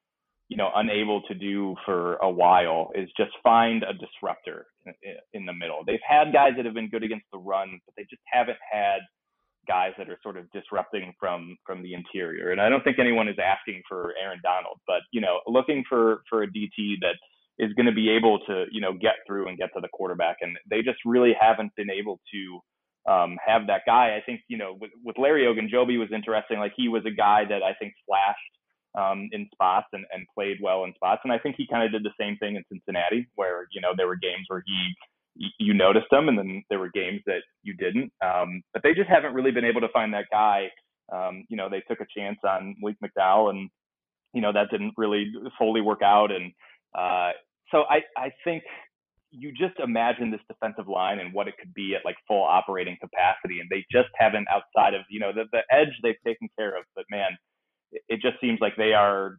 you 0.48 0.56
know 0.56 0.70
unable 0.74 1.22
to 1.22 1.34
do 1.34 1.74
for 1.84 2.16
a 2.16 2.30
while 2.30 2.90
is 2.94 3.08
just 3.16 3.32
find 3.42 3.82
a 3.82 3.92
disruptor 3.92 4.66
in, 4.86 4.94
in 5.32 5.46
the 5.46 5.52
middle. 5.52 5.82
They've 5.86 5.98
had 6.06 6.32
guys 6.32 6.52
that 6.56 6.64
have 6.64 6.74
been 6.74 6.90
good 6.90 7.02
against 7.02 7.26
the 7.32 7.38
run, 7.38 7.80
but 7.86 7.94
they 7.96 8.04
just 8.08 8.22
haven't 8.26 8.58
had 8.70 9.00
guys 9.66 9.92
that 9.98 10.08
are 10.08 10.18
sort 10.22 10.36
of 10.36 10.50
disrupting 10.52 11.12
from 11.18 11.56
from 11.66 11.82
the 11.82 11.94
interior. 11.94 12.50
And 12.50 12.60
I 12.60 12.68
don't 12.68 12.82
think 12.82 12.98
anyone 12.98 13.28
is 13.28 13.36
asking 13.42 13.82
for 13.88 14.14
Aaron 14.22 14.40
Donald, 14.42 14.78
but 14.86 15.02
you 15.12 15.20
know, 15.20 15.40
looking 15.46 15.84
for 15.88 16.22
for 16.28 16.42
a 16.42 16.46
DT 16.46 17.00
that 17.00 17.14
is 17.58 17.72
going 17.74 17.86
to 17.86 17.92
be 17.92 18.10
able 18.10 18.38
to 18.46 18.64
you 18.70 18.80
know 18.80 18.92
get 18.92 19.16
through 19.26 19.48
and 19.48 19.58
get 19.58 19.70
to 19.74 19.80
the 19.80 19.88
quarterback. 19.92 20.38
And 20.40 20.56
they 20.68 20.82
just 20.82 20.98
really 21.04 21.34
haven't 21.38 21.72
been 21.76 21.90
able 21.90 22.20
to 22.32 22.60
um, 23.10 23.38
have 23.44 23.66
that 23.66 23.82
guy. 23.86 24.16
I 24.16 24.22
think 24.24 24.40
you 24.48 24.58
know 24.58 24.76
with, 24.80 24.90
with 25.04 25.18
Larry 25.18 25.44
Ogunjobi 25.44 25.98
was 25.98 26.08
interesting. 26.12 26.58
Like 26.58 26.72
he 26.76 26.88
was 26.88 27.02
a 27.06 27.14
guy 27.14 27.44
that 27.48 27.62
I 27.62 27.74
think 27.74 27.94
flashed 28.06 28.54
um, 28.98 29.28
in 29.32 29.48
spots 29.52 29.86
and, 29.92 30.04
and 30.12 30.26
played 30.34 30.58
well 30.60 30.84
in 30.84 30.94
spots. 30.94 31.20
And 31.24 31.32
I 31.32 31.38
think 31.38 31.56
he 31.56 31.66
kind 31.66 31.84
of 31.84 31.92
did 31.92 32.02
the 32.02 32.16
same 32.18 32.36
thing 32.38 32.56
in 32.56 32.64
Cincinnati, 32.72 33.28
where 33.34 33.66
you 33.72 33.80
know 33.80 33.92
there 33.96 34.06
were 34.06 34.16
games 34.16 34.46
where 34.48 34.62
he 34.66 34.94
you 35.58 35.74
noticed 35.74 36.06
them, 36.10 36.28
and 36.28 36.38
then 36.38 36.62
there 36.68 36.78
were 36.78 36.90
games 36.92 37.20
that 37.26 37.40
you 37.62 37.74
didn't. 37.74 38.12
Um, 38.22 38.62
but 38.72 38.82
they 38.82 38.92
just 38.92 39.08
haven't 39.08 39.34
really 39.34 39.50
been 39.50 39.64
able 39.64 39.80
to 39.80 39.88
find 39.88 40.12
that 40.14 40.26
guy. 40.30 40.68
Um, 41.12 41.44
you 41.48 41.56
know, 41.56 41.68
they 41.68 41.82
took 41.88 42.00
a 42.00 42.06
chance 42.16 42.38
on 42.46 42.76
Malik 42.80 42.96
McDowell, 43.02 43.50
and 43.50 43.70
you 44.32 44.40
know 44.40 44.52
that 44.52 44.70
didn't 44.70 44.94
really 44.96 45.32
fully 45.58 45.80
work 45.80 46.02
out. 46.02 46.30
And 46.30 46.52
uh, 46.96 47.32
so 47.70 47.84
I 47.88 48.02
I 48.16 48.30
think 48.44 48.62
you 49.30 49.52
just 49.52 49.78
imagine 49.78 50.30
this 50.30 50.40
defensive 50.48 50.88
line 50.88 51.20
and 51.20 51.32
what 51.32 51.48
it 51.48 51.54
could 51.58 51.72
be 51.72 51.94
at 51.94 52.04
like 52.04 52.16
full 52.28 52.42
operating 52.42 52.96
capacity, 53.00 53.60
and 53.60 53.68
they 53.70 53.84
just 53.90 54.10
haven't 54.16 54.46
outside 54.48 54.94
of 54.94 55.02
you 55.08 55.20
know 55.20 55.32
the 55.32 55.44
the 55.52 55.62
edge 55.70 55.98
they've 56.02 56.22
taken 56.24 56.48
care 56.58 56.76
of. 56.76 56.84
But 56.94 57.04
man, 57.10 57.30
it 57.92 58.20
just 58.20 58.40
seems 58.40 58.58
like 58.60 58.76
they 58.76 58.92
are 58.92 59.36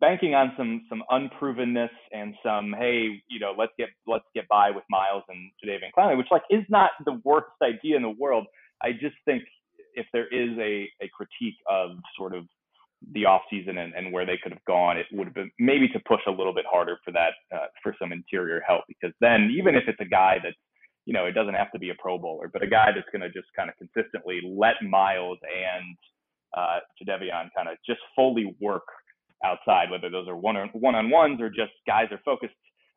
banking 0.00 0.34
on 0.34 0.52
some 0.56 0.82
some 0.88 1.02
unprovenness 1.10 1.90
and 2.12 2.34
some 2.44 2.74
hey 2.78 3.22
you 3.28 3.38
know 3.38 3.54
let's 3.56 3.72
get 3.78 3.88
let's 4.06 4.24
get 4.34 4.48
by 4.48 4.70
with 4.70 4.84
Myles 4.90 5.22
and 5.28 5.50
Jadeveon 5.64 5.90
Clowney, 5.96 6.16
which 6.16 6.28
like 6.30 6.42
is 6.50 6.64
not 6.68 6.90
the 7.04 7.20
worst 7.24 7.46
idea 7.62 7.96
in 7.96 8.02
the 8.02 8.14
world. 8.18 8.46
I 8.82 8.92
just 8.92 9.16
think 9.24 9.44
if 9.94 10.06
there 10.12 10.26
is 10.26 10.56
a 10.58 10.88
a 11.02 11.10
critique 11.14 11.56
of 11.70 11.92
sort 12.16 12.34
of 12.34 12.44
the 13.12 13.26
off 13.26 13.42
season 13.50 13.78
and, 13.78 13.92
and 13.94 14.12
where 14.12 14.24
they 14.24 14.38
could 14.42 14.52
have 14.52 14.64
gone, 14.64 14.96
it 14.96 15.06
would 15.12 15.26
have 15.26 15.34
been 15.34 15.50
maybe 15.58 15.88
to 15.88 16.00
push 16.08 16.22
a 16.26 16.30
little 16.30 16.54
bit 16.54 16.64
harder 16.70 16.98
for 17.04 17.12
that 17.12 17.32
uh, 17.54 17.66
for 17.82 17.94
some 18.00 18.12
interior 18.12 18.62
help 18.66 18.84
because 18.88 19.12
then 19.20 19.52
even 19.56 19.74
if 19.74 19.84
it's 19.86 20.00
a 20.00 20.06
guy 20.08 20.38
that's 20.42 20.56
you 21.04 21.12
know 21.12 21.26
it 21.26 21.32
doesn't 21.32 21.54
have 21.54 21.70
to 21.72 21.78
be 21.78 21.90
a 21.90 21.94
Pro 21.98 22.18
Bowler, 22.18 22.48
but 22.52 22.62
a 22.62 22.66
guy 22.66 22.90
that's 22.94 23.08
going 23.12 23.22
to 23.22 23.30
just 23.30 23.48
kind 23.56 23.70
of 23.70 23.76
consistently 23.76 24.40
let 24.44 24.74
Myles 24.82 25.38
and 25.42 25.96
uh, 26.56 26.78
Jadeveon 27.00 27.50
kind 27.54 27.68
of 27.68 27.76
just 27.86 28.00
fully 28.16 28.54
work 28.60 28.84
outside, 29.44 29.90
whether 29.90 30.10
those 30.10 30.26
are 30.28 30.36
one 30.36 30.56
on 30.56 30.68
one 30.72 30.94
on 30.94 31.10
ones 31.10 31.40
or 31.40 31.48
just 31.48 31.72
guys 31.86 32.06
are 32.10 32.20
focused 32.24 32.54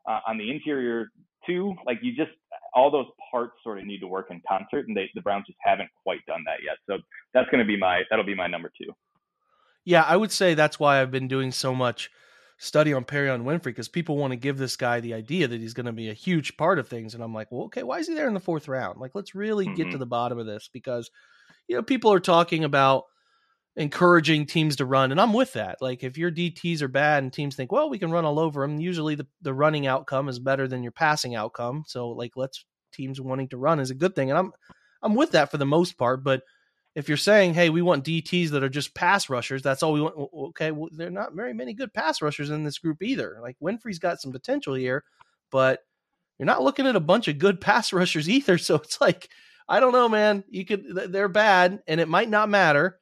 uh, 0.08 0.20
on 0.28 0.38
the 0.38 0.50
interior 0.50 1.10
too. 1.46 1.76
Like 1.86 2.00
you 2.02 2.16
just 2.16 2.32
all 2.74 2.92
those 2.92 3.08
parts 3.32 3.54
sort 3.64 3.80
of 3.80 3.86
need 3.86 4.00
to 4.00 4.08
work 4.08 4.28
in 4.30 4.42
concert, 4.48 4.88
and 4.88 4.96
they, 4.96 5.10
the 5.16 5.22
Browns 5.22 5.46
just 5.48 5.60
haven't 5.62 5.90
quite 6.04 6.26
done 6.26 6.44
that 6.46 6.64
yet. 6.64 6.78
So 6.88 7.02
that's 7.34 7.50
going 7.50 7.60
to 7.60 7.68
be 7.68 7.78
my 7.78 8.04
that'll 8.10 8.26
be 8.26 8.36
my 8.36 8.48
number 8.48 8.72
two. 8.80 8.92
Yeah, 9.86 10.04
I 10.04 10.18
would 10.18 10.32
say 10.32 10.54
that's 10.54 10.80
why 10.80 11.02
I've 11.02 11.12
been 11.12 11.28
doing 11.28 11.52
so 11.52 11.74
much 11.74 12.12
study 12.58 12.92
on 12.92 13.06
Perrion 13.06 13.44
Winfrey 13.44 13.66
because 13.66 13.88
people 13.88 14.18
want 14.18 14.32
to 14.32 14.38
give 14.38 14.58
this 14.58 14.76
guy 14.76 15.00
the 15.00 15.14
idea 15.14 15.48
that 15.48 15.62
he's 15.62 15.74
going 15.74 15.86
to 15.86 15.94
be 15.94 16.10
a 16.10 16.14
huge 16.14 16.58
part 16.58 16.80
of 16.80 16.88
things, 16.88 17.14
and 17.14 17.24
I'm 17.24 17.34
like, 17.34 17.52
well, 17.52 17.66
okay, 17.66 17.84
why 17.84 18.00
is 18.00 18.08
he 18.08 18.14
there 18.14 18.28
in 18.28 18.34
the 18.34 18.40
fourth 18.40 18.68
round? 18.68 19.00
Like, 19.00 19.12
let's 19.14 19.36
really 19.36 19.66
mm-hmm. 19.66 19.76
get 19.76 19.92
to 19.92 19.98
the 19.98 20.06
bottom 20.06 20.38
of 20.38 20.46
this 20.46 20.70
because 20.72 21.10
you 21.68 21.76
know 21.76 21.84
people 21.84 22.12
are 22.12 22.20
talking 22.20 22.64
about 22.64 23.04
encouraging 23.78 24.48
teams 24.48 24.76
to 24.76 24.86
run. 24.86 25.12
And 25.12 25.22
I'm 25.22 25.34
with 25.34 25.54
that. 25.54 25.78
Like 25.82 26.04
if 26.04 26.18
your 26.18 26.32
DTs 26.32 26.82
are 26.82 26.88
bad 26.88 27.24
and 27.24 27.32
teams 27.32 27.56
think, 27.56 27.72
well, 27.72 27.90
we 27.90 28.00
can 28.00 28.12
run 28.12 28.26
all 28.26 28.40
over 28.40 28.62
them, 28.62 28.80
usually 28.80 29.16
the, 29.16 29.28
the 29.44 29.54
running 29.54 29.86
outcome 29.86 30.28
is 30.28 30.40
better 30.40 30.68
than 30.68 30.82
your 30.82 30.92
passing 30.92 31.36
outcome. 31.36 31.84
So 31.88 32.10
like 32.10 32.34
let's 32.36 32.66
teams 32.92 33.22
wanting 33.22 33.50
to 33.50 33.58
run 33.58 33.80
is 33.80 33.92
a 33.92 33.96
good 33.96 34.16
thing. 34.16 34.32
And 34.32 34.38
I'm 34.38 34.52
I'm 35.04 35.14
with 35.14 35.32
that 35.32 35.52
for 35.52 35.58
the 35.58 35.66
most 35.66 35.98
part. 35.98 36.24
But 36.24 36.42
if 36.96 37.08
you're 37.08 37.18
saying, 37.18 37.54
hey, 37.54 37.70
we 37.70 37.84
want 37.84 38.04
DTs 38.04 38.50
that 38.50 38.64
are 38.64 38.70
just 38.70 38.96
pass 38.96 39.30
rushers, 39.30 39.62
that's 39.62 39.84
all 39.84 39.94
we 39.94 40.02
want. 40.02 40.16
Okay, 40.50 40.72
well, 40.72 40.90
there 40.92 41.08
are 41.08 41.12
not 41.12 41.36
very 41.36 41.54
many 41.54 41.76
good 41.76 41.94
pass 41.94 42.20
rushers 42.20 42.50
in 42.50 42.64
this 42.64 42.80
group 42.80 43.04
either. 43.04 43.38
Like 43.40 43.58
Winfrey's 43.62 44.00
got 44.00 44.20
some 44.20 44.32
potential 44.32 44.74
here, 44.74 45.04
but 45.52 45.82
you're 46.40 46.48
not 46.48 46.64
looking 46.64 46.88
at 46.88 46.96
a 46.96 47.00
bunch 47.00 47.28
of 47.28 47.38
good 47.38 47.62
pass 47.62 47.94
rushers 47.94 48.28
either. 48.28 48.58
So 48.58 48.76
it's 48.76 49.00
like, 49.00 49.30
I 49.70 49.80
don't 49.80 49.92
know, 49.92 50.10
man. 50.10 50.44
You 50.50 50.66
could 50.66 50.84
they're 51.12 51.30
bad, 51.30 51.84
and 51.88 52.00
it 52.00 52.08
might 52.08 52.30
not 52.30 52.50
matter. 52.50 53.00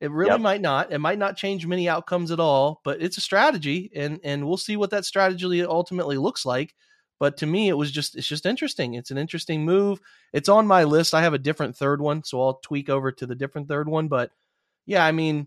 It 0.00 0.10
really 0.10 0.32
yep. 0.32 0.40
might 0.40 0.60
not. 0.60 0.92
It 0.92 0.98
might 0.98 1.18
not 1.18 1.36
change 1.36 1.66
many 1.66 1.88
outcomes 1.88 2.30
at 2.30 2.40
all, 2.40 2.80
but 2.84 3.00
it's 3.00 3.16
a 3.16 3.22
strategy, 3.22 3.90
and 3.94 4.20
and 4.22 4.46
we'll 4.46 4.58
see 4.58 4.76
what 4.76 4.90
that 4.90 5.06
strategy 5.06 5.64
ultimately 5.64 6.18
looks 6.18 6.44
like. 6.44 6.74
But 7.18 7.38
to 7.38 7.46
me, 7.46 7.68
it 7.68 7.76
was 7.78 7.90
just 7.90 8.14
it's 8.14 8.26
just 8.26 8.44
interesting. 8.44 8.94
It's 8.94 9.10
an 9.10 9.16
interesting 9.16 9.64
move. 9.64 10.00
It's 10.34 10.50
on 10.50 10.66
my 10.66 10.84
list. 10.84 11.14
I 11.14 11.22
have 11.22 11.32
a 11.32 11.38
different 11.38 11.76
third 11.76 12.02
one, 12.02 12.24
so 12.24 12.42
I'll 12.42 12.60
tweak 12.62 12.90
over 12.90 13.10
to 13.12 13.26
the 13.26 13.34
different 13.34 13.68
third 13.68 13.88
one. 13.88 14.08
But 14.08 14.32
yeah, 14.84 15.04
I 15.04 15.12
mean, 15.12 15.46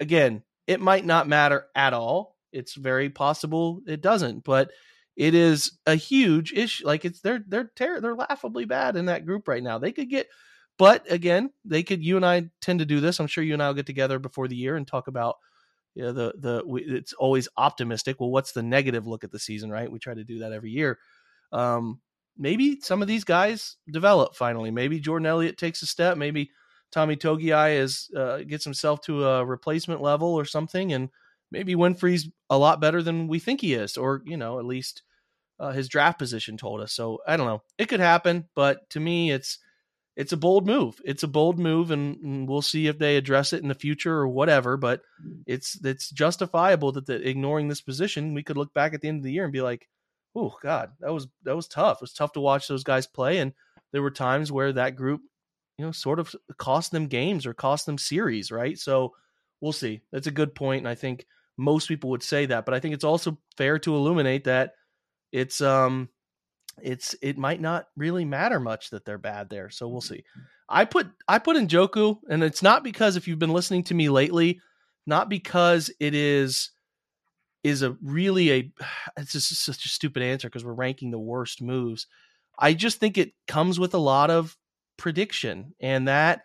again, 0.00 0.42
it 0.66 0.80
might 0.80 1.04
not 1.04 1.28
matter 1.28 1.66
at 1.74 1.92
all. 1.92 2.36
It's 2.52 2.74
very 2.74 3.10
possible 3.10 3.82
it 3.86 4.00
doesn't, 4.00 4.44
but 4.44 4.70
it 5.14 5.34
is 5.34 5.72
a 5.84 5.94
huge 5.94 6.54
issue. 6.54 6.86
Like 6.86 7.04
it's 7.04 7.20
they're 7.20 7.44
they're 7.46 7.70
ter- 7.76 8.00
they're 8.00 8.14
laughably 8.14 8.64
bad 8.64 8.96
in 8.96 9.06
that 9.06 9.26
group 9.26 9.46
right 9.46 9.62
now. 9.62 9.78
They 9.78 9.92
could 9.92 10.08
get 10.08 10.28
but 10.80 11.12
again, 11.12 11.50
they 11.62 11.82
could. 11.82 12.02
You 12.02 12.16
and 12.16 12.24
I 12.24 12.48
tend 12.62 12.78
to 12.78 12.86
do 12.86 13.00
this. 13.00 13.20
I'm 13.20 13.26
sure 13.26 13.44
you 13.44 13.52
and 13.52 13.62
I 13.62 13.66
will 13.66 13.74
get 13.74 13.84
together 13.84 14.18
before 14.18 14.48
the 14.48 14.56
year 14.56 14.76
and 14.76 14.88
talk 14.88 15.08
about. 15.08 15.36
You 15.94 16.04
know, 16.04 16.12
the 16.12 16.32
the 16.38 16.62
we, 16.66 16.82
it's 16.84 17.12
always 17.12 17.48
optimistic. 17.58 18.18
Well, 18.18 18.30
what's 18.30 18.52
the 18.52 18.62
negative 18.62 19.06
look 19.06 19.22
at 19.22 19.30
the 19.30 19.38
season? 19.38 19.70
Right? 19.70 19.92
We 19.92 19.98
try 19.98 20.14
to 20.14 20.24
do 20.24 20.38
that 20.38 20.52
every 20.52 20.70
year. 20.70 20.98
Um, 21.52 22.00
maybe 22.38 22.80
some 22.80 23.02
of 23.02 23.08
these 23.08 23.24
guys 23.24 23.76
develop 23.90 24.34
finally. 24.34 24.70
Maybe 24.70 25.00
Jordan 25.00 25.26
Elliott 25.26 25.58
takes 25.58 25.82
a 25.82 25.86
step. 25.86 26.16
Maybe 26.16 26.50
Tommy 26.90 27.14
Togiai 27.14 27.76
is 27.76 28.08
uh, 28.16 28.38
gets 28.38 28.64
himself 28.64 29.02
to 29.02 29.26
a 29.26 29.44
replacement 29.44 30.00
level 30.00 30.28
or 30.32 30.46
something, 30.46 30.94
and 30.94 31.10
maybe 31.50 31.74
Winfrey's 31.74 32.30
a 32.48 32.56
lot 32.56 32.80
better 32.80 33.02
than 33.02 33.28
we 33.28 33.38
think 33.38 33.60
he 33.60 33.74
is, 33.74 33.98
or 33.98 34.22
you 34.24 34.38
know, 34.38 34.58
at 34.58 34.64
least 34.64 35.02
uh, 35.58 35.72
his 35.72 35.90
draft 35.90 36.18
position 36.18 36.56
told 36.56 36.80
us. 36.80 36.94
So 36.94 37.18
I 37.26 37.36
don't 37.36 37.48
know. 37.48 37.60
It 37.76 37.90
could 37.90 38.00
happen, 38.00 38.48
but 38.54 38.88
to 38.90 39.00
me, 39.00 39.30
it's 39.30 39.58
it's 40.16 40.32
a 40.32 40.36
bold 40.36 40.66
move. 40.66 41.00
It's 41.04 41.22
a 41.22 41.28
bold 41.28 41.58
move, 41.58 41.90
and, 41.90 42.48
we'll 42.48 42.62
see 42.62 42.88
if 42.88 42.98
they 42.98 43.16
address 43.16 43.52
it 43.52 43.62
in 43.62 43.68
the 43.68 43.74
future 43.74 44.14
or 44.14 44.28
whatever. 44.28 44.76
But 44.76 45.02
it's 45.46 45.78
it's 45.84 46.10
justifiable 46.10 46.92
that 46.92 47.06
the, 47.06 47.26
ignoring 47.26 47.68
this 47.68 47.80
position, 47.80 48.34
we 48.34 48.42
could 48.42 48.56
look 48.56 48.74
back 48.74 48.92
at 48.92 49.00
the 49.00 49.08
end 49.08 49.18
of 49.18 49.24
the 49.24 49.32
year 49.32 49.44
and 49.44 49.52
be 49.52 49.62
like, 49.62 49.88
"Oh 50.34 50.54
God, 50.62 50.92
that 51.00 51.12
was 51.12 51.28
that 51.44 51.56
was 51.56 51.68
tough. 51.68 51.98
It 51.98 52.02
was 52.02 52.12
tough 52.12 52.32
to 52.32 52.40
watch 52.40 52.68
those 52.68 52.84
guys 52.84 53.06
play." 53.06 53.38
And 53.38 53.52
there 53.92 54.02
were 54.02 54.10
times 54.10 54.50
where 54.52 54.72
that 54.72 54.96
group, 54.96 55.22
you 55.78 55.84
know, 55.84 55.92
sort 55.92 56.18
of 56.18 56.34
cost 56.58 56.92
them 56.92 57.06
games 57.06 57.46
or 57.46 57.54
cost 57.54 57.86
them 57.86 57.98
series, 57.98 58.50
right? 58.50 58.78
So 58.78 59.14
we'll 59.60 59.72
see. 59.72 60.02
That's 60.12 60.26
a 60.26 60.32
good 60.32 60.54
point, 60.54 60.80
and 60.80 60.88
I 60.88 60.96
think 60.96 61.26
most 61.56 61.88
people 61.88 62.10
would 62.10 62.22
say 62.22 62.46
that. 62.46 62.64
But 62.64 62.74
I 62.74 62.80
think 62.80 62.94
it's 62.94 63.04
also 63.04 63.38
fair 63.56 63.78
to 63.80 63.94
illuminate 63.94 64.44
that 64.44 64.74
it's 65.32 65.60
um 65.60 66.08
it's 66.82 67.14
it 67.22 67.38
might 67.38 67.60
not 67.60 67.86
really 67.96 68.24
matter 68.24 68.60
much 68.60 68.90
that 68.90 69.04
they're 69.04 69.18
bad 69.18 69.48
there. 69.50 69.70
So 69.70 69.88
we'll 69.88 70.00
mm-hmm. 70.00 70.14
see. 70.14 70.24
I 70.68 70.84
put 70.84 71.08
I 71.28 71.38
put 71.38 71.56
Njoku, 71.56 72.18
and 72.28 72.42
it's 72.42 72.62
not 72.62 72.84
because 72.84 73.16
if 73.16 73.26
you've 73.26 73.38
been 73.38 73.52
listening 73.52 73.84
to 73.84 73.94
me 73.94 74.08
lately, 74.08 74.60
not 75.06 75.28
because 75.28 75.90
it 76.00 76.14
is 76.14 76.70
is 77.62 77.82
a 77.82 77.96
really 78.02 78.52
a 78.52 78.72
it's 79.16 79.32
just 79.32 79.64
such 79.64 79.84
a 79.84 79.88
stupid 79.88 80.22
answer 80.22 80.48
because 80.48 80.64
we're 80.64 80.72
ranking 80.72 81.10
the 81.10 81.18
worst 81.18 81.62
moves. 81.62 82.06
I 82.58 82.74
just 82.74 82.98
think 82.98 83.16
it 83.16 83.32
comes 83.48 83.80
with 83.80 83.94
a 83.94 83.98
lot 83.98 84.30
of 84.30 84.56
prediction, 84.96 85.74
and 85.80 86.08
that 86.08 86.42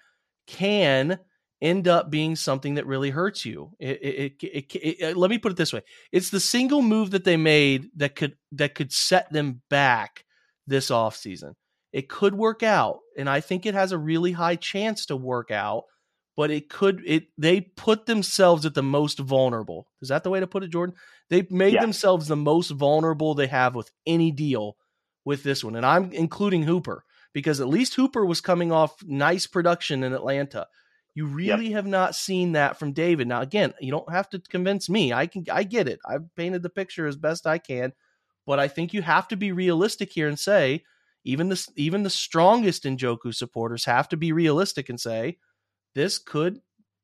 can 0.47 1.19
end 1.65 1.87
up 1.87 2.11
being 2.11 2.35
something 2.35 2.75
that 2.75 2.85
really 2.85 3.09
hurts 3.09 3.43
you. 3.43 3.71
It, 3.79 4.01
it, 4.01 4.43
it, 4.43 4.75
it, 4.75 5.15
uh, 5.15 5.19
let 5.19 5.31
me 5.31 5.39
put 5.39 5.51
it 5.51 5.57
this 5.57 5.73
way: 5.73 5.81
it's 6.11 6.29
the 6.29 6.39
single 6.39 6.81
move 6.81 7.11
that 7.11 7.23
they 7.23 7.37
made 7.37 7.89
that 7.95 8.15
could 8.15 8.37
that 8.53 8.75
could 8.75 8.93
set 8.93 9.31
them 9.33 9.61
back 9.69 10.23
this 10.67 10.89
offseason. 10.89 11.53
It 11.91 12.07
could 12.07 12.35
work 12.35 12.61
out, 12.61 12.99
and 13.17 13.29
I 13.29 13.41
think 13.41 13.65
it 13.65 13.73
has 13.73 13.91
a 13.91 13.97
really 13.97 14.33
high 14.33 14.55
chance 14.55 15.07
to 15.07 15.15
work 15.15 15.49
out. 15.49 15.85
But 16.37 16.51
it 16.51 16.69
could 16.69 17.01
it 17.05 17.27
they 17.37 17.61
put 17.61 18.05
themselves 18.05 18.65
at 18.65 18.75
the 18.75 18.83
most 18.83 19.19
vulnerable. 19.19 19.87
Is 20.01 20.09
that 20.09 20.23
the 20.23 20.29
way 20.29 20.39
to 20.39 20.47
put 20.47 20.63
it, 20.63 20.71
Jordan? 20.71 20.95
They 21.29 21.47
made 21.49 21.73
yeah. 21.73 21.81
themselves 21.81 22.27
the 22.27 22.35
most 22.35 22.69
vulnerable 22.69 23.33
they 23.33 23.47
have 23.47 23.73
with 23.73 23.89
any 24.05 24.31
deal 24.31 24.77
with 25.23 25.41
this 25.43 25.63
one, 25.63 25.75
and 25.75 25.85
I'm 25.85 26.11
including 26.11 26.63
Hooper 26.63 27.03
because 27.33 27.59
at 27.59 27.67
least 27.67 27.95
Hooper 27.95 28.25
was 28.25 28.39
coming 28.41 28.71
off 28.71 29.03
nice 29.03 29.47
production 29.47 30.03
in 30.03 30.13
Atlanta. 30.13 30.67
You 31.15 31.25
really 31.25 31.67
yep. 31.67 31.75
have 31.75 31.87
not 31.87 32.13
seen 32.13 32.51
that 32.51 32.77
from 32.77 32.91
David. 32.91 33.27
Now, 33.27 33.41
again, 33.41 33.73
you 33.79 33.89
don't 33.89 34.11
have 34.11 34.29
to 34.31 34.39
convince 34.39 34.89
me. 34.89 35.13
I 35.13 35.27
can, 35.27 35.45
I 35.49 35.63
get 35.63 35.87
it. 35.87 35.99
I've 36.05 36.23
painted 36.35 36.61
the 36.61 36.69
picture 36.69 37.07
as 37.07 37.15
best 37.15 37.47
I 37.47 37.57
can, 37.57 37.93
but 38.45 38.59
I 38.59 38.67
think 38.67 38.93
you 38.93 39.01
have 39.01 39.29
to 39.29 39.37
be 39.37 39.53
realistic 39.53 40.11
here 40.11 40.27
and 40.27 40.37
say, 40.37 40.83
even 41.23 41.49
the 41.49 41.67
even 41.75 42.03
the 42.03 42.09
strongest 42.09 42.83
Njoku 42.83 43.33
supporters 43.33 43.85
have 43.85 44.09
to 44.09 44.17
be 44.17 44.31
realistic 44.31 44.89
and 44.89 44.99
say, 44.99 45.37
this 45.95 46.17
could 46.19 46.59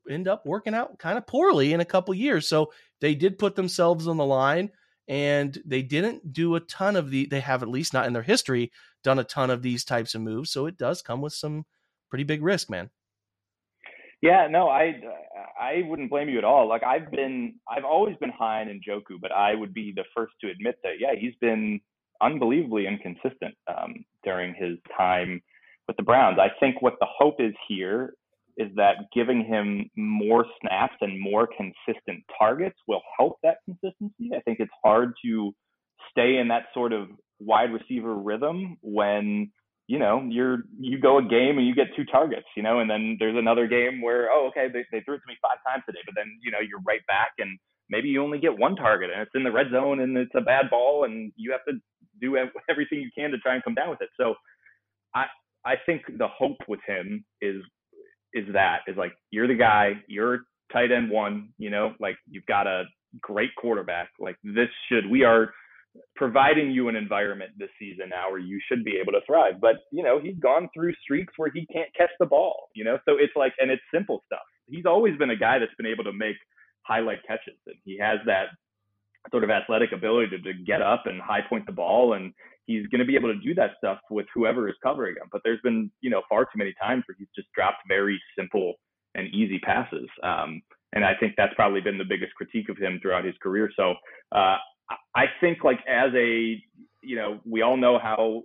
end 0.09 0.27
up 0.27 0.45
working 0.45 0.75
out 0.75 0.99
kind 0.99 1.17
of 1.17 1.25
poorly 1.25 1.73
in 1.73 1.79
a 1.79 1.85
couple 1.85 2.13
years. 2.13 2.47
So 2.47 2.71
they 2.99 3.15
did 3.15 3.39
put 3.39 3.55
themselves 3.55 4.07
on 4.07 4.17
the 4.17 4.25
line, 4.25 4.71
and 5.07 5.57
they 5.65 5.81
didn't 5.81 6.33
do 6.33 6.55
a 6.55 6.59
ton 6.59 6.95
of 6.95 7.09
the. 7.09 7.25
They 7.25 7.39
have 7.39 7.63
at 7.63 7.69
least 7.69 7.93
not 7.93 8.05
in 8.05 8.13
their 8.13 8.21
history 8.21 8.71
done 9.03 9.19
a 9.19 9.23
ton 9.23 9.49
of 9.49 9.61
these 9.61 9.85
types 9.85 10.13
of 10.15 10.21
moves. 10.21 10.51
So 10.51 10.67
it 10.67 10.77
does 10.77 11.01
come 11.01 11.21
with 11.21 11.33
some 11.33 11.65
pretty 12.09 12.25
big 12.25 12.43
risk, 12.43 12.69
man. 12.69 12.89
Yeah, 14.21 14.47
no, 14.49 14.67
I 14.69 15.01
I 15.59 15.81
wouldn't 15.87 16.09
blame 16.11 16.29
you 16.29 16.37
at 16.37 16.43
all. 16.43 16.67
Like 16.67 16.83
I've 16.83 17.11
been, 17.11 17.55
I've 17.69 17.85
always 17.85 18.15
been 18.17 18.31
high 18.31 18.61
on 18.61 18.67
Njoku, 18.67 19.19
but 19.21 19.31
I 19.31 19.55
would 19.55 19.73
be 19.73 19.93
the 19.95 20.05
first 20.15 20.33
to 20.41 20.49
admit 20.49 20.75
that 20.83 20.93
yeah, 20.99 21.13
he's 21.19 21.35
been 21.41 21.79
unbelievably 22.21 22.85
inconsistent 22.87 23.55
um, 23.67 24.05
during 24.23 24.53
his 24.53 24.77
time 24.95 25.41
with 25.87 25.97
the 25.97 26.03
Browns. 26.03 26.37
I 26.39 26.49
think 26.59 26.81
what 26.81 26.95
the 26.99 27.07
hope 27.09 27.35
is 27.39 27.53
here 27.67 28.13
is 28.57 28.69
that 28.75 28.95
giving 29.13 29.43
him 29.43 29.89
more 29.95 30.45
snaps 30.61 30.95
and 31.01 31.19
more 31.19 31.47
consistent 31.47 32.23
targets 32.37 32.77
will 32.87 33.01
help 33.17 33.37
that 33.43 33.57
consistency. 33.65 34.31
I 34.35 34.41
think 34.41 34.59
it's 34.59 34.71
hard 34.83 35.13
to 35.25 35.53
stay 36.11 36.37
in 36.37 36.49
that 36.49 36.65
sort 36.73 36.93
of 36.93 37.09
wide 37.39 37.71
receiver 37.73 38.15
rhythm 38.15 38.77
when 38.81 39.51
you 39.91 39.99
know, 39.99 40.25
you're 40.29 40.59
you 40.79 40.97
go 40.97 41.17
a 41.17 41.21
game 41.21 41.57
and 41.57 41.67
you 41.67 41.75
get 41.75 41.87
two 41.97 42.05
targets, 42.05 42.47
you 42.55 42.63
know, 42.63 42.79
and 42.79 42.89
then 42.89 43.17
there's 43.19 43.35
another 43.37 43.67
game 43.67 44.01
where 44.01 44.29
oh 44.31 44.47
okay 44.47 44.67
they, 44.71 44.85
they 44.89 45.03
threw 45.03 45.15
it 45.15 45.17
to 45.17 45.27
me 45.27 45.35
five 45.41 45.57
times 45.67 45.83
today, 45.85 45.99
but 46.05 46.15
then 46.15 46.39
you 46.41 46.49
know 46.49 46.59
you're 46.61 46.79
right 46.87 47.05
back 47.07 47.31
and 47.39 47.59
maybe 47.89 48.07
you 48.07 48.23
only 48.23 48.39
get 48.39 48.57
one 48.57 48.77
target 48.77 49.09
and 49.11 49.21
it's 49.21 49.35
in 49.35 49.43
the 49.43 49.51
red 49.51 49.67
zone 49.69 49.99
and 49.99 50.15
it's 50.15 50.31
a 50.33 50.39
bad 50.39 50.69
ball 50.69 51.03
and 51.03 51.33
you 51.35 51.51
have 51.51 51.65
to 51.67 51.73
do 52.21 52.37
everything 52.69 53.01
you 53.01 53.09
can 53.13 53.31
to 53.31 53.37
try 53.39 53.53
and 53.53 53.65
come 53.65 53.73
down 53.73 53.89
with 53.89 53.99
it. 53.99 54.07
So 54.17 54.35
I 55.13 55.25
I 55.65 55.73
think 55.85 56.03
the 56.17 56.29
hope 56.29 56.59
with 56.69 56.79
him 56.87 57.25
is 57.41 57.61
is 58.33 58.45
that 58.53 58.83
is 58.87 58.95
like 58.95 59.11
you're 59.29 59.49
the 59.49 59.55
guy, 59.55 59.95
you're 60.07 60.39
tight 60.71 60.93
end 60.93 61.11
one, 61.11 61.49
you 61.57 61.69
know, 61.69 61.95
like 61.99 62.15
you've 62.29 62.45
got 62.45 62.65
a 62.65 62.85
great 63.19 63.53
quarterback. 63.57 64.07
Like 64.21 64.37
this 64.41 64.69
should 64.87 65.11
we 65.11 65.25
are 65.25 65.51
providing 66.21 66.69
you 66.69 66.87
an 66.87 66.95
environment 66.95 67.49
this 67.57 67.71
season 67.79 68.09
now 68.09 68.29
where 68.29 68.37
you 68.39 68.59
should 68.69 68.85
be 68.85 68.99
able 69.01 69.11
to 69.11 69.21
thrive. 69.25 69.55
But, 69.59 69.77
you 69.91 70.03
know, 70.03 70.19
he's 70.21 70.37
gone 70.37 70.69
through 70.71 70.93
streaks 71.01 71.33
where 71.35 71.49
he 71.51 71.65
can't 71.73 71.89
catch 71.97 72.11
the 72.19 72.27
ball, 72.27 72.69
you 72.75 72.83
know? 72.83 72.99
So 73.05 73.13
it's 73.17 73.33
like, 73.35 73.53
and 73.59 73.71
it's 73.71 73.81
simple 73.91 74.21
stuff. 74.27 74.45
He's 74.67 74.85
always 74.85 75.17
been 75.17 75.31
a 75.31 75.35
guy 75.35 75.57
that's 75.57 75.73
been 75.79 75.87
able 75.87 76.03
to 76.03 76.13
make 76.13 76.35
highlight 76.83 77.25
catches 77.27 77.57
and 77.65 77.75
he 77.85 77.97
has 77.97 78.19
that 78.27 78.49
sort 79.31 79.43
of 79.43 79.49
athletic 79.49 79.93
ability 79.93 80.37
to, 80.37 80.43
to 80.43 80.53
get 80.63 80.83
up 80.83 81.07
and 81.07 81.19
high 81.19 81.41
point 81.41 81.65
the 81.65 81.71
ball. 81.71 82.13
And 82.13 82.33
he's 82.67 82.85
going 82.89 82.99
to 82.99 83.05
be 83.05 83.15
able 83.15 83.33
to 83.33 83.39
do 83.39 83.55
that 83.55 83.71
stuff 83.79 83.97
with 84.11 84.27
whoever 84.31 84.69
is 84.69 84.75
covering 84.83 85.15
him. 85.15 85.27
But 85.31 85.41
there's 85.43 85.61
been, 85.63 85.89
you 86.01 86.11
know, 86.11 86.21
far 86.29 86.43
too 86.43 86.57
many 86.57 86.75
times 86.79 87.03
where 87.07 87.15
he's 87.17 87.33
just 87.35 87.47
dropped 87.55 87.81
very 87.87 88.21
simple 88.37 88.75
and 89.15 89.27
easy 89.33 89.57
passes. 89.57 90.07
Um, 90.21 90.61
and 90.93 91.03
I 91.03 91.13
think 91.19 91.33
that's 91.35 91.55
probably 91.55 91.81
been 91.81 91.97
the 91.97 92.05
biggest 92.07 92.35
critique 92.35 92.69
of 92.69 92.77
him 92.77 92.99
throughout 93.01 93.25
his 93.25 93.35
career. 93.41 93.71
So 93.75 93.95
uh, 94.31 94.57
I 95.15 95.25
think 95.39 95.63
like 95.63 95.79
as 95.87 96.11
a 96.15 96.61
you 97.03 97.15
know 97.15 97.39
we 97.45 97.61
all 97.61 97.77
know 97.77 97.99
how 97.99 98.43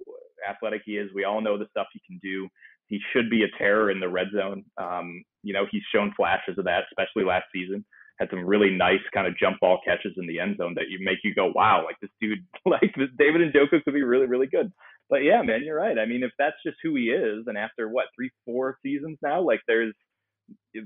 athletic 0.48 0.82
he 0.84 0.96
is. 0.96 1.10
We 1.14 1.24
all 1.24 1.40
know 1.40 1.58
the 1.58 1.66
stuff 1.70 1.86
he 1.92 2.00
can 2.06 2.18
do. 2.22 2.48
He 2.88 3.00
should 3.12 3.28
be 3.30 3.42
a 3.42 3.58
terror 3.58 3.90
in 3.90 4.00
the 4.00 4.08
red 4.08 4.28
zone. 4.34 4.64
Um, 4.78 5.22
you 5.42 5.52
know 5.52 5.66
he's 5.70 5.82
shown 5.94 6.12
flashes 6.16 6.58
of 6.58 6.64
that, 6.64 6.84
especially 6.90 7.24
last 7.24 7.46
season. 7.52 7.84
Had 8.18 8.30
some 8.30 8.46
really 8.46 8.70
nice 8.70 9.02
kind 9.12 9.26
of 9.26 9.36
jump 9.38 9.60
ball 9.60 9.78
catches 9.84 10.14
in 10.16 10.26
the 10.26 10.40
end 10.40 10.56
zone 10.56 10.74
that 10.76 10.88
you 10.88 10.98
make 11.02 11.18
you 11.22 11.34
go, 11.34 11.52
wow, 11.54 11.84
like 11.84 11.96
this 12.00 12.10
dude, 12.18 12.38
like 12.66 12.94
this 12.96 13.10
David 13.18 13.52
Njoku 13.52 13.82
could 13.84 13.92
be 13.94 14.02
really, 14.02 14.26
really 14.26 14.46
good. 14.46 14.72
But 15.08 15.18
yeah, 15.18 15.42
man, 15.42 15.62
you're 15.64 15.76
right. 15.76 15.98
I 15.98 16.06
mean, 16.06 16.22
if 16.22 16.32
that's 16.38 16.56
just 16.64 16.78
who 16.82 16.96
he 16.96 17.10
is, 17.10 17.44
and 17.46 17.56
after 17.56 17.88
what 17.88 18.06
three, 18.16 18.30
four 18.44 18.78
seasons 18.82 19.18
now, 19.22 19.40
like 19.40 19.60
there's 19.68 19.94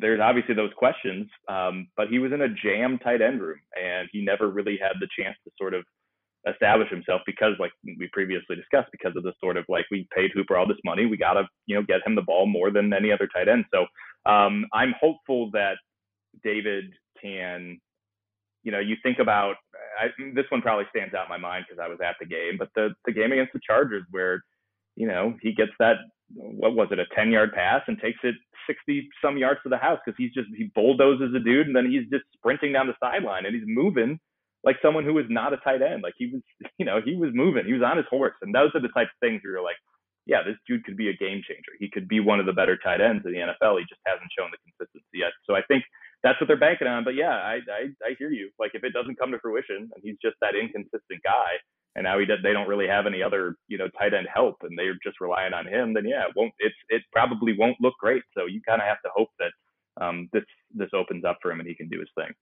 there's 0.01 0.21
obviously 0.21 0.55
those 0.55 0.73
questions, 0.77 1.29
um, 1.49 1.89
but 1.97 2.09
he 2.09 2.19
was 2.19 2.33
in 2.33 2.43
a 2.43 2.49
jam 2.49 2.99
tight 2.99 3.23
end 3.23 3.41
room, 3.41 3.59
and 3.81 4.09
he 4.13 4.23
never 4.23 4.49
really 4.49 4.79
had 4.81 4.93
the 5.01 5.09
chance 5.19 5.37
to 5.45 5.51
sort 5.59 5.75
of 5.75 5.85
establish 6.49 6.89
himself 6.91 7.21
because, 7.27 7.55
like 7.59 7.73
we 7.85 8.09
previously 8.13 8.57
discussed, 8.57 8.89
because 8.93 9.13
of 9.17 9.23
the 9.23 9.33
sort 9.41 9.57
of 9.57 9.65
like 9.69 9.85
we 9.91 10.07
paid 10.17 10.31
Hooper 10.35 10.57
all 10.57 10.67
this 10.67 10.79
money, 10.85 11.07
we 11.07 11.17
gotta 11.17 11.45
you 11.67 11.75
know 11.75 11.83
get 11.83 12.07
him 12.07 12.15
the 12.15 12.23
ball 12.23 12.47
more 12.47 12.71
than 12.71 12.93
any 12.93 13.13
other 13.13 13.29
tight 13.35 13.49
end. 13.49 13.65
So 13.73 13.87
um, 14.31 14.67
I'm 14.73 14.95
hopeful 15.01 15.51
that 15.53 15.77
David 16.45 16.85
can, 17.21 17.79
you 18.63 18.73
know, 18.73 18.79
you 18.79 18.97
think 19.03 19.19
about 19.19 19.57
I, 20.01 20.09
this 20.35 20.47
one 20.51 20.63
probably 20.63 20.87
stands 20.91 21.15
out 21.15 21.25
in 21.25 21.31
my 21.31 21.39
mind 21.39 21.67
because 21.69 21.83
I 21.83 21.89
was 21.89 21.99
at 22.05 22.17
the 22.21 22.27
game, 22.27 22.57
but 22.59 22.69
the 22.75 22.91
the 23.05 23.13
game 23.13 23.33
against 23.33 23.53
the 23.53 23.61
Chargers 23.67 24.05
where 24.11 24.43
you 24.97 25.07
know 25.07 25.35
he 25.43 25.53
gets 25.53 25.73
that 25.79 25.97
what 26.35 26.75
was 26.75 26.89
it, 26.91 26.99
a 26.99 27.07
10 27.15 27.31
yard 27.31 27.53
pass 27.53 27.83
and 27.87 27.99
takes 28.01 28.19
it 28.23 28.35
60 28.67 29.09
some 29.23 29.37
yards 29.37 29.61
to 29.63 29.69
the 29.69 29.77
house 29.77 29.99
because 30.05 30.17
he's 30.17 30.33
just, 30.33 30.49
he 30.57 30.71
bulldozes 30.75 31.35
a 31.35 31.41
dude 31.41 31.67
and 31.67 31.75
then 31.75 31.91
he's 31.91 32.09
just 32.11 32.25
sprinting 32.37 32.73
down 32.73 32.87
the 32.87 32.95
sideline 33.03 33.47
and 33.47 33.55
he's 33.55 33.65
moving 33.67 34.19
like 34.63 34.77
someone 34.83 35.05
who 35.05 35.15
was 35.15 35.25
not 35.29 35.53
a 35.53 35.59
tight 35.59 35.83
end. 35.83 36.03
Like 36.03 36.15
he 36.17 36.27
was, 36.27 36.43
you 36.79 36.85
know, 36.85 37.01
he 37.05 37.17
was 37.17 37.31
moving, 37.35 37.67
he 37.67 37.73
was 37.73 37.83
on 37.83 37.97
his 37.97 38.07
horse. 38.11 38.37
And 38.43 38.55
those 38.55 38.71
are 38.75 38.83
the 38.83 38.93
types 38.95 39.11
of 39.11 39.21
things 39.21 39.41
where 39.43 39.55
you're 39.55 39.65
like, 39.65 39.81
yeah, 40.27 40.45
this 40.45 40.61
dude 40.69 40.85
could 40.85 40.97
be 40.97 41.09
a 41.09 41.17
game 41.17 41.43
changer. 41.43 41.75
He 41.81 41.91
could 41.91 42.07
be 42.07 42.21
one 42.21 42.39
of 42.39 42.47
the 42.47 42.53
better 42.53 42.77
tight 42.77 43.01
ends 43.01 43.25
in 43.25 43.33
the 43.33 43.41
NFL. 43.41 43.81
He 43.81 43.89
just 43.89 44.05
hasn't 44.07 44.31
shown 44.37 44.53
the 44.53 44.61
consistency 44.63 45.25
yet. 45.25 45.33
So 45.49 45.57
I 45.57 45.63
think 45.67 45.83
that's 46.23 46.39
what 46.39 46.47
they're 46.47 46.61
banking 46.61 46.87
on. 46.87 47.03
But 47.03 47.17
yeah, 47.17 47.35
I, 47.41 47.65
I, 47.67 47.83
I 48.05 48.11
hear 48.19 48.31
you. 48.31 48.53
Like 48.61 48.73
if 48.75 48.85
it 48.85 48.93
doesn't 48.93 49.19
come 49.19 49.33
to 49.33 49.41
fruition 49.41 49.89
and 49.91 50.01
he's 50.05 50.21
just 50.21 50.37
that 50.45 50.55
inconsistent 50.55 51.25
guy, 51.25 51.57
and 51.97 52.05
now 52.05 52.19
he 52.19 52.27
does, 52.27 52.39
they 52.43 52.53
don't 52.53 52.69
really 52.69 52.87
have 52.87 53.07
any 53.07 53.23
other 53.23 53.57
you 53.69 53.79
know 53.79 53.89
tight 53.99 54.15
end 54.15 54.29
help 54.33 54.57
and 54.63 54.79
they're 54.79 54.99
just 55.05 55.21
relying 55.21 55.53
on 55.53 55.67
him 55.67 55.93
then 55.93 56.07
yeah 56.07 56.25
it 56.25 56.33
won't 56.37 56.53
it's 56.59 56.75
it 56.89 57.03
probably 57.13 57.57
won't 57.59 57.77
look 57.81 57.95
great. 58.01 58.23
So 58.37 58.47
you 58.47 58.61
kind 58.67 58.81
of 58.81 58.87
have 58.87 59.01
to 59.03 59.11
hope 59.15 59.29
that 59.39 59.53
um, 60.05 60.29
this 60.33 60.45
this 60.75 60.91
opens 60.95 61.25
up 61.25 61.39
for 61.43 61.51
him 61.51 61.61
and 61.61 61.69
he 61.69 61.75
can 61.75 61.89
do 61.89 62.01
his 62.01 62.09
thing. 62.17 62.33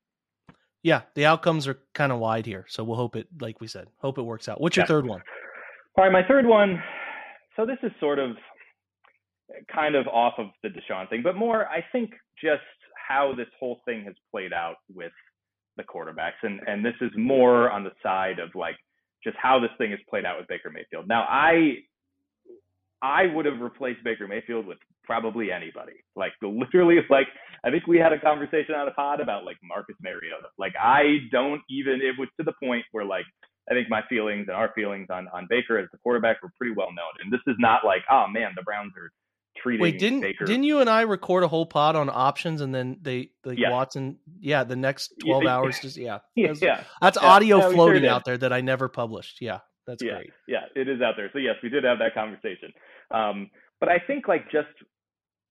Yeah 0.82 1.02
the 1.14 1.24
outcomes 1.24 1.66
are 1.66 1.78
kind 1.94 2.12
of 2.12 2.18
wide 2.18 2.46
here 2.46 2.66
so 2.68 2.84
we'll 2.84 2.96
hope 2.96 3.16
it 3.16 3.28
like 3.40 3.60
we 3.60 3.66
said 3.66 3.88
hope 3.98 4.18
it 4.18 4.22
works 4.22 4.48
out. 4.48 4.60
What's 4.60 4.76
your 4.76 4.84
yeah. 4.84 4.88
third 4.88 5.06
one? 5.06 5.22
All 5.96 6.04
right 6.04 6.12
my 6.12 6.26
third 6.26 6.46
one 6.46 6.82
so 7.56 7.66
this 7.66 7.78
is 7.82 7.90
sort 8.00 8.18
of 8.18 8.36
kind 9.74 9.94
of 9.94 10.06
off 10.08 10.34
of 10.38 10.48
the 10.62 10.68
Deshaun 10.68 11.08
thing 11.08 11.22
but 11.22 11.36
more 11.36 11.66
I 11.68 11.84
think 11.90 12.10
just 12.42 12.62
how 13.08 13.32
this 13.34 13.48
whole 13.58 13.80
thing 13.86 14.04
has 14.04 14.14
played 14.30 14.52
out 14.52 14.76
with 14.94 15.12
the 15.78 15.84
quarterbacks 15.84 16.42
and 16.42 16.60
and 16.66 16.84
this 16.84 16.94
is 17.00 17.10
more 17.16 17.70
on 17.70 17.82
the 17.82 17.92
side 18.02 18.38
of 18.38 18.50
like 18.54 18.76
just 19.28 19.36
how 19.40 19.60
this 19.60 19.70
thing 19.76 19.90
has 19.90 20.00
played 20.08 20.24
out 20.24 20.38
with 20.38 20.48
Baker 20.48 20.70
Mayfield. 20.70 21.06
Now, 21.06 21.26
I 21.28 21.84
I 23.02 23.26
would 23.26 23.44
have 23.44 23.60
replaced 23.60 24.02
Baker 24.02 24.26
Mayfield 24.26 24.66
with 24.66 24.78
probably 25.04 25.52
anybody. 25.52 26.00
Like 26.16 26.32
literally, 26.42 26.96
it's 26.96 27.10
like 27.10 27.28
I 27.64 27.70
think 27.70 27.86
we 27.86 27.98
had 27.98 28.12
a 28.12 28.20
conversation 28.20 28.74
on 28.74 28.88
a 28.88 28.92
pod 28.92 29.20
about 29.20 29.44
like 29.44 29.58
Marcus 29.62 29.96
Mariota. 30.02 30.48
Like 30.58 30.72
I 30.80 31.28
don't 31.30 31.60
even. 31.68 32.00
It 32.00 32.18
was 32.18 32.28
to 32.38 32.44
the 32.44 32.54
point 32.62 32.84
where 32.92 33.04
like 33.04 33.26
I 33.70 33.74
think 33.74 33.90
my 33.90 34.02
feelings 34.08 34.46
and 34.48 34.56
our 34.56 34.72
feelings 34.74 35.08
on 35.10 35.28
on 35.28 35.46
Baker 35.50 35.78
as 35.78 35.88
the 35.92 35.98
quarterback 35.98 36.42
were 36.42 36.52
pretty 36.56 36.74
well 36.74 36.92
known. 36.92 37.12
And 37.22 37.32
this 37.32 37.44
is 37.46 37.56
not 37.58 37.84
like 37.84 38.02
oh 38.10 38.26
man, 38.30 38.52
the 38.56 38.62
Browns 38.62 38.92
are 38.96 39.12
treating. 39.62 39.82
Wait, 39.82 39.98
didn't 39.98 40.20
Baker. 40.20 40.44
didn't 40.44 40.64
you 40.64 40.80
and 40.80 40.88
I 40.88 41.02
record 41.02 41.44
a 41.44 41.48
whole 41.48 41.66
pod 41.66 41.96
on 41.96 42.10
options 42.12 42.60
and 42.60 42.74
then 42.74 42.98
they 43.02 43.30
like 43.44 43.58
yes. 43.58 43.70
Watson? 43.70 44.18
Yeah, 44.40 44.64
the 44.64 44.76
next 44.76 45.14
twelve 45.24 45.44
yeah. 45.44 45.56
hours 45.56 45.78
just 45.80 45.96
yeah, 45.96 46.18
that's, 46.36 46.62
yeah. 46.62 46.84
That's 47.00 47.18
yeah. 47.20 47.28
audio 47.28 47.58
no, 47.58 47.72
floating 47.72 48.02
sure 48.02 48.10
out 48.10 48.24
there 48.24 48.38
that 48.38 48.52
I 48.52 48.60
never 48.60 48.88
published. 48.88 49.38
Yeah, 49.40 49.58
that's 49.86 50.02
yeah. 50.02 50.16
great. 50.16 50.30
Yeah, 50.46 50.64
it 50.74 50.88
is 50.88 51.00
out 51.00 51.14
there. 51.16 51.30
So 51.32 51.38
yes, 51.38 51.56
we 51.62 51.68
did 51.68 51.84
have 51.84 51.98
that 51.98 52.14
conversation. 52.14 52.72
Um, 53.10 53.50
but 53.80 53.88
I 53.88 53.98
think 54.06 54.28
like 54.28 54.50
just 54.50 54.68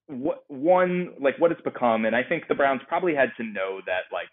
what 0.08 0.43
one 0.47 1.14
like 1.22 1.39
what 1.39 1.51
it's 1.51 1.62
become, 1.62 2.05
and 2.05 2.16
I 2.16 2.24
think 2.24 2.47
the 2.47 2.55
Browns 2.55 2.82
probably 2.88 3.16
had 3.16 3.30
to 3.38 3.43
know 3.43 3.80
that 3.86 4.03
like 4.12 4.28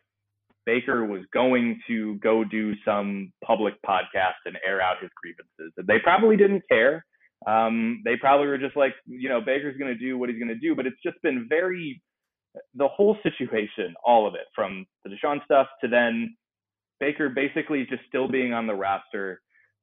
Baker 0.66 1.04
was 1.04 1.22
going 1.32 1.80
to 1.88 2.16
go 2.16 2.44
do 2.44 2.74
some 2.84 3.32
public 3.44 3.74
podcast 3.86 4.40
and 4.46 4.56
air 4.66 4.80
out 4.80 4.96
his 5.00 5.10
grievances. 5.20 5.72
And 5.76 5.86
they 5.86 5.98
probably 6.02 6.36
didn't 6.36 6.62
care 6.70 7.04
um, 7.46 8.02
they 8.04 8.16
probably 8.16 8.46
were 8.46 8.58
just 8.58 8.76
like, 8.76 8.94
you 9.06 9.28
know, 9.28 9.40
Baker's 9.40 9.76
going 9.76 9.92
to 9.92 9.98
do 9.98 10.18
what 10.18 10.28
he's 10.28 10.38
going 10.38 10.48
to 10.48 10.54
do. 10.54 10.74
But 10.74 10.86
it's 10.86 11.02
just 11.02 11.20
been 11.22 11.46
very, 11.48 12.02
the 12.74 12.88
whole 12.88 13.16
situation, 13.22 13.94
all 14.04 14.26
of 14.26 14.34
it, 14.34 14.46
from 14.54 14.86
the 15.04 15.10
Deshaun 15.10 15.44
stuff 15.44 15.66
to 15.82 15.88
then 15.88 16.36
Baker 17.00 17.28
basically 17.28 17.86
just 17.88 18.02
still 18.08 18.28
being 18.28 18.52
on 18.52 18.66
the 18.66 18.74
roster, 18.74 19.40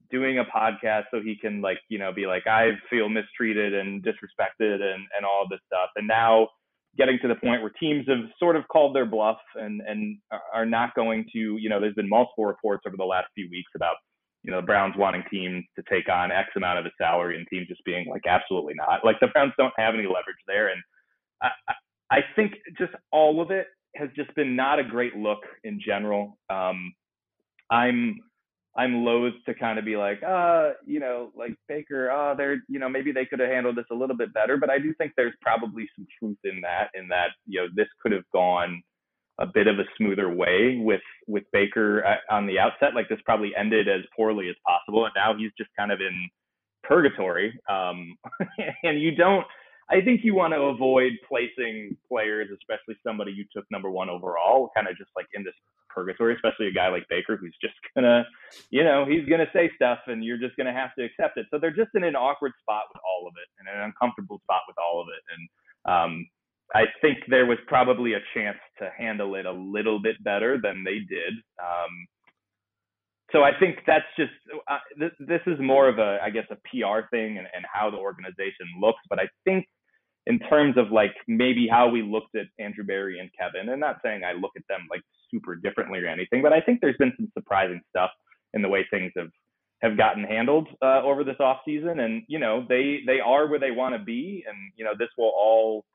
doing 0.10 0.40
a 0.40 0.44
podcast 0.46 1.04
so 1.12 1.22
he 1.22 1.38
can 1.40 1.62
like, 1.62 1.80
you 1.90 2.00
know, 2.00 2.12
be 2.12 2.26
like, 2.26 2.48
I 2.48 2.72
feel 2.90 3.10
mistreated 3.10 3.74
and 3.74 4.04
disrespected 4.04 4.82
and 4.82 5.04
and 5.16 5.26
all 5.26 5.46
this 5.50 5.60
stuff. 5.68 5.90
And 5.96 6.08
now 6.08 6.50
getting 6.98 7.18
to 7.22 7.28
the 7.28 7.36
point 7.36 7.62
where 7.62 7.72
teams 7.80 8.06
have 8.08 8.30
sort 8.38 8.56
of 8.56 8.68
called 8.68 8.96
their 8.96 9.06
bluff 9.06 9.38
and 9.56 9.82
and 9.82 10.18
are 10.54 10.66
not 10.66 10.96
going 10.96 11.26
to, 11.34 11.40
you 11.40 11.70
know, 11.70 11.80
there's 11.80 11.96
been 11.96 12.10
multiple 12.10 12.46
reports 12.46 12.84
over 12.88 12.98
the 12.98 13.06
last 13.06 13.28
few 13.36 13.48
weeks 13.50 13.72
about 13.76 13.96
you 14.44 14.52
know, 14.52 14.62
the 14.62 14.66
Browns 14.66 14.96
wanting 14.98 15.24
teams 15.30 15.64
to 15.76 15.84
take 15.90 16.10
on 16.10 16.32
X 16.32 16.50
amount 16.56 16.80
of 16.80 16.86
the 16.86 16.92
salary 16.98 17.38
and 17.38 17.48
teams 17.48 17.68
just 17.68 17.84
being 17.86 18.08
like, 18.10 18.24
absolutely 18.28 18.74
not. 18.76 19.06
Like 19.06 19.20
the 19.20 19.28
Browns 19.28 19.54
don't 19.58 19.74
have 19.78 19.94
any 19.94 20.04
leverage 20.04 20.42
there. 20.48 20.70
And 20.70 20.82
I, 21.42 21.50
I 22.10 22.20
think 22.36 22.54
just 22.78 22.94
all 23.12 23.42
of 23.42 23.52
it 23.52 23.68
has 23.96 24.10
just 24.16 24.34
been 24.36 24.56
not 24.56 24.80
a 24.80 24.84
great 24.84 25.16
look 25.16 25.42
in 25.64 25.80
general. 25.86 26.38
Um, 26.50 26.94
I'm, 27.70 28.18
I'm 28.76 29.04
loath 29.04 29.34
to 29.46 29.54
kind 29.54 29.78
of 29.78 29.86
be 29.86 29.98
like, 29.98 30.24
uh, 30.24 30.72
you 30.86 31.00
know, 31.00 31.32
like 31.36 31.56
Baker, 31.68 32.10
uh, 32.10 32.34
they're, 32.34 32.64
you 32.68 32.80
know, 32.80 32.90
maybe 32.90 33.12
they 33.12 33.26
could 33.26 33.40
have 33.40 33.50
handled 33.50 33.76
this 33.76 33.86
a 33.92 33.96
little 33.96 34.16
bit 34.16 34.34
better, 34.34 34.58
but 34.58 34.70
I 34.70 34.80
do 34.80 34.94
think 34.98 35.12
there's 35.16 35.36
probably 35.42 35.90
some 35.96 36.08
truth 36.18 36.38
in 36.46 36.62
that, 36.62 36.90
in 36.94 37.08
that, 37.10 37.32
you 37.46 37.60
know, 37.60 37.68
this 37.76 37.88
could 38.02 38.14
have 38.14 38.24
gone 38.34 38.82
a 39.42 39.48
bit 39.48 39.68
of 39.68 39.80
a 39.80 39.84
smoother 39.98 40.34
way 40.34 40.78
with 40.80 41.02
with 41.28 41.44
Baker 41.52 42.04
on 42.30 42.46
the 42.46 42.60
outset. 42.60 42.94
Like 42.96 43.10
this 43.10 43.20
probably 43.26 43.52
ended 43.58 43.88
as 43.88 44.02
poorly 44.16 44.50
as 44.50 44.56
possible, 44.66 45.06
and 45.06 45.14
now 45.16 45.36
he's 45.38 45.52
just 45.58 45.70
kind 45.78 45.92
of 45.92 46.00
in 46.00 46.30
purgatory. 46.84 47.60
Um, 47.70 48.16
and 48.84 49.02
you 49.02 49.16
don't. 49.16 49.46
I 49.90 50.00
think 50.00 50.22
you 50.24 50.34
want 50.36 50.54
to 50.54 50.62
avoid 50.62 51.14
placing 51.28 51.98
players, 52.08 52.48
especially 52.54 52.96
somebody 53.06 53.34
you 53.34 53.44
took 53.54 53.66
number 53.72 53.92
one 53.92 54.10
overall, 54.10 54.70
kind 54.74 54.88
of 54.88 54.96
just 54.96 55.10
like 55.18 55.26
in 55.34 55.44
this 55.44 55.56
purgatory, 55.90 56.34
especially 56.34 56.68
a 56.68 56.72
guy 56.72 56.88
like 56.88 57.04
Baker 57.10 57.36
who's 57.36 57.56
just 57.62 57.74
gonna, 57.94 58.24
you 58.70 58.86
know, 58.86 59.06
he's 59.06 59.28
gonna 59.28 59.50
say 59.52 59.70
stuff 59.76 60.00
and 60.08 60.24
you're 60.24 60.38
just 60.38 60.56
gonna 60.56 60.72
have 60.72 60.96
to 60.98 61.04
accept 61.04 61.38
it. 61.38 61.48
So 61.52 61.60
they're 61.60 61.76
just 61.76 61.92
in 61.94 62.06
an 62.06 62.16
awkward 62.16 62.54
spot 62.62 62.84
with 62.94 63.02
all 63.04 63.28
of 63.28 63.34
it 63.36 63.50
and 63.60 63.68
an 63.68 63.84
uncomfortable 63.84 64.40
spot 64.44 64.62
with 64.68 64.78
all 64.80 65.02
of 65.02 65.08
it. 65.12 65.24
And 65.28 65.44
um, 65.92 66.28
I 66.74 66.86
think 67.02 67.20
there 67.28 67.46
was 67.46 67.58
probably 67.68 68.14
a 68.14 68.20
chance 68.34 68.58
to 68.80 68.90
handle 68.98 69.36
it 69.36 69.46
a 69.46 69.52
little 69.52 70.02
bit 70.02 70.24
better 70.24 70.60
than 70.62 70.84
they 70.84 71.00
did. 71.00 71.34
Um, 71.62 72.08
so 73.32 73.44
I 73.44 73.52
think 73.60 73.80
that's 73.88 74.06
just 74.18 74.32
uh, 74.70 74.78
this, 74.98 75.12
this 75.20 75.42
is 75.48 75.60
more 75.60 75.88
of 75.88 76.00
a 76.00 76.20
I 76.24 76.30
guess 76.30 76.46
a 76.50 76.56
PR 76.56 77.08
thing 77.12 77.38
and, 77.38 77.48
and 77.56 77.66
how 77.72 77.90
the 77.90 77.98
organization 77.98 78.68
looks. 78.80 79.00
But 79.10 79.20
I 79.20 79.28
think 79.46 79.66
in 80.28 80.40
terms 80.40 80.78
of 80.78 80.92
like 80.92 81.14
maybe 81.28 81.68
how 81.70 81.90
we 81.90 82.02
looked 82.02 82.36
at 82.36 82.48
Andrew 82.60 82.84
Berry 82.84 83.20
and 83.20 83.30
Kevin, 83.38 83.70
and 83.70 83.80
not 83.80 83.98
saying 84.04 84.24
I 84.24 84.34
look 84.34 84.52
at 84.56 84.64
them 84.70 84.88
like 84.90 85.02
super 85.34 85.56
differently 85.56 86.00
or 86.00 86.08
anything, 86.08 86.42
but 86.42 86.54
I 86.54 86.62
think 86.62 86.80
there's 86.82 86.98
been 86.98 87.14
some 87.18 87.32
surprising 87.34 87.82
stuff 87.90 88.12
in 88.54 88.62
the 88.62 88.70
way 88.70 88.86
things 88.92 89.12
have 89.16 89.30
have 89.82 89.98
gotten 89.98 90.24
handled 90.24 90.68
uh, 90.82 91.02
over 91.02 91.24
this 91.24 91.38
off 91.40 91.60
season, 91.66 92.02
and 92.02 92.24
you 92.28 92.38
know 92.38 92.66
they 92.68 93.00
they 93.08 93.20
are 93.20 93.48
where 93.48 93.60
they 93.60 93.72
want 93.72 93.96
to 93.96 94.04
be, 94.04 94.44
and 94.48 94.58
you 94.76 94.86
know 94.86 94.94
this 94.98 95.10
will 95.18 95.32
all 95.36 95.86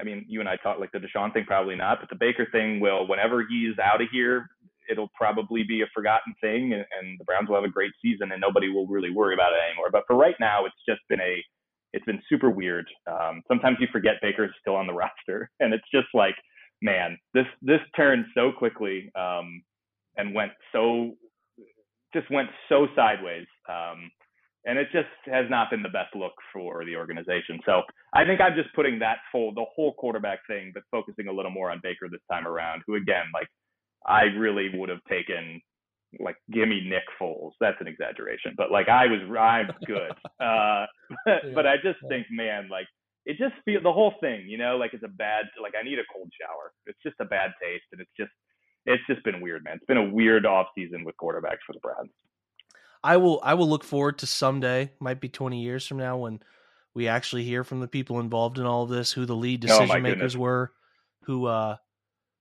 I 0.00 0.04
mean, 0.04 0.24
you 0.28 0.40
and 0.40 0.48
I 0.48 0.56
talked 0.56 0.80
like 0.80 0.92
the 0.92 0.98
Deshaun 0.98 1.32
thing, 1.32 1.44
probably 1.46 1.76
not, 1.76 2.00
but 2.00 2.08
the 2.08 2.16
Baker 2.16 2.46
thing 2.50 2.80
will, 2.80 3.06
whenever 3.06 3.44
he's 3.48 3.78
out 3.78 4.00
of 4.00 4.08
here, 4.10 4.46
it'll 4.90 5.10
probably 5.16 5.62
be 5.62 5.82
a 5.82 5.86
forgotten 5.94 6.34
thing, 6.40 6.72
and, 6.72 6.84
and 7.00 7.18
the 7.18 7.24
Browns 7.24 7.48
will 7.48 7.56
have 7.56 7.64
a 7.64 7.72
great 7.72 7.92
season, 8.02 8.32
and 8.32 8.40
nobody 8.40 8.68
will 8.68 8.86
really 8.86 9.10
worry 9.10 9.34
about 9.34 9.52
it 9.52 9.60
anymore. 9.68 9.88
But 9.90 10.04
for 10.06 10.16
right 10.16 10.34
now, 10.40 10.64
it's 10.64 10.74
just 10.88 11.00
been 11.08 11.20
a, 11.20 11.42
it's 11.92 12.04
been 12.04 12.20
super 12.28 12.50
weird. 12.50 12.86
Um, 13.06 13.42
sometimes 13.48 13.78
you 13.80 13.86
forget 13.92 14.14
Baker's 14.20 14.54
still 14.60 14.76
on 14.76 14.86
the 14.86 14.92
roster, 14.94 15.50
and 15.60 15.72
it's 15.72 15.88
just 15.92 16.08
like, 16.12 16.34
man, 16.82 17.16
this 17.32 17.46
this 17.62 17.80
turned 17.96 18.26
so 18.34 18.50
quickly 18.52 19.10
um, 19.14 19.62
and 20.16 20.34
went 20.34 20.52
so, 20.72 21.12
just 22.12 22.30
went 22.30 22.48
so 22.68 22.88
sideways. 22.96 23.46
Um, 23.68 24.10
and 24.64 24.78
it 24.78 24.88
just 24.92 25.08
has 25.26 25.44
not 25.50 25.70
been 25.70 25.82
the 25.82 25.88
best 25.88 26.14
look 26.14 26.32
for 26.52 26.84
the 26.84 26.96
organization. 26.96 27.60
So 27.66 27.82
I 28.14 28.24
think 28.24 28.40
I'm 28.40 28.56
just 28.56 28.74
putting 28.74 28.98
that 29.00 29.18
full 29.30 29.52
the 29.52 29.64
whole 29.74 29.94
quarterback 29.94 30.40
thing, 30.46 30.72
but 30.72 30.82
focusing 30.90 31.28
a 31.28 31.32
little 31.32 31.50
more 31.50 31.70
on 31.70 31.80
Baker 31.82 32.08
this 32.10 32.24
time 32.30 32.46
around. 32.46 32.82
Who 32.86 32.94
again, 32.94 33.26
like 33.34 33.48
I 34.06 34.22
really 34.36 34.70
would 34.74 34.88
have 34.88 35.04
taken 35.08 35.60
like 36.20 36.36
give 36.52 36.68
me 36.68 36.80
Nick 36.88 37.04
Foles. 37.20 37.52
That's 37.60 37.80
an 37.80 37.88
exaggeration, 37.88 38.54
but 38.56 38.70
like 38.70 38.88
I 38.88 39.06
was 39.06 39.20
I'm 39.38 39.70
good. 39.86 40.12
Uh, 40.40 40.86
but 41.54 41.66
I 41.66 41.76
just 41.76 41.98
think, 42.08 42.26
man, 42.30 42.68
like 42.70 42.86
it 43.24 43.38
just 43.38 43.54
feel 43.64 43.80
the 43.82 43.92
whole 43.92 44.14
thing, 44.20 44.44
you 44.46 44.58
know, 44.58 44.76
like 44.76 44.92
it's 44.92 45.04
a 45.04 45.08
bad 45.08 45.44
like 45.62 45.72
I 45.78 45.82
need 45.82 45.98
a 45.98 46.04
cold 46.12 46.30
shower. 46.38 46.72
It's 46.86 46.98
just 47.02 47.16
a 47.20 47.24
bad 47.24 47.52
taste, 47.62 47.84
and 47.92 48.00
it's 48.00 48.10
just 48.18 48.32
it's 48.86 49.02
just 49.06 49.24
been 49.24 49.40
weird, 49.40 49.64
man. 49.64 49.76
It's 49.76 49.86
been 49.86 49.96
a 49.96 50.10
weird 50.10 50.44
off 50.44 50.66
season 50.74 51.04
with 51.04 51.16
quarterbacks 51.16 51.64
for 51.66 51.72
the 51.72 51.80
Browns. 51.80 52.10
I 53.04 53.18
will 53.18 53.38
I 53.42 53.54
will 53.54 53.68
look 53.68 53.84
forward 53.84 54.18
to 54.18 54.26
someday, 54.26 54.90
might 54.98 55.20
be 55.20 55.28
20 55.28 55.62
years 55.62 55.86
from 55.86 55.98
now 55.98 56.16
when 56.16 56.40
we 56.94 57.06
actually 57.06 57.44
hear 57.44 57.62
from 57.62 57.80
the 57.80 57.88
people 57.88 58.18
involved 58.18 58.58
in 58.58 58.64
all 58.64 58.84
of 58.84 58.88
this, 58.88 59.12
who 59.12 59.26
the 59.26 59.36
lead 59.36 59.60
decision 59.60 59.90
oh 59.90 60.00
makers 60.00 60.14
goodness. 60.14 60.36
were, 60.36 60.72
who 61.24 61.46
uh 61.46 61.76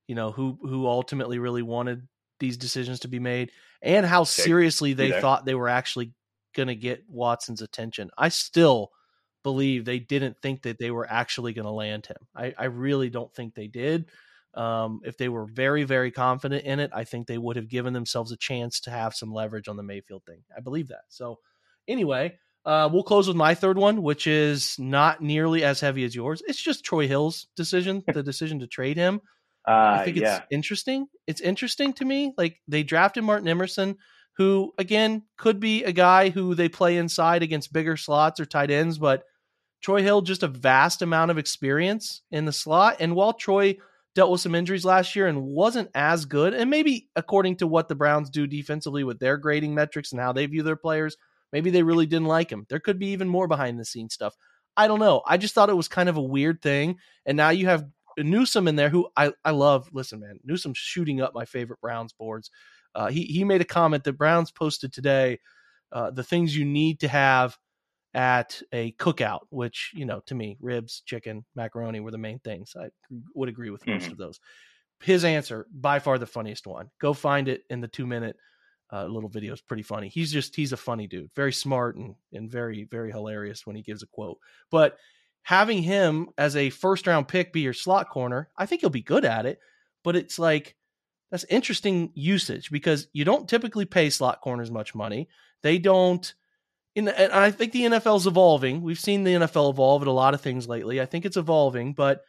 you 0.07 0.15
know, 0.15 0.31
who 0.31 0.57
who 0.61 0.87
ultimately 0.87 1.37
really 1.37 1.61
wanted 1.61 2.07
these 2.39 2.57
decisions 2.57 3.01
to 3.01 3.07
be 3.07 3.19
made 3.19 3.51
and 3.81 4.05
how 4.05 4.23
seriously 4.23 4.93
they 4.93 5.19
thought 5.21 5.45
they 5.45 5.55
were 5.55 5.69
actually 5.69 6.13
going 6.55 6.67
to 6.67 6.75
get 6.75 7.03
Watson's 7.09 7.61
attention. 7.61 8.09
I 8.17 8.29
still 8.29 8.91
believe 9.43 9.83
they 9.85 9.99
didn't 9.99 10.37
think 10.41 10.63
that 10.63 10.79
they 10.79 10.91
were 10.91 11.09
actually 11.09 11.53
going 11.53 11.65
to 11.65 11.71
land 11.71 12.05
him. 12.05 12.17
I, 12.35 12.53
I 12.57 12.65
really 12.65 13.09
don't 13.09 13.33
think 13.33 13.53
they 13.53 13.67
did. 13.67 14.05
Um, 14.55 15.01
if 15.03 15.17
they 15.17 15.29
were 15.29 15.45
very, 15.45 15.83
very 15.83 16.11
confident 16.11 16.65
in 16.65 16.79
it, 16.79 16.91
I 16.93 17.05
think 17.05 17.27
they 17.27 17.37
would 17.37 17.55
have 17.55 17.67
given 17.67 17.93
themselves 17.93 18.31
a 18.31 18.37
chance 18.37 18.79
to 18.81 18.91
have 18.91 19.15
some 19.15 19.33
leverage 19.33 19.67
on 19.67 19.77
the 19.77 19.83
Mayfield 19.83 20.23
thing. 20.25 20.43
I 20.55 20.59
believe 20.59 20.89
that. 20.89 21.03
So, 21.09 21.39
anyway, 21.87 22.37
uh, 22.65 22.89
we'll 22.91 23.03
close 23.03 23.27
with 23.27 23.35
my 23.35 23.55
third 23.55 23.77
one, 23.77 24.03
which 24.03 24.27
is 24.27 24.77
not 24.77 25.21
nearly 25.21 25.63
as 25.63 25.79
heavy 25.79 26.03
as 26.05 26.15
yours. 26.15 26.41
It's 26.47 26.61
just 26.61 26.85
Troy 26.85 27.07
Hill's 27.07 27.47
decision, 27.55 28.03
the 28.07 28.23
decision 28.23 28.59
to 28.59 28.67
trade 28.67 28.97
him. 28.97 29.21
Uh, 29.67 29.97
I 29.99 30.05
think 30.05 30.17
it's 30.17 30.23
yeah. 30.23 30.41
interesting. 30.51 31.07
It's 31.25 31.41
interesting 31.41 31.93
to 31.93 32.05
me. 32.05 32.33
Like 32.37 32.61
they 32.67 32.83
drafted 32.83 33.23
Martin 33.23 33.47
Emerson, 33.47 33.97
who 34.37 34.73
again 34.77 35.23
could 35.37 35.59
be 35.59 35.83
a 35.83 35.91
guy 35.91 36.29
who 36.29 36.55
they 36.55 36.69
play 36.69 36.97
inside 36.97 37.43
against 37.43 37.73
bigger 37.73 37.97
slots 37.97 38.39
or 38.39 38.45
tight 38.45 38.71
ends, 38.71 38.97
but 38.97 39.23
Troy 39.81 40.01
Hill 40.01 40.21
just 40.21 40.43
a 40.43 40.47
vast 40.47 41.01
amount 41.01 41.31
of 41.31 41.37
experience 41.37 42.21
in 42.31 42.45
the 42.45 42.53
slot. 42.53 42.97
And 42.99 43.15
while 43.15 43.33
Troy 43.33 43.77
dealt 44.15 44.31
with 44.31 44.41
some 44.41 44.55
injuries 44.55 44.85
last 44.85 45.15
year 45.15 45.27
and 45.27 45.43
wasn't 45.43 45.89
as 45.95 46.25
good. 46.25 46.53
And 46.53 46.69
maybe 46.69 47.09
according 47.15 47.57
to 47.57 47.67
what 47.67 47.87
the 47.87 47.95
Browns 47.95 48.29
do 48.29 48.45
defensively 48.45 49.03
with 49.03 49.19
their 49.19 49.37
grading 49.37 49.73
metrics 49.73 50.11
and 50.11 50.21
how 50.21 50.33
they 50.33 50.45
view 50.45 50.63
their 50.63 50.75
players, 50.75 51.17
maybe 51.51 51.69
they 51.69 51.83
really 51.83 52.05
didn't 52.05 52.27
like 52.27 52.51
him. 52.51 52.65
There 52.69 52.79
could 52.79 52.99
be 52.99 53.07
even 53.07 53.27
more 53.27 53.47
behind 53.47 53.79
the 53.79 53.85
scenes 53.85 54.13
stuff. 54.13 54.35
I 54.75 54.87
don't 54.87 54.99
know. 54.99 55.21
I 55.25 55.37
just 55.37 55.53
thought 55.53 55.69
it 55.69 55.77
was 55.77 55.87
kind 55.87 56.09
of 56.09 56.17
a 56.17 56.21
weird 56.21 56.61
thing. 56.61 56.97
And 57.25 57.37
now 57.37 57.49
you 57.49 57.67
have 57.67 57.85
Newsome 58.17 58.67
in 58.67 58.75
there, 58.75 58.89
who 58.89 59.07
I, 59.17 59.33
I 59.43 59.51
love. 59.51 59.89
Listen, 59.91 60.19
man, 60.19 60.39
Newsome's 60.43 60.77
shooting 60.77 61.21
up 61.21 61.33
my 61.33 61.45
favorite 61.45 61.81
Browns 61.81 62.13
boards. 62.13 62.51
Uh, 62.95 63.07
he 63.07 63.23
he 63.23 63.43
made 63.43 63.61
a 63.61 63.65
comment 63.65 64.03
that 64.03 64.17
Browns 64.17 64.51
posted 64.51 64.93
today. 64.93 65.39
Uh, 65.91 66.11
the 66.11 66.23
things 66.23 66.55
you 66.55 66.65
need 66.65 66.99
to 66.99 67.07
have 67.07 67.57
at 68.13 68.61
a 68.71 68.91
cookout, 68.93 69.41
which, 69.49 69.91
you 69.93 70.05
know, 70.05 70.21
to 70.27 70.35
me, 70.35 70.57
ribs, 70.61 71.01
chicken, 71.05 71.45
macaroni 71.55 71.99
were 71.99 72.11
the 72.11 72.17
main 72.17 72.39
things. 72.39 72.75
I 72.79 72.89
would 73.33 73.49
agree 73.49 73.71
with 73.71 73.87
most 73.87 74.03
mm-hmm. 74.03 74.11
of 74.11 74.17
those. 74.17 74.39
His 75.01 75.25
answer, 75.25 75.67
by 75.73 75.99
far 75.99 76.17
the 76.17 76.25
funniest 76.25 76.67
one. 76.67 76.89
Go 77.01 77.13
find 77.13 77.47
it 77.47 77.63
in 77.69 77.81
the 77.81 77.87
two 77.87 78.05
minute 78.05 78.37
uh, 78.91 79.05
little 79.05 79.29
video. 79.29 79.51
It's 79.51 79.61
pretty 79.61 79.83
funny. 79.83 80.09
He's 80.09 80.31
just, 80.31 80.55
he's 80.55 80.73
a 80.73 80.77
funny 80.77 81.07
dude, 81.07 81.31
very 81.35 81.51
smart 81.51 81.95
and, 81.95 82.15
and 82.31 82.49
very, 82.51 82.83
very 82.83 83.11
hilarious 83.11 83.65
when 83.65 83.75
he 83.75 83.81
gives 83.81 84.03
a 84.03 84.07
quote. 84.07 84.37
But 84.69 84.97
having 85.41 85.81
him 85.81 86.29
as 86.37 86.55
a 86.55 86.69
first 86.69 87.07
round 87.07 87.27
pick 87.27 87.51
be 87.51 87.61
your 87.61 87.73
slot 87.73 88.09
corner, 88.09 88.49
I 88.55 88.67
think 88.67 88.81
he'll 88.81 88.89
be 88.91 89.01
good 89.01 89.25
at 89.25 89.45
it. 89.45 89.59
But 90.03 90.15
it's 90.15 90.37
like, 90.37 90.75
that's 91.31 91.45
interesting 91.45 92.11
usage 92.13 92.69
because 92.69 93.07
you 93.11 93.25
don't 93.25 93.49
typically 93.49 93.85
pay 93.85 94.11
slot 94.11 94.41
corners 94.41 94.69
much 94.69 94.93
money. 94.93 95.27
They 95.63 95.79
don't 95.79 96.31
in 96.95 97.07
and 97.07 97.31
I 97.31 97.51
think 97.51 97.71
the 97.71 97.83
NFL's 97.83 98.27
evolving. 98.27 98.81
We've 98.81 98.99
seen 98.99 99.23
the 99.23 99.33
NFL 99.33 99.71
evolve 99.71 100.01
at 100.01 100.07
a 100.07 100.11
lot 100.11 100.33
of 100.33 100.41
things 100.41 100.67
lately. 100.67 101.01
I 101.01 101.05
think 101.05 101.25
it's 101.25 101.37
evolving, 101.37 101.93
but 101.93 102.21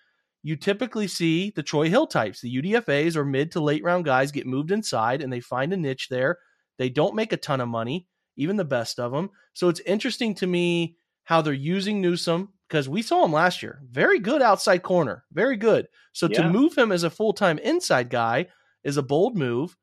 you 0.42 0.56
typically 0.56 1.08
see 1.08 1.50
the 1.50 1.62
Troy 1.62 1.88
Hill 1.88 2.06
types, 2.06 2.40
the 2.40 2.62
UDFAs 2.62 3.16
or 3.16 3.24
mid 3.24 3.52
to 3.52 3.60
late 3.60 3.82
round 3.82 4.04
guys 4.04 4.32
get 4.32 4.46
moved 4.46 4.70
inside 4.70 5.22
and 5.22 5.32
they 5.32 5.40
find 5.40 5.72
a 5.72 5.76
niche 5.76 6.08
there. 6.10 6.38
They 6.78 6.88
don't 6.88 7.14
make 7.14 7.32
a 7.32 7.38
ton 7.38 7.60
of 7.60 7.68
money, 7.68 8.06
even 8.36 8.56
the 8.56 8.64
best 8.64 8.98
of 8.98 9.12
them. 9.12 9.30
So 9.52 9.68
it's 9.68 9.80
interesting 9.80 10.34
to 10.36 10.46
me 10.46 10.96
how 11.24 11.40
they're 11.40 11.54
using 11.54 12.00
Newsome 12.00 12.50
because 12.68 12.88
we 12.88 13.02
saw 13.02 13.24
him 13.24 13.32
last 13.32 13.62
year. 13.62 13.80
Very 13.90 14.18
good 14.18 14.42
outside 14.42 14.82
corner, 14.82 15.24
very 15.32 15.56
good. 15.56 15.88
So 16.12 16.28
yeah. 16.30 16.42
to 16.42 16.50
move 16.50 16.76
him 16.76 16.92
as 16.92 17.04
a 17.04 17.10
full 17.10 17.32
time 17.32 17.58
inside 17.58 18.10
guy 18.10 18.46
is 18.82 18.96
a 18.96 19.02
bold 19.02 19.36
move 19.36 19.76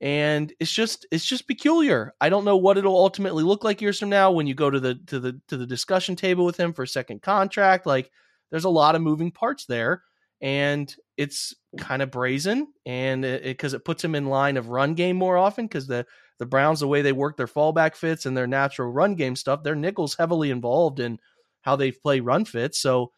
and 0.00 0.52
it's 0.58 0.72
just 0.72 1.06
it's 1.10 1.24
just 1.24 1.46
peculiar. 1.46 2.14
I 2.20 2.30
don't 2.30 2.44
know 2.44 2.56
what 2.56 2.78
it'll 2.78 2.96
ultimately 2.96 3.44
look 3.44 3.64
like 3.64 3.80
years 3.80 3.98
from 3.98 4.08
now 4.08 4.30
when 4.30 4.46
you 4.46 4.54
go 4.54 4.70
to 4.70 4.80
the 4.80 4.94
to 5.06 5.20
the 5.20 5.40
to 5.48 5.56
the 5.56 5.66
discussion 5.66 6.16
table 6.16 6.44
with 6.44 6.58
him 6.58 6.72
for 6.72 6.82
a 6.82 6.88
second 6.88 7.22
contract. 7.22 7.86
Like 7.86 8.10
there's 8.50 8.64
a 8.64 8.70
lot 8.70 8.94
of 8.94 9.02
moving 9.02 9.30
parts 9.30 9.66
there, 9.66 10.02
and 10.40 10.94
it's 11.16 11.54
kind 11.78 12.00
of 12.00 12.10
brazen, 12.10 12.68
and 12.86 13.22
because 13.22 13.74
it, 13.74 13.76
it, 13.76 13.80
it, 13.80 13.84
puts 13.84 14.02
him 14.02 14.14
in 14.14 14.26
line 14.26 14.56
of 14.56 14.68
run 14.68 14.94
game 14.94 15.16
more 15.16 15.36
often 15.36 15.66
because 15.66 15.86
the 15.86 16.06
the 16.38 16.46
Browns 16.46 16.80
the 16.80 16.88
way 16.88 17.02
they 17.02 17.12
work 17.12 17.36
their 17.36 17.46
fallback 17.46 17.94
fits 17.94 18.24
and 18.24 18.34
their 18.34 18.46
natural 18.46 18.90
run 18.90 19.14
game 19.14 19.36
stuff, 19.36 19.62
their 19.62 19.74
nickels 19.74 20.16
heavily 20.16 20.50
involved 20.50 20.98
in 20.98 21.18
how 21.60 21.76
they 21.76 21.92
play 21.92 22.20
run 22.20 22.46
fits. 22.46 22.78
So 22.78 23.12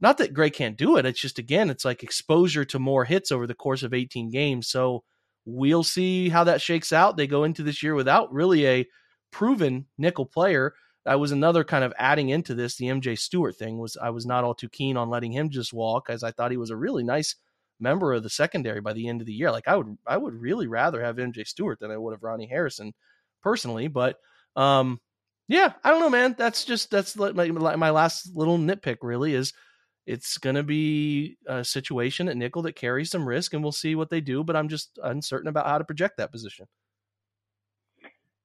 not 0.00 0.18
that 0.18 0.34
Greg 0.34 0.54
can't 0.54 0.76
do 0.76 0.96
it. 0.96 1.06
It's 1.06 1.20
just 1.20 1.38
again, 1.38 1.70
it's 1.70 1.84
like 1.84 2.02
exposure 2.02 2.64
to 2.64 2.80
more 2.80 3.04
hits 3.04 3.30
over 3.30 3.46
the 3.46 3.54
course 3.54 3.84
of 3.84 3.94
18 3.94 4.30
games. 4.30 4.66
So 4.66 5.04
we'll 5.46 5.84
see 5.84 6.28
how 6.28 6.44
that 6.44 6.60
shakes 6.60 6.92
out. 6.92 7.16
They 7.16 7.26
go 7.26 7.44
into 7.44 7.62
this 7.62 7.82
year 7.82 7.94
without 7.94 8.32
really 8.32 8.66
a 8.66 8.86
proven 9.30 9.86
nickel 9.98 10.26
player. 10.26 10.74
That 11.04 11.20
was 11.20 11.32
another 11.32 11.64
kind 11.64 11.84
of 11.84 11.92
adding 11.98 12.30
into 12.30 12.54
this. 12.54 12.76
The 12.76 12.86
MJ 12.86 13.18
Stewart 13.18 13.56
thing 13.56 13.78
was 13.78 13.96
I 14.00 14.10
was 14.10 14.24
not 14.24 14.44
all 14.44 14.54
too 14.54 14.68
keen 14.68 14.96
on 14.96 15.10
letting 15.10 15.32
him 15.32 15.50
just 15.50 15.72
walk 15.72 16.08
as 16.08 16.22
I 16.22 16.30
thought 16.30 16.50
he 16.50 16.56
was 16.56 16.70
a 16.70 16.76
really 16.76 17.04
nice 17.04 17.36
member 17.80 18.12
of 18.12 18.22
the 18.22 18.30
secondary 18.30 18.80
by 18.80 18.92
the 18.92 19.08
end 19.08 19.20
of 19.20 19.26
the 19.26 19.32
year. 19.32 19.50
Like 19.50 19.68
I 19.68 19.76
would 19.76 19.98
I 20.06 20.16
would 20.16 20.34
really 20.34 20.66
rather 20.66 21.02
have 21.02 21.16
MJ 21.16 21.46
Stewart 21.46 21.78
than 21.80 21.90
I 21.90 21.96
would 21.96 22.12
have 22.12 22.22
Ronnie 22.22 22.46
Harrison 22.46 22.94
personally, 23.42 23.88
but 23.88 24.16
um 24.56 25.00
yeah, 25.46 25.74
I 25.82 25.90
don't 25.90 26.00
know, 26.00 26.10
man. 26.10 26.34
That's 26.38 26.64
just 26.64 26.90
that's 26.90 27.16
my 27.16 27.50
my 27.50 27.90
last 27.90 28.34
little 28.34 28.56
nitpick. 28.58 28.98
Really, 29.02 29.34
is 29.34 29.52
it's 30.06 30.38
going 30.38 30.56
to 30.56 30.62
be 30.62 31.36
a 31.46 31.64
situation 31.64 32.28
at 32.28 32.36
nickel 32.36 32.62
that 32.62 32.76
carries 32.76 33.10
some 33.10 33.26
risk, 33.26 33.54
and 33.54 33.62
we'll 33.62 33.72
see 33.72 33.94
what 33.94 34.10
they 34.10 34.20
do. 34.20 34.44
But 34.44 34.56
I'm 34.56 34.68
just 34.68 34.98
uncertain 35.02 35.48
about 35.48 35.66
how 35.66 35.78
to 35.78 35.84
project 35.84 36.18
that 36.18 36.32
position. 36.32 36.66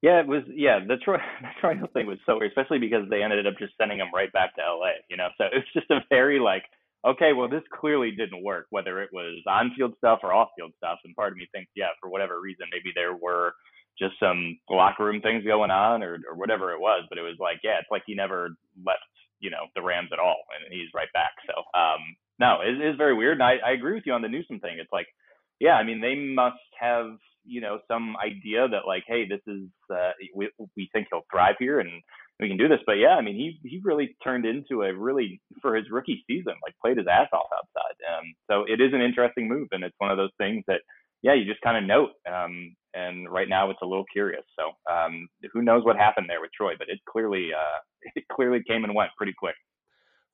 Yeah, 0.01 0.21
it 0.21 0.27
was. 0.27 0.43
Yeah, 0.47 0.79
the 0.79 0.97
Troy 0.97 1.17
the 1.41 1.49
Troy 1.59 1.75
thing 1.93 2.07
was 2.07 2.19
so 2.25 2.37
weird, 2.37 2.51
especially 2.51 2.79
because 2.79 3.09
they 3.09 3.21
ended 3.21 3.45
up 3.45 3.55
just 3.59 3.73
sending 3.77 3.99
him 3.99 4.07
right 4.13 4.31
back 4.31 4.55
to 4.55 4.61
LA. 4.61 4.91
You 5.09 5.17
know, 5.17 5.27
so 5.37 5.45
it's 5.51 5.67
just 5.73 5.89
a 5.91 5.99
very 6.09 6.39
like, 6.39 6.63
okay, 7.05 7.33
well, 7.33 7.49
this 7.49 7.63
clearly 7.77 8.11
didn't 8.11 8.43
work, 8.43 8.67
whether 8.69 9.01
it 9.01 9.09
was 9.11 9.41
on-field 9.47 9.93
stuff 9.97 10.19
or 10.23 10.33
off-field 10.33 10.71
stuff. 10.77 10.99
And 11.03 11.15
part 11.15 11.33
of 11.33 11.37
me 11.37 11.47
thinks, 11.51 11.71
yeah, 11.75 11.89
for 12.01 12.09
whatever 12.09 12.39
reason, 12.39 12.67
maybe 12.71 12.91
there 12.95 13.15
were 13.15 13.53
just 13.97 14.15
some 14.19 14.57
locker 14.69 15.03
room 15.03 15.21
things 15.21 15.43
going 15.43 15.71
on 15.71 16.01
or, 16.01 16.19
or 16.29 16.35
whatever 16.35 16.71
it 16.71 16.79
was. 16.79 17.03
But 17.09 17.17
it 17.17 17.23
was 17.23 17.35
like, 17.39 17.59
yeah, 17.63 17.79
it's 17.79 17.91
like 17.91 18.03
he 18.05 18.15
never 18.15 18.55
left, 18.85 19.03
you 19.39 19.49
know, 19.49 19.67
the 19.75 19.81
Rams 19.81 20.09
at 20.13 20.19
all, 20.19 20.43
and 20.55 20.73
he's 20.73 20.89
right 20.93 21.11
back. 21.13 21.31
So, 21.47 21.53
um, 21.77 22.15
no, 22.39 22.61
it 22.61 22.81
is 22.81 22.97
very 22.97 23.15
weird. 23.15 23.39
And 23.39 23.43
I, 23.43 23.57
I 23.65 23.71
agree 23.71 23.93
with 23.93 24.03
you 24.05 24.13
on 24.13 24.21
the 24.21 24.27
Newsome 24.27 24.59
thing. 24.59 24.77
It's 24.79 24.91
like, 24.93 25.07
yeah, 25.59 25.73
I 25.73 25.83
mean, 25.83 26.01
they 26.01 26.15
must 26.15 26.63
have, 26.79 27.17
you 27.45 27.61
know, 27.61 27.79
some 27.87 28.15
idea 28.17 28.67
that 28.67 28.87
like, 28.87 29.03
hey, 29.07 29.27
this 29.27 29.41
is, 29.47 29.67
uh, 29.91 30.11
we 30.35 30.49
we 30.75 30.89
think 30.93 31.07
he'll 31.11 31.25
thrive 31.31 31.55
here 31.59 31.79
and 31.79 31.89
we 32.39 32.47
can 32.47 32.57
do 32.57 32.67
this. 32.69 32.79
But 32.85 32.93
yeah, 32.93 33.15
I 33.15 33.21
mean, 33.21 33.35
he 33.35 33.59
he 33.67 33.81
really 33.83 34.15
turned 34.23 34.45
into 34.45 34.83
a 34.83 34.93
really 34.93 35.41
for 35.61 35.75
his 35.75 35.89
rookie 35.91 36.23
season, 36.27 36.53
like 36.63 36.75
played 36.81 36.97
his 36.97 37.07
ass 37.07 37.27
off 37.33 37.47
outside. 37.53 37.97
Um, 38.07 38.33
so 38.49 38.63
it 38.67 38.79
is 38.79 38.93
an 38.93 39.01
interesting 39.01 39.47
move, 39.47 39.67
and 39.71 39.83
it's 39.83 39.95
one 39.97 40.11
of 40.11 40.17
those 40.17 40.33
things 40.37 40.63
that 40.67 40.81
yeah, 41.21 41.33
you 41.33 41.45
just 41.45 41.61
kind 41.61 41.77
of 41.77 41.83
note. 41.83 42.11
Um, 42.31 42.75
and 42.93 43.29
right 43.29 43.47
now 43.47 43.69
it's 43.69 43.79
a 43.81 43.85
little 43.85 44.05
curious. 44.11 44.43
So 44.57 44.71
um, 44.91 45.27
who 45.53 45.61
knows 45.61 45.83
what 45.83 45.95
happened 45.95 46.27
there 46.29 46.41
with 46.41 46.51
Troy, 46.55 46.73
but 46.77 46.89
it 46.89 46.99
clearly 47.09 47.49
uh, 47.53 48.11
it 48.15 48.25
clearly 48.31 48.61
came 48.67 48.83
and 48.83 48.95
went 48.95 49.11
pretty 49.17 49.33
quick. 49.37 49.55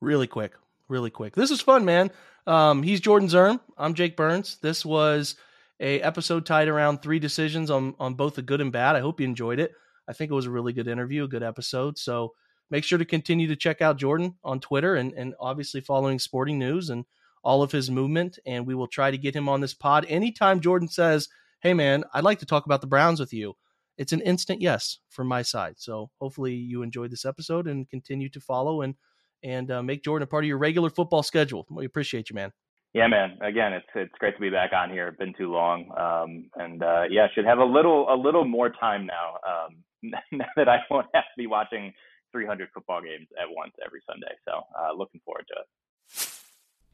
Really 0.00 0.26
quick, 0.26 0.52
really 0.88 1.10
quick. 1.10 1.34
This 1.34 1.50
is 1.50 1.60
fun, 1.60 1.84
man. 1.84 2.10
Um, 2.46 2.82
he's 2.82 3.00
Jordan 3.00 3.28
Zirm. 3.28 3.60
I'm 3.76 3.94
Jake 3.94 4.16
Burns. 4.16 4.58
This 4.62 4.84
was 4.84 5.36
a 5.80 6.00
episode 6.00 6.46
tied 6.46 6.68
around 6.68 7.02
three 7.02 7.18
decisions 7.18 7.70
on 7.70 7.94
on 7.98 8.14
both 8.14 8.36
the 8.36 8.42
good 8.42 8.60
and 8.60 8.72
bad. 8.72 8.96
I 8.96 9.00
hope 9.00 9.20
you 9.20 9.26
enjoyed 9.26 9.58
it. 9.58 9.72
I 10.08 10.12
think 10.12 10.30
it 10.30 10.34
was 10.34 10.46
a 10.46 10.50
really 10.50 10.72
good 10.72 10.88
interview, 10.88 11.24
a 11.24 11.28
good 11.28 11.42
episode. 11.42 11.98
So 11.98 12.32
make 12.70 12.84
sure 12.84 12.98
to 12.98 13.04
continue 13.04 13.48
to 13.48 13.56
check 13.56 13.82
out 13.82 13.98
Jordan 13.98 14.36
on 14.44 14.60
Twitter 14.60 14.94
and 14.96 15.12
and 15.14 15.34
obviously 15.40 15.80
following 15.80 16.18
sporting 16.18 16.58
news 16.58 16.90
and 16.90 17.04
all 17.46 17.62
of 17.62 17.72
his 17.72 17.90
movement. 17.90 18.38
And 18.44 18.66
we 18.66 18.74
will 18.74 18.88
try 18.88 19.10
to 19.10 19.16
get 19.16 19.36
him 19.36 19.48
on 19.48 19.60
this 19.60 19.72
pod 19.72 20.04
anytime 20.08 20.60
Jordan 20.60 20.88
says 20.88 21.28
hey 21.60 21.74
man, 21.74 22.04
I'd 22.14 22.24
like 22.24 22.38
to 22.40 22.46
talk 22.46 22.66
about 22.66 22.80
the 22.80 22.86
Browns 22.86 23.20
with 23.20 23.32
you. 23.32 23.54
It's 23.98 24.12
an 24.12 24.20
instant 24.20 24.60
yes 24.60 24.98
from 25.08 25.26
my 25.26 25.42
side. 25.42 25.74
So 25.78 26.10
hopefully 26.20 26.54
you 26.54 26.82
enjoyed 26.82 27.10
this 27.10 27.24
episode 27.24 27.66
and 27.66 27.88
continue 27.88 28.28
to 28.30 28.40
follow 28.40 28.82
and 28.82 28.94
and 29.42 29.70
uh, 29.70 29.82
make 29.82 30.02
Jordan 30.02 30.24
a 30.24 30.26
part 30.26 30.44
of 30.44 30.48
your 30.48 30.58
regular 30.58 30.90
football 30.90 31.22
schedule. 31.22 31.66
We 31.70 31.84
appreciate 31.84 32.30
you, 32.30 32.34
man. 32.34 32.52
Yeah, 32.94 33.06
man. 33.08 33.36
Again, 33.42 33.72
it's 33.72 33.86
it's 33.94 34.14
great 34.18 34.34
to 34.34 34.40
be 34.40 34.50
back 34.50 34.70
on 34.72 34.90
here. 34.90 35.08
It's 35.08 35.18
been 35.18 35.34
too 35.36 35.52
long, 35.52 35.90
um, 35.98 36.50
and 36.54 36.82
uh, 36.82 37.02
yeah, 37.10 37.26
should 37.34 37.44
have 37.44 37.58
a 37.58 37.64
little 37.64 38.06
a 38.08 38.16
little 38.16 38.44
more 38.44 38.70
time 38.70 39.06
now. 39.06 39.38
Um, 39.46 39.76
now 40.32 40.46
that 40.56 40.68
I 40.68 40.78
won't 40.90 41.06
have 41.14 41.24
to 41.24 41.36
be 41.36 41.46
watching 41.46 41.92
300 42.32 42.68
football 42.72 43.00
games 43.00 43.28
at 43.40 43.48
once 43.50 43.72
every 43.84 44.00
Sunday. 44.08 44.34
So 44.44 44.62
uh, 44.78 44.92
looking 44.96 45.20
forward 45.24 45.46
to 45.48 45.60
it. 45.60 45.66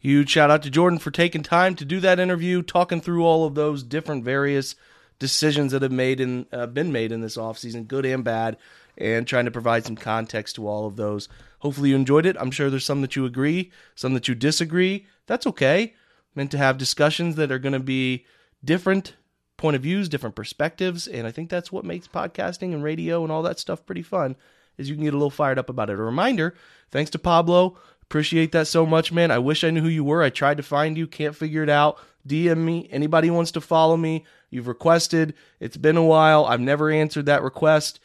Huge 0.03 0.31
shout 0.31 0.51
out 0.51 0.65
to 0.65 0.71
Jordan 0.71 0.99
for 0.99 1.13
taking 1.13 1.45
time 1.45 1.77
to 1.77 1.85
do 1.85 2.01
that 2.01 2.19
interview, 2.19 2.61
talking 2.61 3.01
through 3.01 3.25
all 3.25 3.47
of 3.47 3.55
those 3.55 3.85
different 3.85 4.25
various 4.25 4.75
decisions 5.21 5.71
that 5.71 5.83
have 5.83 5.93
made 5.93 6.19
in 6.19 6.45
uh, 6.53 6.67
been 6.67 6.91
made 6.91 7.13
in 7.13 7.21
this 7.21 7.37
offseason, 7.37 7.87
good 7.87 8.05
and 8.05 8.25
bad, 8.25 8.57
and 8.99 9.29
trying 9.29 9.45
to 9.45 9.53
provide 9.53 9.85
some 9.85 9.95
context 9.95 10.57
to 10.57 10.67
all 10.67 10.89
of 10.89 10.97
those. 10.97 11.29
Hopefully 11.61 11.91
you 11.91 11.95
enjoyed 11.95 12.27
it. 12.27 12.37
I'm 12.41 12.51
sure 12.51 12.69
there's 12.69 12.85
some 12.85 13.01
that 13.03 13.15
you 13.15 13.25
agree, 13.25 13.71
some 13.95 14.13
that 14.15 14.27
you 14.27 14.35
disagree. 14.35 15.07
That's 15.29 15.47
okay. 15.47 15.95
Meant 16.35 16.51
to 16.51 16.59
have 16.59 16.79
discussions 16.79 17.37
that 17.37 17.53
are 17.53 17.61
going 17.61 17.73
to 17.73 17.79
be 17.79 18.27
different 18.65 19.15
point 19.57 19.77
of 19.77 19.83
views, 19.83 20.09
different 20.09 20.35
perspectives, 20.35 21.07
and 21.07 21.29
I 21.29 21.31
think 21.31 21.49
that's 21.49 21.71
what 21.71 21.85
makes 21.85 22.09
podcasting 22.09 22.75
and 22.75 22.83
radio 22.83 23.23
and 23.23 23.31
all 23.31 23.45
that 23.45 23.61
stuff 23.61 23.87
pretty 23.87 24.03
fun. 24.03 24.35
Is 24.79 24.89
you 24.89 24.97
can 24.97 25.05
get 25.05 25.15
a 25.15 25.17
little 25.17 25.31
fired 25.31 25.61
up 25.61 25.71
about 25.71 25.91
it. 25.91 25.93
A 25.93 26.03
reminder, 26.03 26.57
thanks 26.91 27.13
to 27.13 27.21
Pablo 27.21 27.77
Appreciate 28.13 28.53
that 28.53 28.67
so 28.67 28.85
much, 28.85 29.11
man. 29.11 29.31
I 29.31 29.39
wish 29.39 29.65
I 29.65 29.71
knew 29.71 29.81
who 29.81 29.89
you 29.89 30.05
were. 30.05 30.23
I 30.23 30.29
tried 30.29 30.59
to 30.59 30.63
find 30.63 30.99
you, 30.99 31.07
can't 31.07 31.35
figure 31.35 31.63
it 31.63 31.71
out. 31.71 31.99
DM 32.29 32.59
me. 32.59 32.87
Anybody 32.91 33.31
wants 33.31 33.53
to 33.53 33.61
follow 33.63 33.97
me, 33.97 34.27
you've 34.51 34.69
requested. 34.69 35.33
It's 35.61 35.79
been 35.79 35.97
a 35.97 36.05
while. 36.05 36.45
I've 36.45 36.61
never 36.61 36.91
answered 36.91 37.25
that 37.25 37.43
request. 37.43 38.01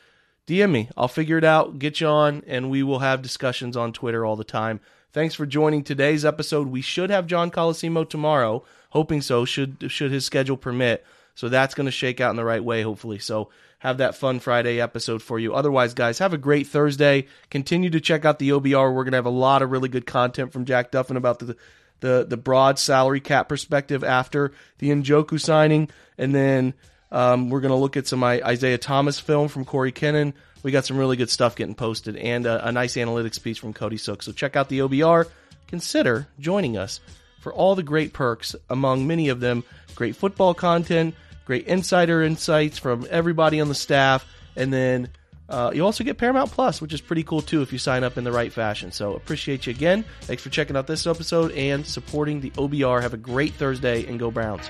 DM 0.47 0.71
me. 0.71 0.89
I'll 0.95 1.09
figure 1.09 1.37
it 1.37 1.43
out, 1.43 1.77
get 1.77 1.99
you 1.99 2.07
on, 2.07 2.41
and 2.47 2.69
we 2.69 2.83
will 2.83 2.99
have 2.99 3.21
discussions 3.21 3.75
on 3.75 3.91
Twitter 3.91 4.25
all 4.25 4.37
the 4.37 4.45
time. 4.45 4.79
Thanks 5.11 5.35
for 5.35 5.45
joining 5.45 5.83
today's 5.83 6.23
episode. 6.23 6.67
We 6.69 6.79
should 6.79 7.09
have 7.09 7.27
John 7.27 7.51
Colosimo 7.51 8.09
tomorrow. 8.09 8.63
Hoping 8.91 9.21
so, 9.21 9.43
should 9.43 9.91
should 9.91 10.11
his 10.11 10.23
schedule 10.23 10.55
permit. 10.55 11.05
So 11.35 11.49
that's 11.49 11.75
going 11.75 11.83
to 11.85 11.91
shake 11.91 12.21
out 12.21 12.29
in 12.29 12.37
the 12.37 12.45
right 12.45 12.63
way, 12.63 12.81
hopefully. 12.81 13.19
So 13.19 13.49
have 13.79 13.97
that 13.99 14.15
fun 14.15 14.39
Friday 14.39 14.81
episode 14.81 15.21
for 15.21 15.37
you. 15.39 15.53
Otherwise, 15.53 15.93
guys, 15.93 16.19
have 16.19 16.33
a 16.33 16.37
great 16.37 16.67
Thursday. 16.67 17.27
Continue 17.49 17.89
to 17.91 18.01
check 18.01 18.25
out 18.25 18.39
the 18.39 18.49
OBR. 18.49 18.93
We're 18.93 19.03
going 19.03 19.11
to 19.11 19.17
have 19.17 19.25
a 19.25 19.29
lot 19.29 19.61
of 19.61 19.71
really 19.71 19.89
good 19.89 20.05
content 20.05 20.51
from 20.51 20.65
Jack 20.65 20.91
Duffin 20.91 21.17
about 21.17 21.39
the 21.39 21.55
the 21.99 22.25
the 22.27 22.37
broad 22.37 22.77
salary 22.77 23.19
cap 23.19 23.49
perspective 23.49 24.03
after 24.03 24.51
the 24.77 24.89
Njoku 24.89 25.39
signing, 25.39 25.89
and 26.17 26.33
then 26.33 26.73
um, 27.11 27.49
we're 27.49 27.61
going 27.61 27.71
to 27.71 27.77
look 27.77 27.97
at 27.97 28.07
some 28.07 28.23
Isaiah 28.23 28.77
Thomas 28.77 29.19
film 29.19 29.47
from 29.47 29.65
Corey 29.65 29.91
Kennan. 29.91 30.33
We 30.63 30.71
got 30.71 30.85
some 30.85 30.97
really 30.97 31.17
good 31.17 31.29
stuff 31.29 31.55
getting 31.55 31.75
posted, 31.75 32.15
and 32.15 32.45
a, 32.45 32.67
a 32.67 32.71
nice 32.71 32.95
analytics 32.95 33.41
piece 33.41 33.57
from 33.57 33.73
Cody 33.73 33.97
Sook. 33.97 34.21
So 34.21 34.31
check 34.31 34.55
out 34.55 34.69
the 34.69 34.79
OBR. 34.79 35.27
Consider 35.67 36.27
joining 36.39 36.77
us 36.77 36.99
for 37.39 37.53
all 37.53 37.75
the 37.75 37.83
great 37.83 38.13
perks, 38.13 38.55
among 38.69 39.07
many 39.07 39.29
of 39.29 39.39
them, 39.39 39.63
great 39.95 40.15
football 40.15 40.53
content 40.53 41.15
great 41.47 41.65
insider 41.65 42.21
insights 42.21 42.77
from 42.77 43.07
everybody 43.09 43.61
on 43.61 43.69
the 43.69 43.75
staff, 43.75 44.27
and 44.57 44.71
then 44.71 45.09
uh, 45.47 45.71
you 45.73 45.85
also 45.85 46.03
get 46.03 46.17
Paramount 46.17 46.51
Plus, 46.51 46.81
which 46.81 46.93
is 46.93 46.99
pretty 46.99 47.23
cool 47.23 47.41
too 47.41 47.61
if 47.61 47.71
you 47.71 47.79
sign 47.79 48.03
up 48.03 48.17
in 48.17 48.25
the 48.25 48.31
right 48.31 48.51
fashion. 48.51 48.91
So 48.91 49.15
appreciate 49.15 49.65
you 49.65 49.71
again. 49.71 50.03
Thanks 50.21 50.43
for 50.43 50.49
checking 50.49 50.75
out 50.75 50.87
this 50.87 51.07
episode 51.07 51.53
and 51.53 51.87
supporting 51.87 52.41
the 52.41 52.51
OBR. 52.51 53.01
Have 53.01 53.13
a 53.13 53.17
great 53.17 53.53
Thursday 53.53 54.05
and 54.05 54.19
go 54.19 54.29
Browns. 54.29 54.69